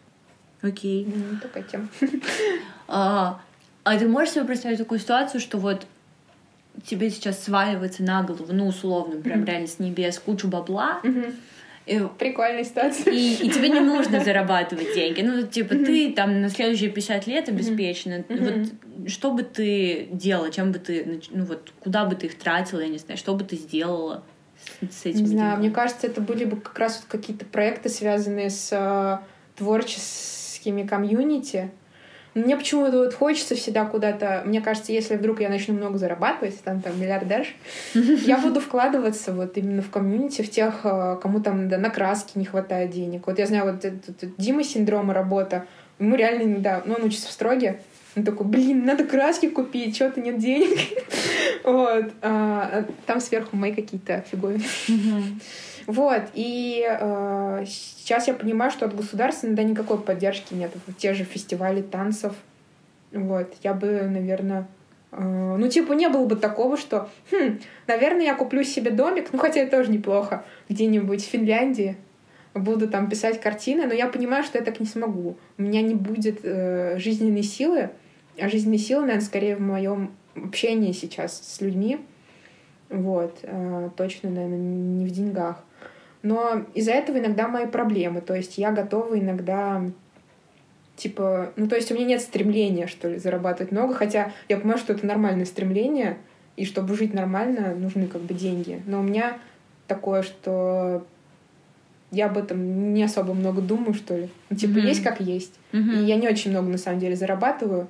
Окей. 0.62 1.06
Ну, 1.14 1.38
такая 1.42 1.64
тема. 1.64 1.88
А, 2.90 3.42
а 3.84 4.00
ты 4.00 4.08
можешь 4.08 4.36
себе 4.36 4.46
представить 4.46 4.78
такую 4.78 5.02
ситуацию, 5.02 5.42
что 5.42 5.58
вот 5.58 5.86
тебе 6.86 7.10
сейчас 7.10 7.44
сваливается 7.44 8.04
на 8.04 8.24
голову, 8.24 8.48
ну, 8.54 8.68
условно, 8.68 9.22
прям 9.22 9.40
Мгм. 9.40 9.48
реально 9.48 9.68
с 9.68 9.80
небес 9.80 10.20
кучу 10.20 10.48
бабла, 10.48 11.00
Мгм. 11.04 11.34
и, 11.86 12.02
Прикольная 12.20 12.64
ситуация. 12.64 13.14
и- 13.14 13.34
и 13.46 13.50
тебе 13.50 13.70
не 13.70 13.80
нужно 13.80 14.20
зарабатывать 14.24 14.94
деньги. 14.94 15.22
Ну, 15.22 15.42
типа, 15.48 15.76
ты 15.76 16.12
там 16.14 16.42
на 16.42 16.50
следующие 16.50 16.90
50 16.90 17.28
лет 17.28 17.50
обеспечена. 17.50 18.24
Мгм. 18.30 18.44
Вот 18.44 19.10
что 19.10 19.32
бы 19.32 19.44
ты 19.44 20.08
делала, 20.12 20.52
чем 20.52 20.72
бы 20.72 20.80
ты, 20.80 21.22
ну, 21.32 21.46
вот, 21.46 21.72
куда 21.80 22.06
бы 22.06 22.16
ты 22.16 22.28
их 22.28 22.38
тратила, 22.38 22.82
я 22.82 22.88
не 22.90 22.98
знаю, 22.98 23.18
что 23.18 23.34
бы 23.36 23.44
ты 23.44 23.56
сделала 23.56 24.24
с, 24.92 25.02
с 25.02 25.06
этим? 25.06 25.22
Не 25.22 25.26
знаю, 25.28 25.60
мне 25.60 25.72
кажется, 25.72 26.08
это 26.08 26.20
были 26.22 26.44
бы 26.46 26.58
как 26.60 26.78
раз 26.78 26.98
вот 27.02 27.06
какие-то 27.10 27.46
проекты, 27.46 27.90
связанные 27.90 28.50
с 28.50 28.70
э, 28.72 29.18
творческими 29.56 30.86
комьюнити. 30.86 31.72
Мне 32.38 32.56
почему-то 32.56 33.00
вот 33.00 33.14
хочется 33.14 33.56
всегда 33.56 33.86
куда-то... 33.86 34.44
Мне 34.46 34.62
кажется, 34.62 34.92
если 34.92 35.16
вдруг 35.16 35.42
я 35.42 35.50
начну 35.50 35.74
много 35.74 35.98
зарабатывать, 35.98 36.62
там, 36.62 36.82
там 36.82 37.00
миллиардер, 37.00 37.48
я 37.94 38.38
буду 38.44 38.60
вкладываться 38.60 39.34
вот 39.34 39.58
именно 39.58 39.82
в 39.82 39.90
комьюнити, 39.90 40.44
в 40.44 40.52
тех, 40.52 40.82
э, 40.84 41.18
кому 41.22 41.40
там 41.42 41.68
да, 41.68 41.78
на 41.78 41.90
краски 41.90 42.38
не 42.38 42.46
хватает 42.46 42.92
денег. 42.92 43.26
Вот 43.26 43.40
я 43.40 43.48
знаю, 43.48 43.72
вот 43.72 43.84
этот, 43.84 44.38
Дима 44.38 44.64
синдрома 44.64 45.14
работа, 45.14 45.66
ему 46.00 46.16
реально, 46.16 46.60
да, 46.60 46.84
ну, 46.86 46.94
он 46.94 47.06
учится 47.06 47.28
в 47.28 47.32
строге, 47.32 47.80
Он 48.16 48.24
такой, 48.24 48.46
блин, 48.46 48.86
надо 48.86 49.04
краски 49.04 49.50
купить, 49.50 49.96
что-то 49.96 50.22
нет 50.22 50.38
денег. 50.38 50.78
вот. 51.64 52.06
А, 52.22 52.86
там 53.08 53.20
сверху 53.20 53.56
мои 53.56 53.74
какие-то 53.74 54.24
фиговины. 54.30 54.64
Вот, 55.88 56.24
и 56.34 56.86
э, 56.86 57.64
сейчас 57.66 58.28
я 58.28 58.34
понимаю, 58.34 58.72
что 58.72 58.86
от 58.86 58.96
государства 58.96 59.48
иногда 59.48 59.64
никакой 59.64 59.98
поддержки 59.98 60.54
нет. 60.54 60.72
Вот 60.86 60.98
те 60.98 61.14
же 61.14 61.24
фестивали 61.24 61.82
танцев. 61.82 62.34
Вот, 63.14 63.56
я 63.64 63.74
бы, 63.74 64.02
наверное, 64.02 64.68
э, 65.14 65.56
ну, 65.58 65.66
типа, 65.70 65.94
не 65.94 66.10
было 66.10 66.26
бы 66.26 66.36
такого, 66.36 66.76
что, 66.76 67.10
хм, 67.32 67.60
наверное, 67.88 68.26
я 68.26 68.36
куплю 68.36 68.64
себе 68.64 68.92
домик, 68.92 69.30
ну, 69.32 69.40
хотя 69.40 69.62
это 69.62 69.78
тоже 69.78 69.90
неплохо, 69.90 70.44
где-нибудь 70.68 71.24
в 71.24 71.30
Финляндии, 71.30 71.96
буду 72.54 72.90
там 72.90 73.10
писать 73.10 73.40
картины, 73.40 73.86
но 73.86 73.94
я 73.94 74.08
понимаю, 74.08 74.44
что 74.44 74.58
я 74.58 74.66
так 74.66 74.82
не 74.82 74.86
смогу. 74.86 75.38
У 75.58 75.62
меня 75.62 75.82
не 75.82 75.96
будет 75.96 76.42
э, 76.44 76.98
жизненной 77.00 77.44
силы, 77.44 77.92
а 78.38 78.50
жизненные 78.50 78.80
силы, 78.80 79.02
наверное, 79.04 79.26
скорее 79.26 79.56
в 79.56 79.62
моем 79.62 80.12
общении 80.36 80.92
сейчас 80.92 81.40
с 81.42 81.62
людьми. 81.62 82.00
Вот, 82.90 83.40
э, 83.44 83.90
точно, 83.96 84.30
наверное, 84.30 84.58
не 84.58 85.06
в 85.06 85.12
деньгах. 85.12 85.64
Но 86.24 86.66
из-за 86.74 86.92
этого 86.92 87.20
иногда 87.20 87.48
мои 87.48 87.66
проблемы. 87.66 88.22
То 88.22 88.36
есть 88.36 88.58
я 88.58 88.72
готова 88.72 89.20
иногда 89.20 89.84
типа, 90.98 91.54
ну 91.56 91.68
то 91.68 91.76
есть 91.76 91.92
у 91.92 91.96
меня 91.96 92.06
нет 92.06 92.22
стремления, 92.22 92.88
что 92.88 93.08
ли, 93.08 93.18
зарабатывать 93.18 93.72
много, 93.72 93.94
хотя 93.94 94.32
я 94.50 94.58
понимаю, 94.58 94.80
что 94.80 94.94
это 94.94 95.06
нормальное 95.06 95.46
стремление, 95.46 96.18
и 96.58 96.66
чтобы 96.66 96.98
жить 96.98 97.14
нормально, 97.14 97.76
нужны 97.76 98.08
как 98.08 98.22
бы 98.22 98.34
деньги. 98.34 98.82
Но 98.88 99.00
у 99.00 99.04
меня 99.04 99.38
такое, 99.88 100.24
что 100.24 101.06
я 102.12 102.26
об 102.26 102.38
этом 102.38 102.94
не 102.94 103.04
особо 103.04 103.34
много 103.34 103.62
думаю, 103.62 103.94
что 103.94 104.18
ли. 104.18 104.30
Ну, 104.50 104.58
типа, 104.58 104.80
mm-hmm. 104.80 104.88
есть 104.88 105.04
как 105.04 105.22
есть. 105.22 105.54
Mm-hmm. 105.72 106.02
И 106.02 106.06
я 106.06 106.16
не 106.16 106.28
очень 106.28 106.52
много, 106.52 106.70
на 106.70 106.78
самом 106.78 107.00
деле, 107.00 107.16
зарабатываю. 107.16 107.88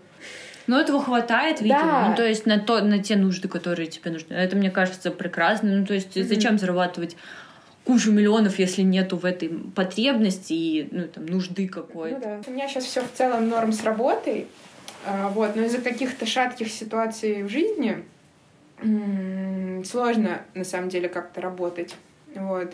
Но 0.66 0.80
этого 0.80 1.02
хватает, 1.02 1.62
видимо. 1.62 1.82
Да. 1.82 2.10
Ну, 2.10 2.16
то 2.16 2.28
есть 2.28 2.46
на, 2.46 2.60
то, 2.60 2.82
на 2.82 3.02
те 3.02 3.16
нужды, 3.16 3.48
которые 3.48 3.88
тебе 3.88 4.12
нужны. 4.12 4.34
Это, 4.34 4.58
мне 4.58 4.70
кажется, 4.70 5.12
прекрасно. 5.12 5.78
Ну, 5.78 5.86
то 5.86 5.94
есть 5.94 6.18
mm-hmm. 6.18 6.24
зачем 6.24 6.58
зарабатывать 6.58 7.16
кучу 7.88 8.12
миллионов, 8.12 8.60
если 8.60 8.82
нету 8.82 9.16
в 9.16 9.24
этой 9.24 9.48
потребности 9.48 10.52
и 10.52 10.90
ну, 10.92 11.08
там, 11.08 11.26
нужды 11.26 11.70
какой-то. 11.70 12.20
Ну, 12.20 12.22
да. 12.22 12.42
У 12.46 12.52
меня 12.52 12.68
сейчас 12.68 12.84
все 12.84 13.02
в 13.02 13.12
целом 13.14 13.48
норм 13.48 13.72
с 13.72 13.82
работой, 13.84 14.48
а, 15.06 15.30
вот, 15.30 15.56
но 15.56 15.64
из-за 15.64 15.80
каких-то 15.80 16.26
шатких 16.26 16.70
ситуаций 16.70 17.44
в 17.44 17.50
жизни 17.50 18.04
сложно, 19.86 20.42
на 20.54 20.64
самом 20.64 20.90
деле, 20.90 21.10
как-то 21.10 21.42
работать. 21.42 21.96
Вот. 22.36 22.74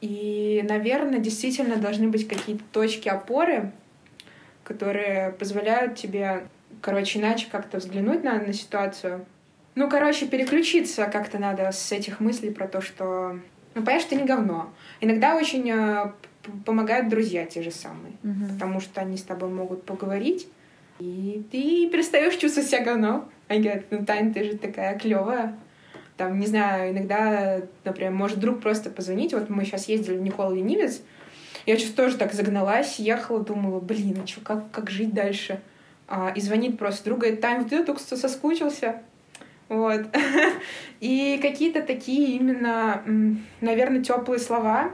И, 0.00 0.64
наверное, 0.66 1.18
действительно 1.18 1.76
должны 1.76 2.08
быть 2.08 2.26
какие-то 2.26 2.62
точки 2.72 3.08
опоры, 3.08 3.72
которые 4.64 5.32
позволяют 5.32 5.96
тебе, 5.96 6.46
короче, 6.80 7.18
иначе 7.18 7.48
как-то 7.50 7.78
взглянуть 7.78 8.22
на, 8.22 8.40
на 8.40 8.52
ситуацию. 8.52 9.26
Ну, 9.74 9.90
короче, 9.90 10.26
переключиться 10.26 11.06
как-то 11.06 11.38
надо 11.38 11.70
с 11.72 11.92
этих 11.92 12.20
мыслей 12.20 12.50
про 12.50 12.66
то, 12.68 12.80
что 12.80 13.38
ну, 13.78 13.84
понимаешь, 13.84 14.02
что 14.02 14.16
не 14.16 14.24
говно. 14.24 14.70
Иногда 15.00 15.36
очень 15.36 15.70
э, 15.70 16.12
помогают 16.64 17.08
друзья 17.08 17.46
те 17.46 17.62
же 17.62 17.70
самые, 17.70 18.14
угу. 18.22 18.52
потому 18.52 18.80
что 18.80 19.00
они 19.00 19.16
с 19.16 19.22
тобой 19.22 19.48
могут 19.48 19.84
поговорить, 19.84 20.48
и 20.98 21.44
ты 21.50 21.88
перестаешь 21.88 22.36
чувствовать 22.36 22.68
себя 22.68 22.84
говно. 22.84 23.28
Они 23.46 23.62
говорят, 23.62 23.84
ну, 23.90 24.04
Тань, 24.04 24.34
ты 24.34 24.44
же 24.44 24.58
такая 24.58 24.98
клевая. 24.98 25.56
Там, 26.16 26.40
не 26.40 26.46
знаю, 26.46 26.92
иногда, 26.92 27.60
например, 27.84 28.10
может 28.10 28.40
друг 28.40 28.60
просто 28.60 28.90
позвонить. 28.90 29.32
Вот 29.32 29.48
мы 29.48 29.64
сейчас 29.64 29.88
ездили 29.88 30.16
в 30.16 30.20
Никол 30.22 30.52
Ленивец, 30.52 31.00
я 31.66 31.78
что-то 31.78 32.04
тоже 32.04 32.16
так 32.16 32.32
загналась, 32.32 32.98
ехала, 32.98 33.40
думала, 33.40 33.78
блин, 33.78 34.18
а 34.24 34.26
что, 34.26 34.40
как, 34.40 34.70
как 34.70 34.90
жить 34.90 35.12
дальше? 35.12 35.60
А, 36.06 36.32
и 36.34 36.40
звонит 36.40 36.78
просто 36.78 37.04
друг, 37.04 37.18
говорит, 37.18 37.42
Тань, 37.42 37.68
я 37.70 37.84
только 37.84 38.00
что 38.00 38.16
соскучился. 38.16 39.02
Вот. 39.68 40.00
И 41.00 41.38
какие-то 41.40 41.82
такие 41.82 42.36
именно, 42.36 43.02
наверное, 43.60 44.02
теплые 44.02 44.38
слова, 44.38 44.90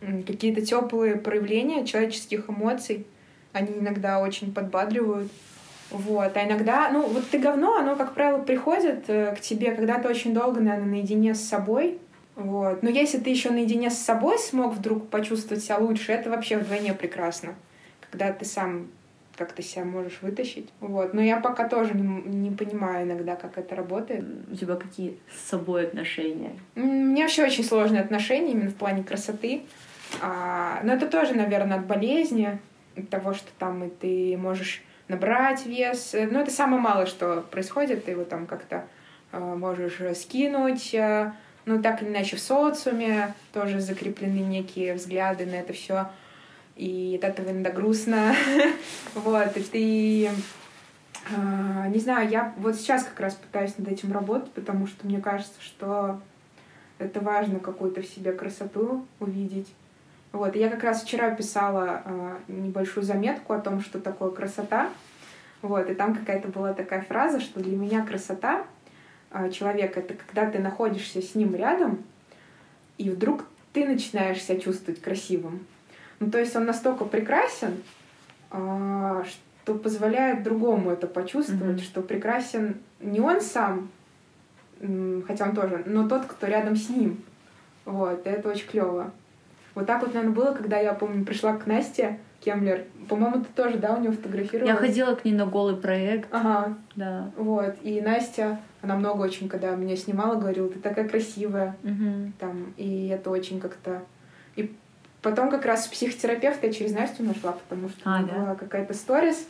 какие-то 0.00 0.64
теплые 0.64 1.16
проявления 1.16 1.84
человеческих 1.84 2.48
эмоций, 2.48 3.06
они 3.52 3.78
иногда 3.78 4.20
очень 4.20 4.52
подбадривают. 4.52 5.30
Вот. 5.90 6.36
А 6.36 6.46
иногда, 6.46 6.90
ну, 6.90 7.06
вот 7.06 7.28
ты 7.30 7.38
говно, 7.38 7.76
оно, 7.76 7.96
как 7.96 8.14
правило, 8.14 8.38
приходит 8.38 9.04
э, 9.08 9.34
к 9.34 9.40
тебе, 9.40 9.72
когда 9.72 9.98
ты 9.98 10.08
очень 10.08 10.32
долго, 10.32 10.60
наверное, 10.60 10.88
наедине 10.88 11.34
с 11.34 11.40
собой. 11.40 11.98
Вот. 12.36 12.84
Но 12.84 12.90
если 12.90 13.18
ты 13.18 13.30
еще 13.30 13.50
наедине 13.50 13.90
с 13.90 13.98
собой 13.98 14.38
смог 14.38 14.74
вдруг 14.74 15.08
почувствовать 15.08 15.64
себя 15.64 15.78
лучше, 15.78 16.12
это 16.12 16.30
вообще 16.30 16.58
вдвойне 16.58 16.94
прекрасно. 16.94 17.56
Когда 18.08 18.32
ты 18.32 18.44
сам 18.44 18.86
как 19.40 19.52
ты 19.52 19.62
себя 19.62 19.86
можешь 19.86 20.18
вытащить. 20.20 20.68
Вот. 20.80 21.14
Но 21.14 21.22
я 21.22 21.40
пока 21.40 21.66
тоже 21.66 21.94
не, 21.94 22.02
не 22.02 22.50
понимаю 22.50 23.06
иногда, 23.06 23.36
как 23.36 23.56
это 23.56 23.74
работает. 23.74 24.22
У 24.52 24.54
тебя 24.54 24.76
какие 24.76 25.18
с 25.34 25.48
собой 25.48 25.86
отношения? 25.86 26.52
У 26.76 26.80
меня 26.80 27.22
вообще 27.22 27.44
очень 27.44 27.64
сложные 27.64 28.02
отношения 28.02 28.52
именно 28.52 28.68
в 28.68 28.74
плане 28.74 29.02
красоты. 29.02 29.62
А, 30.20 30.80
но 30.84 30.92
это 30.92 31.06
тоже, 31.06 31.32
наверное, 31.32 31.78
от 31.78 31.86
болезни, 31.86 32.58
от 32.98 33.08
того, 33.08 33.32
что 33.32 33.48
там 33.58 33.82
и 33.82 33.88
ты 33.88 34.36
можешь 34.36 34.82
набрать 35.08 35.64
вес. 35.64 36.14
Но 36.30 36.42
это 36.42 36.50
самое 36.50 36.82
малое, 36.82 37.06
что 37.06 37.42
происходит. 37.50 38.04
Ты 38.04 38.10
его 38.10 38.24
там 38.24 38.46
как-то 38.46 38.84
э, 39.32 39.38
можешь 39.38 40.18
скинуть. 40.18 40.92
Э, 40.92 41.32
ну, 41.64 41.80
так 41.80 42.02
или 42.02 42.10
иначе 42.10 42.36
в 42.36 42.40
социуме 42.40 43.32
тоже 43.54 43.80
закреплены 43.80 44.40
некие 44.40 44.92
взгляды 44.92 45.46
на 45.46 45.54
это 45.54 45.72
все 45.72 46.08
и 46.76 47.18
от 47.20 47.28
этого 47.28 47.50
иногда 47.50 47.70
грустно. 47.70 48.34
вот, 49.14 49.56
и 49.56 49.60
ты... 49.60 50.30
А, 51.36 51.88
не 51.88 51.98
знаю, 51.98 52.28
я 52.28 52.54
вот 52.56 52.76
сейчас 52.76 53.04
как 53.04 53.20
раз 53.20 53.34
пытаюсь 53.34 53.76
над 53.78 53.88
этим 53.88 54.12
работать, 54.12 54.50
потому 54.52 54.86
что 54.86 55.06
мне 55.06 55.20
кажется, 55.20 55.60
что 55.60 56.20
это 56.98 57.20
важно 57.20 57.60
какую-то 57.60 58.02
в 58.02 58.06
себе 58.06 58.32
красоту 58.32 59.06
увидеть. 59.18 59.68
Вот, 60.32 60.54
и 60.54 60.60
я 60.60 60.68
как 60.68 60.84
раз 60.84 61.02
вчера 61.02 61.30
писала 61.34 62.02
э, 62.04 62.36
небольшую 62.48 63.04
заметку 63.04 63.52
о 63.52 63.58
том, 63.58 63.80
что 63.80 64.00
такое 64.00 64.30
красота. 64.30 64.90
Вот, 65.60 65.90
и 65.90 65.94
там 65.94 66.14
какая-то 66.14 66.48
была 66.48 66.72
такая 66.72 67.02
фраза, 67.02 67.40
что 67.40 67.60
для 67.60 67.76
меня 67.76 68.04
красота 68.06 68.64
э, 69.30 69.50
человека— 69.50 70.00
это 70.00 70.14
когда 70.14 70.48
ты 70.48 70.58
находишься 70.58 71.20
с 71.20 71.34
ним 71.34 71.54
рядом, 71.54 72.02
и 72.96 73.10
вдруг 73.10 73.44
ты 73.72 73.86
начинаешь 73.86 74.42
себя 74.42 74.60
чувствовать 74.60 75.00
красивым. 75.00 75.66
Ну, 76.20 76.30
то 76.30 76.38
есть 76.38 76.54
он 76.54 76.66
настолько 76.66 77.04
прекрасен, 77.04 77.82
а, 78.50 79.24
что 79.24 79.74
позволяет 79.74 80.42
другому 80.42 80.90
это 80.90 81.06
почувствовать, 81.06 81.78
mm-hmm. 81.78 81.84
что 81.84 82.02
прекрасен 82.02 82.76
не 83.00 83.20
он 83.20 83.40
сам, 83.40 83.90
хотя 85.26 85.46
он 85.46 85.54
тоже, 85.54 85.82
но 85.86 86.08
тот, 86.08 86.26
кто 86.26 86.46
рядом 86.46 86.76
с 86.76 86.88
ним. 86.88 87.22
Вот, 87.84 88.26
и 88.26 88.30
это 88.30 88.50
очень 88.50 88.68
клево. 88.68 89.10
Вот 89.74 89.86
так 89.86 90.02
вот, 90.02 90.14
наверное, 90.14 90.34
было, 90.34 90.52
когда 90.52 90.78
я, 90.78 90.92
помню, 90.92 91.24
пришла 91.24 91.56
к 91.56 91.66
Насте 91.66 92.18
Кемлер. 92.40 92.84
По-моему, 93.08 93.44
ты 93.44 93.48
тоже, 93.54 93.78
да, 93.78 93.94
у 93.94 94.00
нее 94.00 94.12
фотографировалась? 94.12 94.68
Я 94.68 94.76
ходила 94.76 95.14
к 95.14 95.24
ней 95.24 95.32
на 95.32 95.46
голый 95.46 95.76
проект. 95.76 96.28
Ага. 96.32 96.76
Да. 96.96 97.30
Вот. 97.36 97.76
И 97.82 98.00
Настя, 98.00 98.60
она 98.82 98.96
много 98.96 99.22
очень, 99.22 99.48
когда 99.48 99.74
меня 99.76 99.96
снимала, 99.96 100.34
говорила, 100.34 100.68
ты 100.68 100.78
такая 100.78 101.08
красивая. 101.08 101.76
Угу. 101.84 102.32
Там, 102.38 102.74
и 102.76 103.08
это 103.08 103.30
очень 103.30 103.60
как-то... 103.60 104.02
И 104.56 104.74
Потом 105.22 105.50
как 105.50 105.66
раз 105.66 105.86
психотерапевта 105.86 106.68
я 106.68 106.72
через 106.72 106.92
Настю 106.92 107.24
нашла, 107.24 107.52
потому 107.52 107.88
что 107.88 108.00
а, 108.04 108.22
да? 108.22 108.34
была 108.34 108.54
какая-то 108.54 108.94
сторис. 108.94 109.46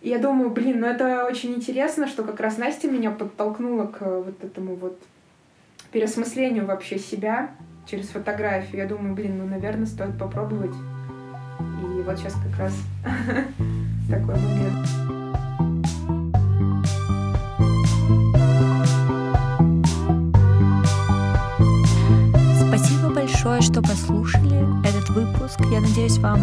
И 0.00 0.08
я 0.08 0.18
думаю, 0.18 0.50
блин, 0.50 0.80
ну 0.80 0.86
это 0.86 1.26
очень 1.26 1.54
интересно, 1.54 2.08
что 2.08 2.24
как 2.24 2.40
раз 2.40 2.58
Настя 2.58 2.90
меня 2.90 3.10
подтолкнула 3.10 3.86
к 3.86 4.00
вот 4.00 4.42
этому 4.42 4.74
вот 4.74 4.98
переосмыслению 5.92 6.66
вообще 6.66 6.98
себя 6.98 7.50
через 7.86 8.08
фотографию. 8.08 8.78
Я 8.78 8.86
думаю, 8.86 9.14
блин, 9.14 9.38
ну, 9.38 9.46
наверное, 9.46 9.86
стоит 9.86 10.18
попробовать. 10.18 10.74
И 11.80 12.02
вот 12.02 12.18
сейчас 12.18 12.34
как 12.34 12.58
раз 12.58 12.74
такой 14.10 14.34
момент. 14.34 15.19
Большое, 23.60 23.62
что 23.62 23.82
послушали 23.82 24.88
этот 24.88 25.08
выпуск. 25.10 25.60
Я 25.70 25.80
надеюсь, 25.80 26.18
вам 26.18 26.40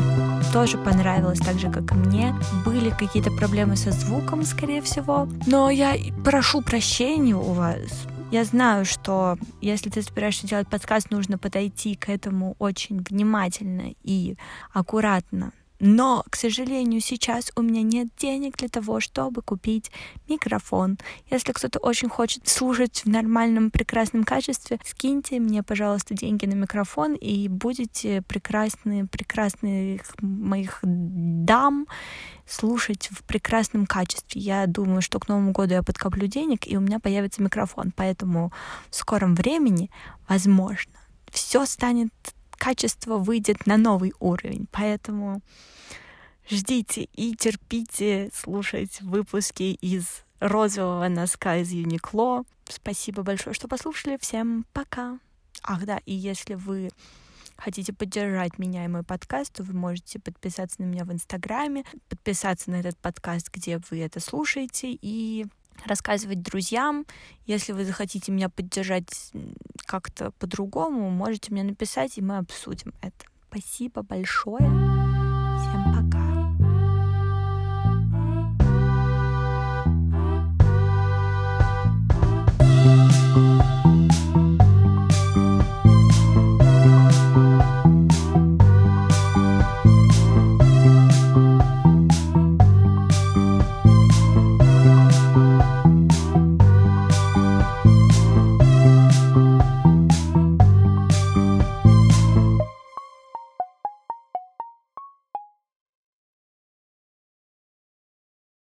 тоже 0.53 0.77
понравилось, 0.77 1.39
так 1.39 1.59
же, 1.59 1.71
как 1.71 1.91
и 1.91 1.95
мне. 1.95 2.35
Были 2.65 2.89
какие-то 2.91 3.31
проблемы 3.31 3.75
со 3.75 3.91
звуком, 3.91 4.43
скорее 4.43 4.81
всего. 4.81 5.27
Но 5.47 5.69
я 5.69 5.95
прошу 6.23 6.61
прощения 6.61 7.35
у 7.35 7.53
вас. 7.53 8.07
Я 8.31 8.43
знаю, 8.43 8.85
что 8.85 9.37
если 9.61 9.89
ты 9.89 10.01
собираешься 10.01 10.47
делать 10.47 10.67
подкаст, 10.67 11.11
нужно 11.11 11.37
подойти 11.37 11.95
к 11.95 12.09
этому 12.09 12.55
очень 12.59 13.03
внимательно 13.09 13.93
и 14.03 14.35
аккуратно 14.73 15.53
Но, 15.79 16.23
к 16.29 16.35
сожалению, 16.35 17.01
сейчас 17.01 17.51
у 17.55 17.61
меня 17.61 17.81
нет 17.83 18.07
денег 18.17 18.57
для 18.57 18.67
того, 18.67 18.99
чтобы 18.99 19.41
купить 19.41 19.91
микрофон. 20.27 20.97
Если 21.29 21.51
кто-то 21.51 21.79
очень 21.79 22.09
хочет 22.09 22.47
слушать 22.47 23.03
в 23.05 23.09
нормальном, 23.09 23.69
прекрасном 23.69 24.23
качестве, 24.23 24.79
скиньте 24.83 25.39
мне, 25.39 25.63
пожалуйста, 25.63 26.15
деньги 26.15 26.45
на 26.45 26.55
микрофон 26.55 27.13
и 27.13 27.47
будете 27.47 28.21
прекрасные, 28.23 29.05
прекрасных 29.05 30.01
моих 30.21 30.79
дам 30.81 31.87
слушать 32.47 33.09
в 33.11 33.23
прекрасном 33.23 33.85
качестве. 33.85 34.41
Я 34.41 34.65
думаю, 34.65 35.01
что 35.01 35.19
к 35.19 35.27
Новому 35.27 35.51
году 35.51 35.75
я 35.75 35.83
подкоплю 35.83 36.27
денег, 36.27 36.65
и 36.65 36.77
у 36.77 36.79
меня 36.81 36.99
появится 36.99 37.43
микрофон. 37.43 37.91
Поэтому 37.95 38.51
в 38.89 38.95
скором 38.95 39.35
времени, 39.35 39.91
возможно, 40.27 40.93
все 41.31 41.65
станет 41.65 42.11
качество 42.57 43.17
выйдет 43.17 43.65
на 43.65 43.77
новый 43.77 44.13
уровень. 44.19 44.67
Поэтому 44.71 45.41
ждите 46.49 47.03
и 47.13 47.35
терпите 47.35 48.29
слушать 48.33 49.01
выпуски 49.01 49.77
из 49.81 50.23
розового 50.39 51.07
носка 51.07 51.57
из 51.57 51.71
Юникло. 51.71 52.43
Спасибо 52.67 53.23
большое, 53.23 53.53
что 53.53 53.67
послушали. 53.67 54.17
Всем 54.19 54.65
пока. 54.73 55.19
Ах 55.63 55.85
да, 55.85 55.99
и 56.05 56.13
если 56.13 56.55
вы 56.55 56.89
хотите 57.57 57.91
поддержать 57.91 58.59
меня 58.59 58.85
и 58.85 58.87
мой 58.87 59.03
подкаст, 59.03 59.53
то 59.53 59.63
вы 59.63 59.73
можете 59.73 60.19
подписаться 60.19 60.81
на 60.81 60.85
меня 60.85 61.05
в 61.05 61.11
Инстаграме, 61.11 61.85
подписаться 62.07 62.69
на 62.69 62.75
этот 62.75 62.97
подкаст, 62.97 63.49
где 63.51 63.81
вы 63.89 63.99
это 63.99 64.19
слушаете, 64.19 64.97
и 65.01 65.47
рассказывать 65.85 66.41
друзьям. 66.41 67.05
Если 67.45 67.71
вы 67.71 67.85
захотите 67.85 68.31
меня 68.31 68.49
поддержать 68.49 69.31
как-то 69.85 70.31
по-другому, 70.31 71.09
можете 71.09 71.51
мне 71.51 71.63
написать, 71.63 72.17
и 72.17 72.21
мы 72.21 72.37
обсудим 72.37 72.93
это. 73.01 73.25
Спасибо 73.49 74.03
большое. 74.03 75.26